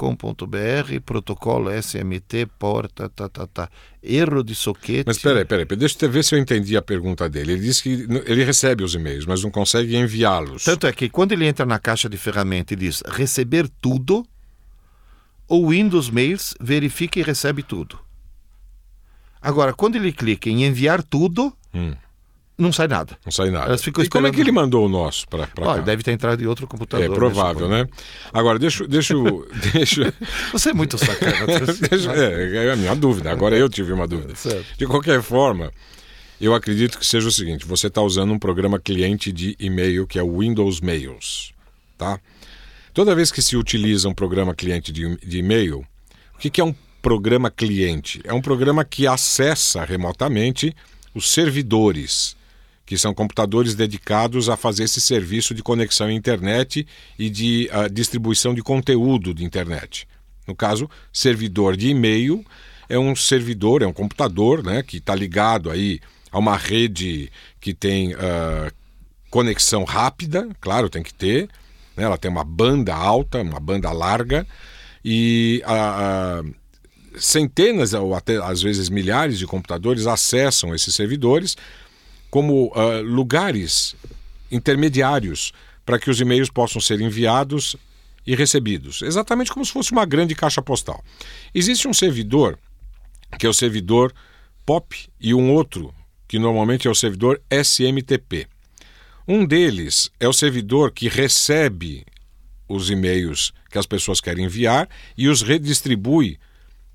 protocolo 1.05 1.71
SMT, 1.71 2.47
porta, 2.59 3.07
tá, 3.09 3.29
tá, 3.29 3.47
tá. 3.47 3.69
Erro 4.01 4.43
de 4.43 4.53
soquete. 4.53 5.05
Mas 5.07 5.19
peraí, 5.19 5.45
peraí, 5.45 5.65
deixa 5.65 5.95
eu 6.01 6.09
ver 6.09 6.23
se 6.23 6.35
eu 6.35 6.39
entendi 6.39 6.75
a 6.75 6.81
pergunta 6.81 7.29
dele. 7.29 7.53
Ele 7.53 7.61
disse 7.61 7.83
que 7.83 8.07
ele 8.25 8.43
recebe 8.43 8.83
os 8.83 8.93
e-mails, 8.93 9.25
mas 9.25 9.41
não 9.41 9.49
consegue 9.49 9.95
enviá-los. 9.95 10.65
Tanto 10.65 10.85
é 10.85 10.91
que 10.91 11.09
quando 11.09 11.31
ele 11.31 11.45
entra 11.45 11.65
na 11.65 11.79
caixa 11.79 12.09
de 12.09 12.17
ferramenta 12.17 12.73
e 12.73 12.77
diz 12.77 13.01
receber 13.07 13.69
tudo, 13.79 14.25
o 15.47 15.69
Windows 15.69 16.09
Mails 16.09 16.53
verifica 16.59 17.19
e 17.19 17.23
recebe 17.23 17.63
tudo. 17.63 17.97
Agora, 19.41 19.73
quando 19.73 19.95
ele 19.95 20.11
clica 20.11 20.49
em 20.49 20.65
enviar 20.65 21.01
tudo, 21.01 21.55
hum 21.73 21.93
não 22.57 22.71
sai 22.71 22.87
nada. 22.87 23.17
Não 23.25 23.31
sai 23.31 23.49
nada. 23.49 23.77
Ficam 23.77 24.03
e 24.03 24.09
como 24.09 24.27
é 24.27 24.31
que 24.31 24.39
ele 24.39 24.51
mandou 24.51 24.85
o 24.85 24.89
nosso 24.89 25.27
para 25.27 25.47
cá? 25.47 25.77
Deve 25.77 26.03
ter 26.03 26.11
entrado 26.11 26.41
em 26.41 26.45
outro 26.45 26.67
computador. 26.67 27.05
É 27.05 27.09
provável, 27.09 27.67
né? 27.67 27.87
Agora, 28.31 28.59
deixa, 28.59 28.87
deixa, 28.87 29.15
deixa... 29.73 30.13
Você 30.51 30.69
é 30.69 30.73
muito 30.73 30.97
sacana. 30.97 31.33
deixa, 31.89 32.11
é, 32.13 32.67
é 32.67 32.71
a 32.71 32.75
minha 32.75 32.95
dúvida. 32.95 33.31
Agora 33.31 33.57
eu 33.57 33.67
tive 33.67 33.91
uma 33.91 34.07
dúvida. 34.07 34.33
De 34.77 34.85
qualquer 34.85 35.21
forma, 35.21 35.71
eu 36.39 36.53
acredito 36.53 36.99
que 36.99 37.05
seja 37.05 37.27
o 37.27 37.31
seguinte: 37.31 37.65
você 37.65 37.87
está 37.87 38.01
usando 38.01 38.31
um 38.31 38.39
programa 38.39 38.79
cliente 38.79 39.31
de 39.31 39.55
e-mail 39.59 40.05
que 40.05 40.19
é 40.19 40.23
o 40.23 40.39
Windows 40.39 40.79
Mails, 40.79 41.53
tá? 41.97 42.19
Toda 42.93 43.15
vez 43.15 43.31
que 43.31 43.41
se 43.41 43.57
utiliza 43.57 44.07
um 44.07 44.13
programa 44.13 44.53
cliente 44.53 44.91
de, 44.91 45.17
de 45.17 45.39
e-mail, 45.39 45.83
o 46.35 46.37
que, 46.37 46.51
que 46.51 46.61
é 46.61 46.63
um 46.63 46.75
programa 47.01 47.49
cliente? 47.49 48.21
É 48.23 48.31
um 48.31 48.41
programa 48.41 48.85
que 48.85 49.07
acessa 49.07 49.83
remotamente 49.83 50.75
os 51.15 51.31
servidores 51.31 52.35
que 52.85 52.97
são 52.97 53.13
computadores 53.13 53.75
dedicados 53.75 54.49
a 54.49 54.57
fazer 54.57 54.83
esse 54.83 54.99
serviço 54.99 55.53
de 55.53 55.63
conexão 55.63 56.07
à 56.07 56.13
internet 56.13 56.85
e 57.17 57.29
de 57.29 57.69
uh, 57.71 57.89
distribuição 57.89 58.53
de 58.53 58.61
conteúdo 58.61 59.33
de 59.33 59.43
internet. 59.43 60.07
No 60.47 60.55
caso, 60.55 60.89
servidor 61.11 61.77
de 61.77 61.89
e-mail 61.89 62.45
é 62.89 62.99
um 62.99 63.15
servidor, 63.15 63.81
é 63.81 63.87
um 63.87 63.93
computador 63.93 64.63
né, 64.63 64.83
que 64.83 64.97
está 64.97 65.15
ligado 65.15 65.69
aí 65.71 65.99
a 66.31 66.37
uma 66.39 66.57
rede 66.57 67.31
que 67.61 67.73
tem 67.73 68.13
uh, 68.13 68.71
conexão 69.29 69.83
rápida, 69.83 70.47
claro, 70.59 70.89
tem 70.89 71.01
que 71.01 71.13
ter. 71.13 71.49
Né, 71.95 72.03
ela 72.03 72.17
tem 72.17 72.29
uma 72.29 72.43
banda 72.43 72.93
alta, 72.93 73.41
uma 73.41 73.59
banda 73.59 73.91
larga, 73.91 74.45
e 75.05 75.63
uh, 75.65 76.53
centenas 77.17 77.93
ou 77.93 78.13
até 78.15 78.37
às 78.37 78.61
vezes 78.61 78.89
milhares 78.89 79.37
de 79.37 79.47
computadores 79.47 80.07
acessam 80.07 80.73
esses 80.73 80.93
servidores 80.93 81.55
como 82.33 82.73
uh, 82.75 82.99
lugares 83.03 83.95
intermediários 84.51 85.53
para 85.85 85.99
que 85.99 86.09
os 86.09 86.19
e-mails 86.19 86.49
possam 86.49 86.81
ser 86.81 86.99
enviados 86.99 87.75
e 88.25 88.33
recebidos, 88.33 89.03
exatamente 89.03 89.51
como 89.51 89.63
se 89.63 89.71
fosse 89.71 89.91
uma 89.91 90.03
grande 90.03 90.33
caixa 90.33 90.59
postal. 90.59 91.03
Existe 91.53 91.87
um 91.87 91.93
servidor, 91.93 92.57
que 93.37 93.45
é 93.45 93.49
o 93.49 93.53
servidor 93.53 94.11
POP, 94.65 95.09
e 95.21 95.31
um 95.31 95.53
outro, 95.53 95.93
que 96.27 96.39
normalmente 96.39 96.87
é 96.87 96.89
o 96.89 96.95
servidor 96.95 97.39
SMTP. 97.51 98.47
Um 99.27 99.45
deles 99.45 100.09
é 100.19 100.27
o 100.27 100.33
servidor 100.33 100.91
que 100.91 101.07
recebe 101.07 102.03
os 102.67 102.89
e-mails 102.89 103.53
que 103.69 103.77
as 103.77 103.85
pessoas 103.85 104.19
querem 104.19 104.45
enviar 104.45 104.89
e 105.15 105.27
os 105.27 105.43
redistribui 105.43 106.39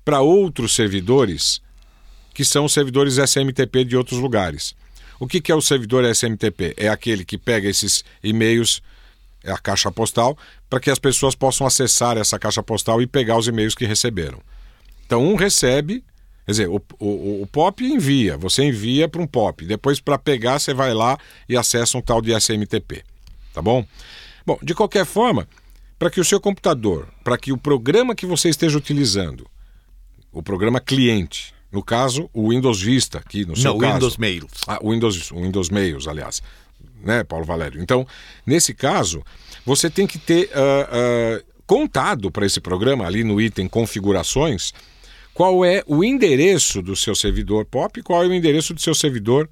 para 0.03 0.19
outros 0.19 0.75
servidores, 0.75 1.61
que 2.33 2.43
são 2.43 2.67
servidores 2.67 3.17
SMTP 3.17 3.85
de 3.85 3.95
outros 3.95 4.19
lugares. 4.19 4.75
O 5.19 5.27
que, 5.27 5.41
que 5.41 5.51
é 5.51 5.55
o 5.55 5.61
servidor 5.61 6.05
SMTP? 6.05 6.73
É 6.77 6.87
aquele 6.87 7.25
que 7.25 7.37
pega 7.37 7.67
esses 7.67 8.05
e-mails, 8.23 8.81
é 9.43 9.51
a 9.51 9.57
caixa 9.57 9.91
postal, 9.91 10.37
para 10.69 10.79
que 10.79 10.89
as 10.89 10.97
pessoas 10.97 11.35
possam 11.35 11.67
acessar 11.67 12.17
essa 12.17 12.39
caixa 12.39 12.63
postal 12.63 13.01
e 13.01 13.07
pegar 13.07 13.37
os 13.37 13.47
e-mails 13.47 13.75
que 13.75 13.85
receberam. 13.85 14.39
Então, 15.05 15.25
um 15.25 15.35
recebe, 15.35 16.03
quer 16.45 16.51
dizer, 16.51 16.69
o, 16.69 16.81
o, 16.99 17.41
o 17.41 17.47
POP 17.47 17.83
envia, 17.83 18.37
você 18.37 18.63
envia 18.63 19.09
para 19.09 19.21
um 19.21 19.27
POP. 19.27 19.65
Depois, 19.65 19.99
para 19.99 20.17
pegar, 20.17 20.57
você 20.57 20.73
vai 20.73 20.93
lá 20.93 21.17
e 21.49 21.57
acessa 21.57 21.97
um 21.97 22.01
tal 22.01 22.21
de 22.21 22.33
SMTP. 22.33 23.03
Tá 23.53 23.61
bom? 23.61 23.85
Bom, 24.45 24.57
de 24.63 24.73
qualquer 24.73 25.05
forma, 25.05 25.47
para 25.97 26.09
que 26.09 26.21
o 26.21 26.25
seu 26.25 26.39
computador, 26.39 27.09
para 27.25 27.37
que 27.37 27.51
o 27.51 27.57
programa 27.57 28.15
que 28.15 28.25
você 28.25 28.47
esteja 28.47 28.77
utilizando, 28.77 29.45
o 30.31 30.41
programa 30.41 30.79
cliente, 30.79 31.53
no 31.71 31.83
caso, 31.83 32.29
o 32.33 32.49
Windows 32.49 32.81
Vista, 32.81 33.19
aqui 33.19 33.45
no 33.45 33.55
seu 33.55 33.73
Não, 33.73 33.79
caso. 33.79 33.93
Windows 33.93 34.17
Mails. 34.17 34.51
Ah, 34.67 34.79
o 34.81 34.91
Windows, 34.91 35.31
o 35.31 35.41
Windows 35.41 35.69
Mails, 35.69 36.07
aliás. 36.07 36.41
Né, 37.03 37.23
Paulo 37.23 37.45
Valério? 37.45 37.81
Então, 37.81 38.05
nesse 38.45 38.73
caso, 38.73 39.23
você 39.65 39.89
tem 39.89 40.05
que 40.07 40.17
ter 40.17 40.49
uh, 40.49 41.39
uh, 41.39 41.43
contado 41.65 42.31
para 42.31 42.45
esse 42.45 42.59
programa, 42.59 43.05
ali 43.05 43.23
no 43.23 43.39
item 43.39 43.67
Configurações, 43.67 44.73
qual 45.33 45.63
é 45.63 45.83
o 45.87 46.03
endereço 46.03 46.81
do 46.81 46.95
seu 46.95 47.15
servidor 47.15 47.65
POP 47.65 47.99
e 47.99 48.03
qual 48.03 48.23
é 48.23 48.27
o 48.27 48.33
endereço 48.33 48.73
do 48.73 48.81
seu 48.81 48.95
servidor 48.95 49.49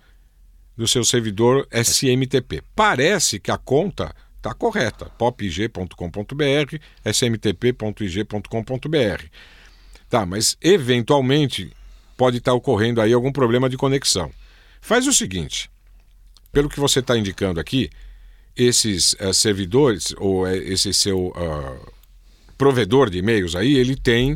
do 0.75 0.87
seu 0.87 1.03
servidor 1.03 1.67
SMTP. 1.71 2.61
Parece 2.75 3.39
que 3.39 3.49
a 3.49 3.57
conta 3.57 4.13
está 4.35 4.53
correta, 4.53 5.05
popig.com.br, 5.17 6.77
smtp.ig.com.br. 7.05 8.45
Tá, 10.09 10.25
mas 10.25 10.55
eventualmente 10.61 11.71
pode 12.17 12.37
estar 12.37 12.53
ocorrendo 12.53 12.99
aí 12.99 13.13
algum 13.13 13.31
problema 13.31 13.69
de 13.69 13.77
conexão. 13.77 14.31
Faz 14.81 15.07
o 15.07 15.13
seguinte: 15.13 15.69
pelo 16.51 16.67
que 16.67 16.79
você 16.79 16.99
está 16.99 17.15
indicando 17.15 17.59
aqui, 17.59 17.89
esses 18.55 19.13
uh, 19.13 19.33
servidores 19.33 20.13
ou 20.17 20.43
uh, 20.43 20.47
esse 20.47 20.93
seu 20.93 21.27
uh, 21.27 21.93
provedor 22.57 23.09
de 23.09 23.19
e-mails 23.19 23.55
aí, 23.55 23.75
ele 23.75 23.95
tem 23.95 24.35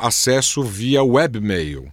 acesso 0.00 0.62
via 0.62 1.02
webmail, 1.02 1.90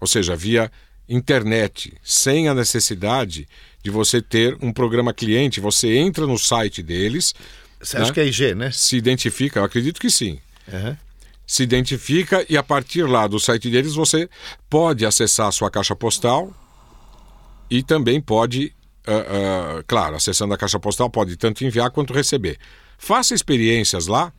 ou 0.00 0.06
seja, 0.06 0.34
via 0.34 0.72
internet, 1.08 1.92
sem 2.02 2.48
a 2.48 2.54
necessidade 2.54 3.46
de 3.84 3.88
você 3.88 4.20
ter 4.20 4.56
um 4.60 4.72
programa 4.72 5.14
cliente. 5.14 5.60
Você 5.60 5.96
entra 5.96 6.26
no 6.26 6.36
site 6.36 6.82
deles. 6.82 7.36
Você 7.80 7.98
né? 7.98 8.02
acha 8.02 8.12
que 8.12 8.18
é 8.18 8.26
IG, 8.26 8.54
né? 8.56 8.72
Se 8.72 8.96
identifica, 8.96 9.60
eu 9.60 9.64
acredito 9.64 10.00
que 10.00 10.10
sim. 10.10 10.40
Uhum 10.66 10.96
se 11.46 11.62
identifica 11.62 12.44
e 12.48 12.56
a 12.56 12.62
partir 12.62 13.04
lá 13.04 13.26
do 13.26 13.38
site 13.38 13.70
deles 13.70 13.94
você 13.94 14.28
pode 14.68 15.06
acessar 15.06 15.46
a 15.46 15.52
sua 15.52 15.70
caixa 15.70 15.94
postal 15.94 16.52
e 17.70 17.82
também 17.82 18.20
pode, 18.20 18.72
uh, 19.06 19.78
uh, 19.78 19.84
claro, 19.86 20.16
acessando 20.16 20.52
a 20.52 20.58
caixa 20.58 20.80
postal 20.80 21.08
pode 21.08 21.36
tanto 21.36 21.64
enviar 21.64 21.90
quanto 21.90 22.12
receber. 22.12 22.58
Faça 22.98 23.34
experiências 23.34 24.06
lá 24.06 24.32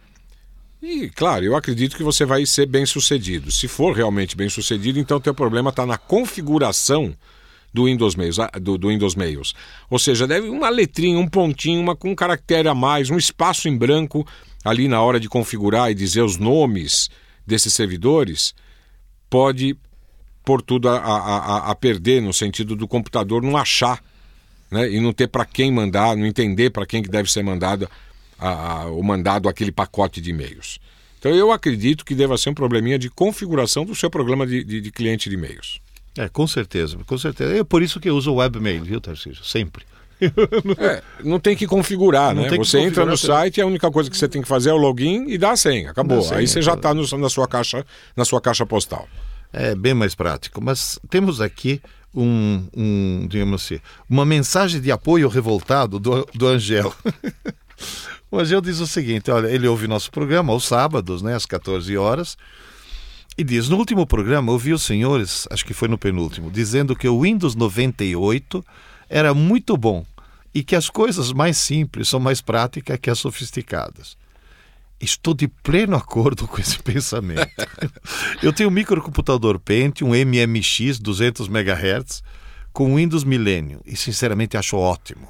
e, 0.81 1.09
claro, 1.09 1.43
eu 1.43 1.55
acredito 1.55 1.95
que 1.95 2.03
você 2.03 2.25
vai 2.25 2.45
ser 2.45 2.65
bem 2.65 2.85
sucedido. 2.85 3.51
Se 3.51 3.67
for 3.67 3.95
realmente 3.95 4.35
bem 4.35 4.49
sucedido, 4.49 4.99
então 4.99 5.17
o 5.17 5.21
teu 5.21 5.33
problema 5.33 5.69
está 5.69 5.85
na 5.85 5.97
configuração 5.97 7.15
do 7.73 7.85
Windows 7.85 8.15
Mails, 8.15 8.39
ah, 8.39 8.51
do, 8.59 8.77
do, 8.77 8.89
Windows 8.89 9.15
Mails. 9.15 9.53
Ou 9.89 9.99
seja, 9.99 10.27
deve 10.27 10.49
uma 10.49 10.69
letrinha, 10.69 11.17
um 11.17 11.27
pontinho, 11.27 11.81
uma, 11.81 11.95
com 11.95 12.11
um 12.11 12.15
caractere 12.15 12.67
a 12.67 12.75
mais, 12.75 13.09
um 13.09 13.17
espaço 13.17 13.67
em 13.67 13.77
branco 13.77 14.25
ali 14.67 14.89
na 14.89 15.01
hora 15.01 15.17
de 15.17 15.29
configurar 15.29 15.89
e 15.89 15.95
dizer 15.95 16.21
os 16.21 16.35
nomes 16.35 17.09
desses 17.45 17.73
servidores, 17.73 18.53
pode 19.29 19.77
pôr 20.43 20.61
tudo 20.61 20.89
a, 20.89 20.97
a, 20.97 21.71
a 21.71 21.75
perder 21.75 22.21
no 22.21 22.33
sentido 22.33 22.75
do 22.75 22.85
computador 22.85 23.41
não 23.41 23.55
achar 23.55 24.03
né, 24.69 24.91
e 24.91 24.99
não 24.99 25.13
ter 25.13 25.27
para 25.27 25.45
quem 25.45 25.71
mandar, 25.71 26.17
não 26.17 26.25
entender 26.25 26.69
para 26.69 26.85
quem 26.85 27.01
que 27.01 27.09
deve 27.09 27.31
ser 27.31 27.43
mandado 27.43 27.89
a, 28.37 28.87
o 28.87 29.01
mandado 29.01 29.47
aquele 29.47 29.71
pacote 29.71 30.19
de 30.19 30.31
e-mails. 30.31 30.79
Então 31.17 31.31
eu 31.31 31.49
acredito 31.49 32.03
que 32.03 32.13
deva 32.13 32.37
ser 32.37 32.49
um 32.49 32.53
probleminha 32.53 32.99
de 32.99 33.09
configuração 33.09 33.85
do 33.85 33.95
seu 33.95 34.09
programa 34.09 34.45
de, 34.45 34.65
de, 34.65 34.81
de 34.81 34.91
cliente 34.91 35.29
de 35.29 35.35
e-mails. 35.35 35.79
É, 36.17 36.27
com 36.27 36.45
certeza, 36.45 36.97
com 37.05 37.17
certeza. 37.17 37.57
É 37.57 37.63
por 37.63 37.81
isso 37.81 38.01
que 38.01 38.09
eu 38.09 38.17
uso 38.17 38.33
o 38.33 38.35
webmail, 38.35 38.83
viu, 38.83 38.99
Tarcísio? 38.99 39.45
Sempre. 39.45 39.85
É, 40.79 41.03
não 41.23 41.39
tem 41.39 41.55
que 41.55 41.67
configurar, 41.67 42.33
Não 42.33 42.43
né? 42.43 42.57
Você 42.57 42.79
entra 42.79 43.05
no 43.05 43.17
tem- 43.17 43.27
site 43.27 43.57
e 43.57 43.61
a 43.61 43.65
única 43.65 43.89
coisa 43.91 44.09
que 44.09 44.17
você 44.17 44.27
tem 44.27 44.41
que 44.41 44.47
fazer 44.47 44.69
é 44.69 44.73
o 44.73 44.77
login 44.77 45.25
e 45.27 45.37
dar 45.37 45.51
a 45.51 45.57
senha. 45.57 45.91
Acabou. 45.91 46.17
Dá 46.17 46.23
senha, 46.23 46.39
Aí 46.39 46.47
você 46.47 46.61
já 46.61 46.73
está 46.73 46.93
na 46.93 47.29
sua 47.29 47.47
caixa, 47.47 47.85
na 48.15 48.25
sua 48.25 48.41
caixa 48.41 48.65
postal. 48.65 49.07
É 49.53 49.75
bem 49.75 49.93
mais 49.93 50.15
prático. 50.15 50.61
Mas 50.61 50.99
temos 51.09 51.39
aqui 51.39 51.81
um, 52.13 52.67
um 52.75 53.27
digamos 53.29 53.63
assim, 53.63 53.79
uma 54.09 54.25
mensagem 54.25 54.81
de 54.81 54.91
apoio 54.91 55.27
revoltado 55.27 55.99
do, 55.99 56.27
do 56.33 56.47
Angel. 56.47 56.93
o 58.31 58.39
Angel 58.39 58.61
diz 58.61 58.79
o 58.79 58.87
seguinte: 58.87 59.29
olha, 59.31 59.47
ele 59.47 59.67
ouve 59.67 59.87
nosso 59.87 60.11
programa 60.11 60.51
aos 60.51 60.65
sábados, 60.65 61.21
né, 61.21 61.35
às 61.35 61.45
14 61.45 61.95
horas, 61.97 62.37
e 63.37 63.43
diz: 63.43 63.69
no 63.69 63.77
último 63.77 64.05
programa 64.05 64.51
ouvi 64.51 64.73
os 64.73 64.83
senhores, 64.83 65.47
acho 65.51 65.65
que 65.65 65.73
foi 65.73 65.87
no 65.87 65.97
penúltimo, 65.97 66.49
dizendo 66.49 66.95
que 66.95 67.07
o 67.07 67.21
Windows 67.21 67.55
98 67.55 68.63
era 69.09 69.33
muito 69.33 69.75
bom 69.77 70.05
e 70.53 70.63
que 70.63 70.75
as 70.75 70.89
coisas 70.89 71.31
mais 71.31 71.57
simples 71.57 72.07
são 72.07 72.19
mais 72.19 72.41
práticas 72.41 72.97
que 72.99 73.09
as 73.09 73.19
sofisticadas. 73.19 74.17
Estou 74.99 75.33
de 75.33 75.47
pleno 75.47 75.95
acordo 75.95 76.47
com 76.47 76.59
esse 76.59 76.79
pensamento. 76.83 77.47
Eu 78.41 78.51
tenho 78.51 78.69
um 78.69 78.73
microcomputador 78.73 79.59
Pentium 79.59 80.09
MMX 80.09 80.99
200 80.99 81.47
MHz 81.47 82.23
com 82.73 82.95
Windows 82.95 83.23
Millennium 83.23 83.79
e 83.85 83.95
sinceramente 83.95 84.57
acho 84.57 84.77
ótimo. 84.77 85.27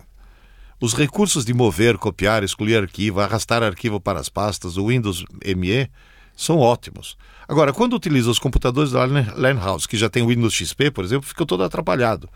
Os 0.79 0.93
recursos 0.93 1.43
de 1.43 1.53
mover, 1.53 1.97
copiar, 1.97 2.43
excluir 2.43 2.77
arquivo, 2.77 3.19
arrastar 3.19 3.63
arquivo 3.63 3.99
para 3.99 4.19
as 4.19 4.29
pastas 4.29 4.75
do 4.75 4.87
Windows 4.87 5.25
ME 5.43 5.89
são 6.35 6.59
ótimos. 6.59 7.17
Agora, 7.47 7.73
quando 7.73 7.95
utilizo 7.95 8.29
os 8.29 8.37
computadores 8.37 8.91
da 8.91 9.03
Lan 9.03 9.59
House, 9.59 9.87
que 9.87 9.97
já 9.97 10.07
tem 10.07 10.25
Windows 10.25 10.53
XP, 10.53 10.91
por 10.91 11.03
exemplo, 11.03 11.27
fica 11.27 11.45
todo 11.45 11.63
atrapalhado. 11.63 12.29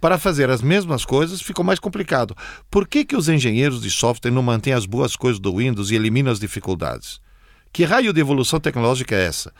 Para 0.00 0.18
fazer 0.18 0.50
as 0.50 0.62
mesmas 0.62 1.04
coisas 1.04 1.42
ficou 1.42 1.64
mais 1.64 1.78
complicado. 1.78 2.36
Por 2.70 2.86
que, 2.86 3.04
que 3.04 3.16
os 3.16 3.28
engenheiros 3.28 3.82
de 3.82 3.90
software 3.90 4.30
não 4.30 4.42
mantêm 4.42 4.72
as 4.72 4.86
boas 4.86 5.16
coisas 5.16 5.40
do 5.40 5.56
Windows 5.56 5.90
e 5.90 5.94
eliminam 5.94 6.30
as 6.30 6.38
dificuldades? 6.38 7.20
Que 7.72 7.84
raio 7.84 8.12
de 8.12 8.20
evolução 8.20 8.60
tecnológica 8.60 9.14
é 9.14 9.26
essa? 9.26 9.52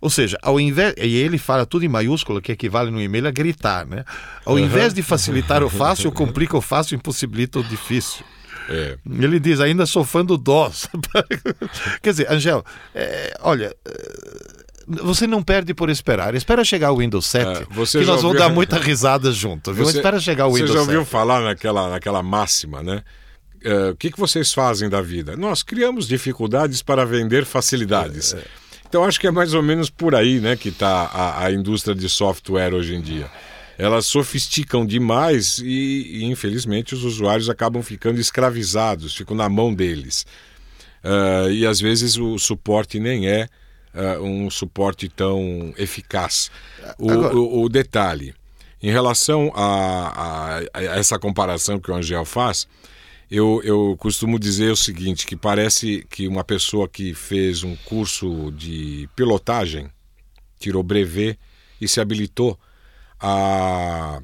Ou 0.00 0.10
seja, 0.10 0.38
ao 0.42 0.60
invés. 0.60 0.94
E 0.96 1.16
ele 1.16 1.38
fala 1.38 1.66
tudo 1.66 1.84
em 1.84 1.88
maiúsculo, 1.88 2.40
que 2.40 2.52
equivale 2.52 2.90
no 2.90 3.00
e-mail 3.00 3.26
a 3.26 3.30
gritar, 3.30 3.86
né? 3.86 4.04
Ao 4.44 4.58
invés 4.58 4.94
de 4.94 5.02
facilitar 5.02 5.62
o 5.62 5.68
fácil, 5.70 6.12
complica 6.12 6.56
o 6.56 6.60
fácil 6.60 6.94
e 6.94 6.98
impossibilita 6.98 7.58
o 7.58 7.64
difícil. 7.64 8.24
É. 8.68 8.98
Ele 9.08 9.40
diz, 9.40 9.60
ainda 9.60 9.86
sou 9.86 10.04
fã 10.04 10.24
do 10.24 10.36
DOS. 10.36 10.88
Quer 12.02 12.10
dizer, 12.10 12.30
Angel, 12.30 12.62
é, 12.94 13.34
olha, 13.40 13.74
é, 13.84 14.57
você 14.88 15.26
não 15.26 15.42
perde 15.42 15.74
por 15.74 15.90
esperar. 15.90 16.34
Espera 16.34 16.64
chegar 16.64 16.92
o 16.92 16.98
Windows 16.98 17.26
7, 17.26 17.62
É, 17.62 17.66
você 17.70 18.00
que 18.00 18.06
nós 18.06 18.16
vamos 18.22 18.24
ouviu- 18.36 18.40
dar 18.40 18.48
muita 18.54 18.78
risada 18.78 19.30
junto, 19.32 19.72
viu? 19.72 19.88
Espera 19.88 20.18
chegar 20.18 20.46
o 20.46 20.50
você 20.52 20.60
Windows 20.62 20.74
já 20.74 20.80
ouviu 20.80 21.00
7. 21.00 21.10
falar 21.10 21.42
naquela, 21.42 21.90
naquela 21.90 22.22
máxima, 22.22 22.82
né? 22.82 23.02
Eh, 23.62 23.90
o 23.90 23.96
que, 23.96 24.10
que 24.10 24.18
vocês 24.18 24.52
fazem 24.52 24.88
da 24.88 25.00
vida? 25.02 25.36
Nós 25.36 25.62
criamos 25.62 26.06
dificuldades 26.06 26.80
para 26.82 27.04
vender 27.04 27.44
facilidades. 27.44 28.34
Então 28.88 29.04
acho 29.04 29.18
que 29.20 29.26
é 29.26 29.30
mais 29.30 29.52
ou 29.52 29.62
menos 29.62 29.90
por 29.90 30.14
aí 30.14 30.38
né, 30.40 30.56
que 30.56 30.68
está 30.70 31.04
a, 31.12 31.44
a 31.44 31.52
indústria 31.52 31.94
de 31.94 32.08
software 32.08 32.72
hoje 32.72 32.94
em 32.94 33.00
dia. 33.00 33.28
Elas 33.76 34.06
sofisticam 34.06 34.86
demais 34.86 35.58
e, 35.58 36.20
e, 36.20 36.24
infelizmente, 36.24 36.94
os 36.94 37.04
usuários 37.04 37.48
acabam 37.50 37.82
ficando 37.82 38.18
escravizados, 38.20 39.14
ficam 39.14 39.36
na 39.36 39.48
mão 39.48 39.72
deles. 39.74 40.24
Ah, 41.04 41.48
e 41.50 41.64
às 41.66 41.80
vezes 41.80 42.16
o 42.16 42.38
suporte 42.38 42.98
nem 42.98 43.28
é 43.28 43.48
ah, 43.94 44.20
um 44.20 44.48
suporte 44.50 45.08
tão 45.08 45.72
eficaz. 45.76 46.50
O, 46.98 47.10
Agora- 47.10 47.34
o- 47.36 47.62
o 47.62 47.68
detalhe, 47.68 48.34
em 48.82 48.90
relação 48.90 49.50
a, 49.54 50.08
a- 50.08 50.60
a 50.74 50.82
essa 50.98 51.18
comparação 51.18 51.78
que 51.80 51.90
o 51.90 51.94
Angel 51.94 52.24
faz, 52.24 52.66
eu, 53.30 53.60
eu 53.62 53.94
costumo 53.98 54.38
dizer 54.38 54.70
o 54.70 54.76
seguinte, 54.76 55.26
que 55.26 55.36
parece 55.36 56.06
que 56.08 56.26
uma 56.26 56.42
pessoa 56.44 56.88
que 56.88 57.12
fez 57.14 57.62
um 57.62 57.76
curso 57.84 58.50
de 58.52 59.08
pilotagem, 59.14 59.90
tirou 60.58 60.82
brevet 60.82 61.38
e 61.80 61.86
se 61.86 62.00
habilitou 62.00 62.58
a, 63.20 64.20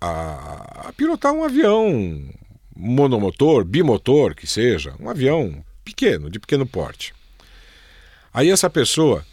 a, 0.00 0.88
a 0.88 0.92
pilotar 0.92 1.32
um 1.32 1.44
avião 1.44 2.22
monomotor, 2.76 3.64
bimotor, 3.64 4.34
que 4.34 4.46
seja, 4.46 4.94
um 5.00 5.08
avião 5.08 5.64
pequeno, 5.84 6.28
de 6.30 6.38
pequeno 6.38 6.66
porte. 6.66 7.14
Aí 8.36 8.50
essa 8.50 8.68
pessoa 8.68 9.24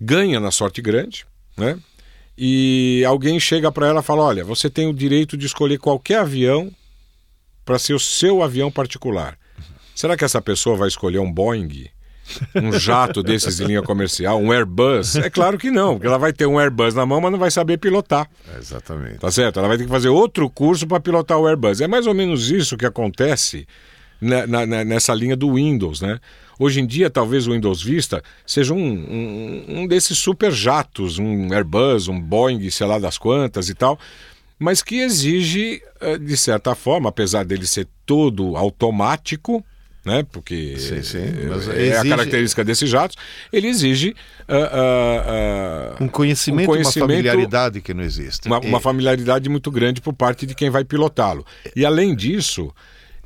ganha 0.00 0.40
na 0.40 0.50
sorte 0.50 0.80
grande, 0.80 1.26
né? 1.54 1.78
E 2.36 3.04
alguém 3.06 3.38
chega 3.38 3.70
para 3.70 3.86
ela 3.88 4.00
e 4.00 4.02
fala: 4.02 4.22
Olha, 4.22 4.42
você 4.44 4.70
tem 4.70 4.86
o 4.88 4.94
direito 4.94 5.36
de 5.36 5.44
escolher 5.44 5.76
qualquer 5.78 6.20
avião 6.20 6.72
para 7.64 7.78
ser 7.78 7.92
o 7.92 7.98
seu 8.00 8.42
avião 8.42 8.70
particular. 8.70 9.36
Será 9.94 10.16
que 10.16 10.24
essa 10.24 10.40
pessoa 10.40 10.76
vai 10.76 10.88
escolher 10.88 11.18
um 11.18 11.30
Boeing? 11.30 11.88
Um 12.54 12.72
jato 12.72 13.22
desses 13.22 13.56
de 13.56 13.64
linha 13.64 13.82
comercial? 13.82 14.38
Um 14.40 14.52
Airbus? 14.52 15.16
É 15.16 15.28
claro 15.28 15.58
que 15.58 15.70
não, 15.70 15.94
porque 15.94 16.06
ela 16.06 16.18
vai 16.18 16.32
ter 16.32 16.46
um 16.46 16.58
Airbus 16.58 16.94
na 16.94 17.04
mão, 17.04 17.20
mas 17.20 17.32
não 17.32 17.38
vai 17.38 17.50
saber 17.50 17.78
pilotar. 17.78 18.30
Exatamente. 18.58 19.18
Tá 19.18 19.30
certo? 19.30 19.58
Ela 19.58 19.66
vai 19.68 19.76
ter 19.78 19.84
que 19.84 19.90
fazer 19.90 20.08
outro 20.08 20.48
curso 20.48 20.86
para 20.86 21.00
pilotar 21.00 21.38
o 21.38 21.46
Airbus. 21.46 21.80
É 21.80 21.88
mais 21.88 22.06
ou 22.06 22.14
menos 22.14 22.50
isso 22.50 22.76
que 22.76 22.86
acontece 22.86 23.66
na- 24.20 24.46
na- 24.46 24.84
nessa 24.84 25.12
linha 25.14 25.36
do 25.36 25.54
Windows, 25.54 26.00
né? 26.00 26.20
Hoje 26.58 26.80
em 26.80 26.86
dia, 26.86 27.08
talvez 27.08 27.46
o 27.46 27.52
Windows 27.52 27.82
Vista 27.82 28.22
seja 28.46 28.74
um, 28.74 28.78
um, 28.78 29.64
um 29.80 29.86
desses 29.86 30.18
super 30.18 30.50
jatos, 30.52 31.18
um 31.18 31.52
Airbus, 31.52 32.08
um 32.08 32.20
Boeing, 32.20 32.68
sei 32.70 32.86
lá 32.86 32.98
das 32.98 33.16
quantas 33.16 33.68
e 33.68 33.74
tal, 33.74 33.98
mas 34.58 34.82
que 34.82 34.96
exige, 35.00 35.80
eh, 36.00 36.18
de 36.18 36.36
certa 36.36 36.74
forma, 36.74 37.08
apesar 37.08 37.44
dele 37.44 37.66
ser 37.66 37.86
todo 38.04 38.56
automático, 38.56 39.64
né? 40.04 40.24
Porque 40.32 40.76
Sim, 40.78 41.02
sim, 41.02 41.18
é 41.18 41.52
a 41.52 41.80
exige- 41.98 42.08
característica 42.08 42.64
desses 42.64 42.88
jatos, 42.90 43.16
ele 43.52 43.68
exige 43.68 44.16
ah, 44.48 44.54
ah, 44.72 45.94
ah, 46.00 46.02
Um 46.02 46.08
conhecimento, 46.08 46.70
Um 46.70 46.74
e 46.74 46.78
uma 46.78 46.82
conhecimento- 46.82 47.08
familiaridade 47.12 47.80
que 47.80 47.92
não 47.94 48.02
existe. 48.02 48.46
uma, 48.48 48.58
E- 48.62 48.66
uma 48.66 48.80
familiaridade 48.80 49.48
muito 49.48 49.70
grande 49.70 50.00
por 50.00 50.12
parte 50.14 50.46
de 50.46 50.54
quem 50.54 50.70
vai 50.70 50.84
pilotá-lo. 50.84 51.44
E 51.76 51.84
além 51.84 52.16
disso, 52.16 52.72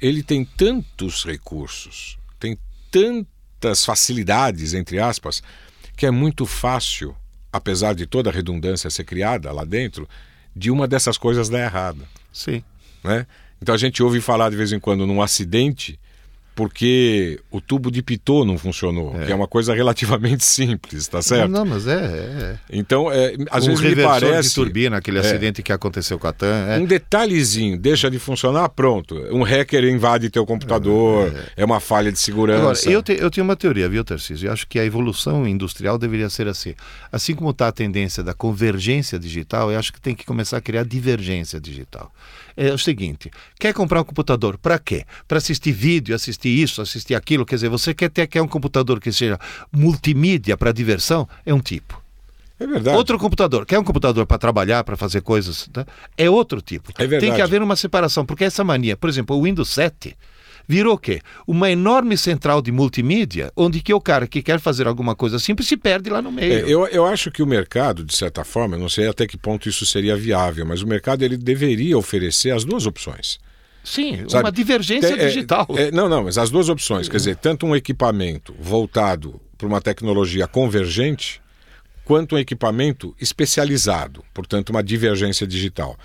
ele 0.01 0.23
tem 0.23 0.45
tantos 0.45 1.25
recursos, 1.25 2.19
tantas 2.93 3.85
facilidades, 3.85 4.75
entre 4.75 5.01
aspas, 5.01 5.43
que 5.97 6.07
é 6.07 6.11
muito 6.11 6.45
fácil, 6.45 7.17
apesar 7.51 7.95
de 7.95 8.07
toda 8.07 8.31
a 8.31 8.33
redundância 8.33 8.91
ser 8.91 9.05
criada 9.05 9.51
lá 9.51 9.65
dentro, 9.65 10.07
de 10.55 10.71
uma 10.71 10.87
dessas 10.87 11.17
coisas 11.17 11.49
dar 11.49 11.61
errado. 11.61 12.07
Sim. 12.33 12.63
Né? 13.03 13.27
Então 13.61 13.75
a 13.75 13.79
gente 13.79 14.03
ouve 14.03 14.21
falar 14.21 14.51
de 14.51 14.57
vez 14.57 14.73
em 14.73 14.79
quando 14.79 15.07
num 15.07 15.23
acidente 15.23 15.99
porque 16.55 17.41
o 17.51 17.61
tubo 17.61 17.91
de 17.91 18.03
pitô 18.03 18.45
não 18.45 18.59
funcionou, 18.59 19.13
que 19.25 19.33
é 19.33 19.35
uma 19.35 19.49
coisa 19.49 19.75
relativamente 19.75 20.45
simples, 20.45 21.09
tá 21.09 21.23
certo? 21.23 21.51
Não, 21.51 21.65
mas 21.65 21.87
é. 21.87 21.95
é. 21.95 22.59
Então, 22.71 23.11
é, 23.11 23.35
às 23.51 23.65
um 23.65 23.75
vezes 23.75 23.97
me 23.97 24.03
parece 24.03 24.49
de 24.51 24.55
turbina, 24.55 24.97
aquele 24.99 25.19
É. 25.19 25.21
acidente 25.21 25.63
que 25.63 25.73
aconteceu 25.73 26.19
com 26.19 26.27
a 26.27 26.33
TAM. 26.33 26.67
é. 26.69 26.79
um 26.79 26.85
detalhezinho 26.85 27.79
deixa 27.79 28.11
de 28.11 28.19
funcionar, 28.19 28.69
pronto. 28.69 29.15
Um 29.31 29.43
hacker 29.43 29.85
invade 29.85 30.29
teu 30.31 30.45
computador, 30.45 31.33
é, 31.57 31.65
uma 31.65 31.81
falha 31.81 32.13
de 32.13 32.19
segurança. 32.19 32.61
Agora, 32.63 32.79
eu, 32.91 33.03
te- 33.03 33.17
eu 33.19 33.31
tenho 33.31 33.45
uma 33.45 33.57
teoria, 33.57 33.89
viu, 33.89 34.05
Tarcísio? 34.05 34.49
Eu 34.49 34.53
acho 34.53 34.67
que 34.69 34.79
a 34.79 34.85
evolução 34.85 35.47
industrial 35.49 35.97
deveria 35.99 36.29
ser 36.29 36.47
assim. 36.49 36.75
Assim 37.11 37.35
como 37.35 37.51
está 37.51 37.69
a 37.69 37.73
tendência 37.73 38.23
da 38.23 38.35
convergência 38.35 39.19
digital, 39.19 39.71
eu 39.73 39.79
acho 39.79 39.93
que 39.93 40.01
tem 40.01 40.15
que 40.15 40.25
começar 40.27 40.59
a 40.59 40.61
criar 40.61 40.85
divergência 40.85 41.61
digital. 41.61 42.13
É 42.57 42.73
o 42.73 42.79
seguinte: 42.79 43.31
quer 43.59 43.73
comprar 43.73 44.01
um 44.01 44.05
computador? 44.05 44.59
Para 44.59 44.79
quê? 44.79 45.05
Para 45.27 45.39
assistir 45.39 45.73
vídeo, 45.73 46.15
assistir 46.15 46.49
isso, 46.49 46.83
assistir 46.83 47.15
aquilo. 47.15 47.45
Quer 47.45 47.57
dizer, 47.57 47.69
você 47.69 47.95
quer 47.95 48.11
ter 48.11 48.27
quer 48.27 48.43
um 48.43 48.49
computador 48.49 49.01
que 49.01 49.13
seja 49.13 49.39
multimídia 49.71 50.57
para 50.57 50.73
diversão? 50.73 51.29
É 51.45 51.53
um 51.53 51.61
tipo. 51.61 52.01
É 52.59 52.67
verdade. 52.67 52.97
Outro 52.97 53.19
computador, 53.19 53.67
quer 53.67 53.79
um 53.79 53.85
computador 53.85 54.25
para 54.25 54.39
trabalhar, 54.39 54.85
para 54.85 54.97
fazer 54.97 55.21
coisas, 55.21 55.69
né? 55.75 55.85
é 56.17 56.31
outro 56.31 56.63
tipo. 56.63 56.93
É 56.97 57.07
verdade. 57.07 57.27
Tem 57.27 57.35
que 57.35 57.43
haver 57.43 57.61
uma 57.61 57.75
separação, 57.75 58.25
porque 58.25 58.45
essa 58.45 58.63
mania, 58.63 58.97
por 58.97 59.11
exemplo, 59.11 59.37
o 59.37 59.43
Windows 59.43 59.69
7 59.71 60.17
virou 60.73 60.95
o 60.95 60.99
quê? 60.99 61.21
Uma 61.47 61.71
enorme 61.71 62.17
central 62.17 62.63
de 62.63 62.73
multimídia, 62.73 63.53
onde 63.55 63.83
que 63.83 63.93
o 63.93 64.01
cara 64.01 64.27
que 64.27 64.41
quer 64.43 64.59
fazer 64.59 64.87
alguma 64.87 65.15
coisa 65.15 65.39
simples 65.39 65.69
se 65.69 65.77
perde 65.77 66.09
lá 66.09 66.23
no 66.23 66.33
meio. 66.33 66.53
É, 66.53 66.61
eu, 66.61 66.87
eu 66.87 67.05
acho 67.05 67.31
que 67.31 67.43
o 67.43 67.47
mercado, 67.47 68.03
de 68.03 68.17
certa 68.17 68.43
forma, 68.43 68.79
não 68.79 68.89
sei 68.89 69.07
até 69.07 69.27
que 69.27 69.37
ponto 69.37 69.69
isso 69.69 69.85
seria 69.85 70.17
viável, 70.17 70.65
mas 70.65 70.81
o 70.81 70.87
mercado 70.87 71.23
ele 71.23 71.37
deveria 71.37 71.99
oferecer 71.99 72.53
as 72.53 72.65
duas 72.65 72.87
opções. 72.87 73.39
Sim, 73.85 74.25
Sabe? 74.29 74.45
uma 74.45 74.53
divergência 74.53 75.11
Tem- 75.15 75.27
é, 75.27 75.29
digital. 75.29 75.67
é, 75.77 75.91
não, 75.91 76.09
não, 76.09 76.25
mas 76.25 76.39
as 76.39 76.49
duas 76.49 76.71
opções. 76.71 77.07
Quer 77.07 77.19
dizer, 77.19 77.37
tanto 77.37 77.67
um 77.67 77.77
equipamento 77.77 78.55
voltado 78.59 79.39
para 79.59 79.67
uma 79.67 79.81
tecnologia 79.81 80.47
convergente, 80.47 81.43
quanto 82.03 82.35
um 82.35 82.39
equipamento 82.39 83.15
especializado, 83.21 84.25
portanto, 84.33 84.71
uma 84.71 84.83
divergência 84.83 85.47
digital. 85.47 85.99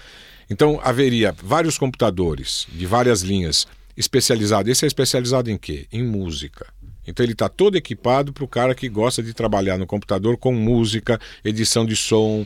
Então, 0.49 0.79
haveria 0.83 1.33
vários 1.41 1.77
computadores 1.77 2.67
de 2.71 2.85
várias 2.85 3.21
linhas 3.21 3.67
especializados. 3.97 4.71
Esse 4.71 4.85
é 4.85 4.87
especializado 4.87 5.49
em 5.49 5.57
quê? 5.57 5.87
Em 5.91 6.03
música. 6.03 6.67
Então, 7.05 7.23
ele 7.23 7.33
está 7.33 7.49
todo 7.49 7.75
equipado 7.77 8.31
para 8.33 8.43
o 8.43 8.47
cara 8.47 8.75
que 8.75 8.87
gosta 8.89 9.23
de 9.23 9.33
trabalhar 9.33 9.77
no 9.77 9.87
computador 9.87 10.37
com 10.37 10.53
música, 10.53 11.19
edição 11.43 11.85
de 11.85 11.95
som, 11.95 12.45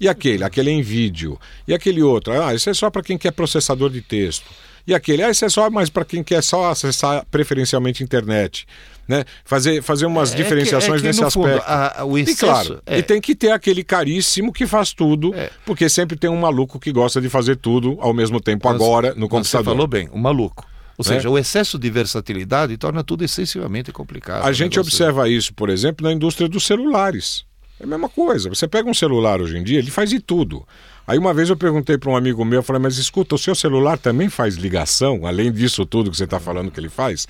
E 0.00 0.08
aquele? 0.08 0.44
Aquele 0.44 0.70
é 0.70 0.72
em 0.74 0.80
vídeo. 0.82 1.36
E 1.66 1.74
aquele 1.74 2.00
outro? 2.02 2.32
Ah, 2.40 2.54
esse 2.54 2.70
é 2.70 2.74
só 2.74 2.88
para 2.88 3.02
quem 3.02 3.18
quer 3.18 3.32
processador 3.32 3.90
de 3.90 4.00
texto. 4.00 4.44
E 4.86 4.94
aquele? 4.94 5.24
Ah, 5.24 5.30
esse 5.30 5.44
é 5.44 5.48
só 5.48 5.68
mais 5.68 5.90
para 5.90 6.04
quem 6.04 6.22
quer 6.22 6.40
só 6.40 6.70
acessar 6.70 7.26
preferencialmente 7.28 8.04
internet. 8.04 8.64
Né? 9.08 9.24
Fazer, 9.44 9.82
fazer 9.82 10.06
umas 10.06 10.32
É 10.32 10.36
diferenciações 10.36 11.02
que- 11.02 11.08
é 11.08 11.10
que, 11.12 11.18
nesse 11.20 11.30
fundo, 11.34 11.48
aspecto. 11.48 11.68
a- 11.68 12.04
o 12.04 12.16
E 12.16 12.20
excesso, 12.22 12.38
claro, 12.44 12.82
é. 12.86 12.98
e 12.98 13.02
tem 13.02 13.20
que 13.20 13.34
ter 13.34 13.50
aquele 13.50 13.82
caríssimo 13.82 14.52
que 14.52 14.66
faz 14.68 14.92
tudo, 14.92 15.34
É. 15.34 15.50
porque 15.66 15.88
sempre 15.88 16.16
tem 16.16 16.30
um 16.30 16.38
maluco 16.38 16.78
que 16.78 16.92
gosta 16.92 17.20
de 17.20 17.28
fazer 17.28 17.56
tudo 17.56 17.96
ao 18.00 18.14
mesmo 18.14 18.40
tempo 18.40 18.68
Mas- 18.68 18.76
agora 18.76 19.08
no 19.16 19.28
computador. 19.28 19.44
Você 19.44 19.64
falou 19.64 19.86
bem, 19.88 20.08
o 20.12 20.18
maluco. 20.18 20.64
Ou 20.98 21.04
Né? 21.06 21.14
seja, 21.16 21.30
o 21.30 21.38
excesso 21.38 21.78
de 21.78 21.88
versatilidade 21.88 22.76
torna 22.76 23.04
tudo 23.04 23.24
excessivamente 23.24 23.92
complicado. 23.92 24.44
A 24.44 24.50
O 24.50 24.52
gente 24.52 24.78
observa 24.80 25.28
isso, 25.28 25.54
por 25.54 25.70
exemplo, 25.70 26.04
na 26.04 26.12
indústria 26.12 26.48
dos 26.48 26.66
celulares. 26.66 27.44
É 27.80 27.84
a 27.84 27.86
mesma 27.86 28.08
coisa. 28.08 28.48
Você 28.48 28.66
pega 28.66 28.90
um 28.90 28.94
celular 28.94 29.40
hoje 29.40 29.56
em 29.56 29.62
dia, 29.62 29.78
ele 29.78 29.90
faz 29.92 30.10
de 30.10 30.18
tudo. 30.18 30.66
Aí 31.06 31.16
uma 31.16 31.32
vez 31.32 31.48
eu 31.48 31.56
perguntei 31.56 31.96
para 31.96 32.10
um 32.10 32.16
amigo 32.16 32.44
meu, 32.44 32.58
eu 32.58 32.62
falei, 32.64 32.82
mas 32.82 32.98
escuta, 32.98 33.36
o 33.36 33.38
seu 33.38 33.54
celular 33.54 33.96
também 33.96 34.28
faz 34.28 34.56
ligação, 34.56 35.24
além 35.24 35.50
disso 35.52 35.86
tudo 35.86 36.10
que 36.10 36.16
você 36.16 36.24
está 36.24 36.40
falando 36.40 36.70
que 36.70 36.80
ele 36.80 36.88
faz? 36.90 37.26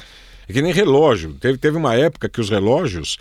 É 0.49 0.53
que 0.53 0.63
nem 0.63 0.73
relógio. 0.73 1.35
Teve, 1.35 1.59
teve 1.59 1.77
uma 1.77 1.95
época 1.95 2.27
que 2.29 2.41
os 2.41 2.49
relógios, 2.49 3.19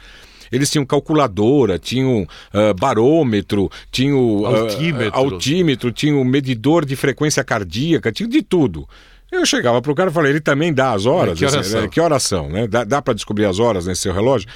eles 0.50 0.72
tinham 0.72 0.86
calculadora, 0.86 1.78
tinham 1.78 2.26
ah, 2.54 2.74
barômetro, 2.74 3.70
tinham 3.92 4.46
ah, 4.46 4.60
Altímetro. 4.62 5.20
altímetro, 5.20 5.92
tinham 5.92 6.24
medidor 6.24 6.86
de 6.86 6.96
frequência 6.96 7.44
cardíaca, 7.44 8.12
tinha 8.14 8.30
de 8.30 8.42
tudo. 8.42 8.88
Eu 9.32 9.46
chegava 9.46 9.82
pro 9.82 9.94
cara 9.94 10.10
e 10.10 10.14
falei, 10.14 10.32
ele 10.32 10.40
também 10.42 10.74
dá 10.74 10.92
as 10.94 11.06
horas? 11.06 11.34
É, 11.34 11.36
que 11.40 11.46
horas 11.46 11.60
Assim, 11.60 11.70
são? 11.72 11.82
né? 11.82 11.88
Que 11.90 12.00
horas 12.00 12.24
são, 12.24 12.50
né? 12.50 12.68
Dá, 12.68 12.84
dá 12.84 13.02
para 13.02 13.14
descobrir 13.14 13.46
as 13.46 13.60
horas 13.60 13.86
nesse 13.86 14.02
seu 14.04 14.14
relógio? 14.14 14.48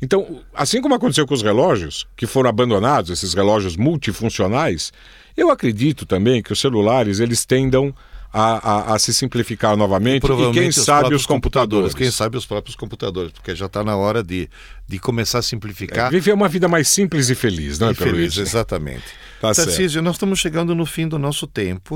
Então, 0.00 0.40
assim 0.54 0.80
como 0.80 0.94
aconteceu 0.94 1.26
com 1.26 1.34
os 1.34 1.42
relógios, 1.42 2.06
que 2.16 2.26
foram 2.26 2.48
abandonados, 2.50 3.10
esses 3.10 3.34
relógios 3.34 3.76
multifuncionais, 3.76 4.92
eu 5.36 5.50
acredito 5.50 6.04
também 6.06 6.42
que 6.42 6.52
os 6.52 6.60
celulares 6.60 7.20
eles 7.20 7.44
tendam 7.44 7.94
a, 8.32 8.92
a- 8.92 8.94
a 8.94 8.98
se 8.98 9.12
simplificar 9.12 9.76
novamente 9.76 10.18
e 10.24 10.26
Provavelmente 10.26 10.60
quem 10.62 10.72
sabe 10.72 11.00
próprios 11.00 11.20
os 11.22 11.26
computadores. 11.26 11.94
Quem 11.94 12.10
sabe 12.10 12.36
os 12.36 12.46
próprios 12.46 12.74
computadores, 12.76 13.30
porque 13.32 13.54
já 13.54 13.66
está 13.66 13.84
na 13.84 13.94
hora 13.96 14.22
de, 14.22 14.48
de 14.88 14.98
começar 14.98 15.38
a 15.40 15.42
simplificar. 15.42 16.10
Viver 16.10 16.32
uma 16.32 16.48
vida 16.48 16.66
mais 16.66 16.88
simples 16.88 17.28
e 17.28 17.34
feliz, 17.34 17.78
não 17.78 17.88
é, 17.88 17.92
e 17.92 17.94
feliz, 17.94 18.36
Luiz? 18.36 18.38
exatamente. 18.38 19.04
Tá 19.40 19.52
certo. 19.52 19.68
Tarcísio, 19.68 20.00
nós 20.00 20.14
estamos 20.16 20.38
chegando 20.38 20.74
no 20.74 20.86
fim 20.86 21.06
do 21.06 21.18
nosso 21.18 21.46
tempo, 21.46 21.94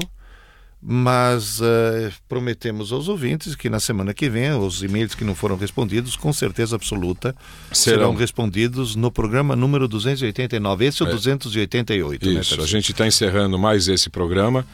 mas 0.89 1.59
eh, 1.61 2.12
prometemos 2.28 2.93
aos 2.93 3.09
ouvintes 3.09 3.57
que 3.57 3.68
na 3.68 3.80
semana 3.80 4.14
que 4.14 4.30
vem 4.30 4.53
os 4.53 4.84
e-mails 4.84 5.16
que 5.16 5.24
não 5.24 5.34
foram 5.34 5.57
respondidos, 5.57 6.14
com 6.14 6.32
certeza 6.32 6.76
absoluta, 6.76 7.34
serão, 7.72 7.97
Serão. 7.99 8.14
respondidos 8.14 8.95
no 8.95 9.11
programa 9.11 9.57
número 9.57 9.89
289. 9.89 10.84
Esse 10.87 11.03
é 11.03 11.07
o 11.07 11.09
288, 11.11 12.24
né, 12.26 12.41
Isso, 12.41 12.55
a 12.55 12.57
Tarcísio? 12.59 12.66
gente 12.66 12.93
está 12.93 13.05
encerrando 13.05 13.59
mais 13.59 13.89
esse 13.89 14.09
programa, 14.09 14.64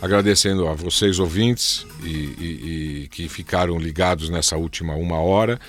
agradecendo 0.00 0.66
a 0.66 0.72
vocês 0.72 1.18
ouvintes 1.18 1.86
e, 2.02 2.06
e- 2.08 3.02
e 3.04 3.08
que 3.08 3.28
ficaram 3.28 3.78
ligados 3.78 4.30
nessa 4.30 4.56
última 4.56 4.94
uma 4.94 5.16
hora 5.20 5.60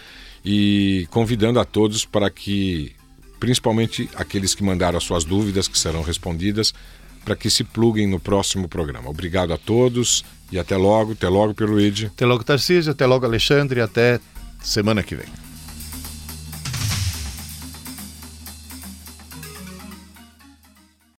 e 0.45 1.07
convidando 1.11 1.59
a 1.59 1.65
todos 1.65 2.05
para 2.05 2.29
que, 2.29 2.93
principalmente 3.37 4.09
aqueles 4.15 4.55
que 4.55 4.63
mandaram 4.63 4.97
as 4.97 5.03
suas 5.03 5.25
dúvidas, 5.25 5.67
que 5.67 5.77
serão 5.77 6.03
respondidas, 6.03 6.73
para 7.29 7.35
que 7.35 7.47
se 7.47 7.63
pluguem 7.63 8.07
no 8.07 8.19
próximo 8.19 8.67
programa. 8.67 9.07
Obrigado 9.07 9.53
a 9.53 9.57
todos 9.57 10.25
e 10.51 10.57
até 10.57 10.75
logo, 10.75 11.11
até 11.11 11.29
logo, 11.29 11.53
Pierluigi. 11.53 12.07
Até 12.07 12.25
logo, 12.25 12.43
Tarcísio, 12.43 12.91
até 12.91 13.05
logo, 13.05 13.23
Alexandre, 13.23 13.81
até 13.81 14.19
semana 14.63 15.03
que 15.03 15.13
vem. 15.13 15.48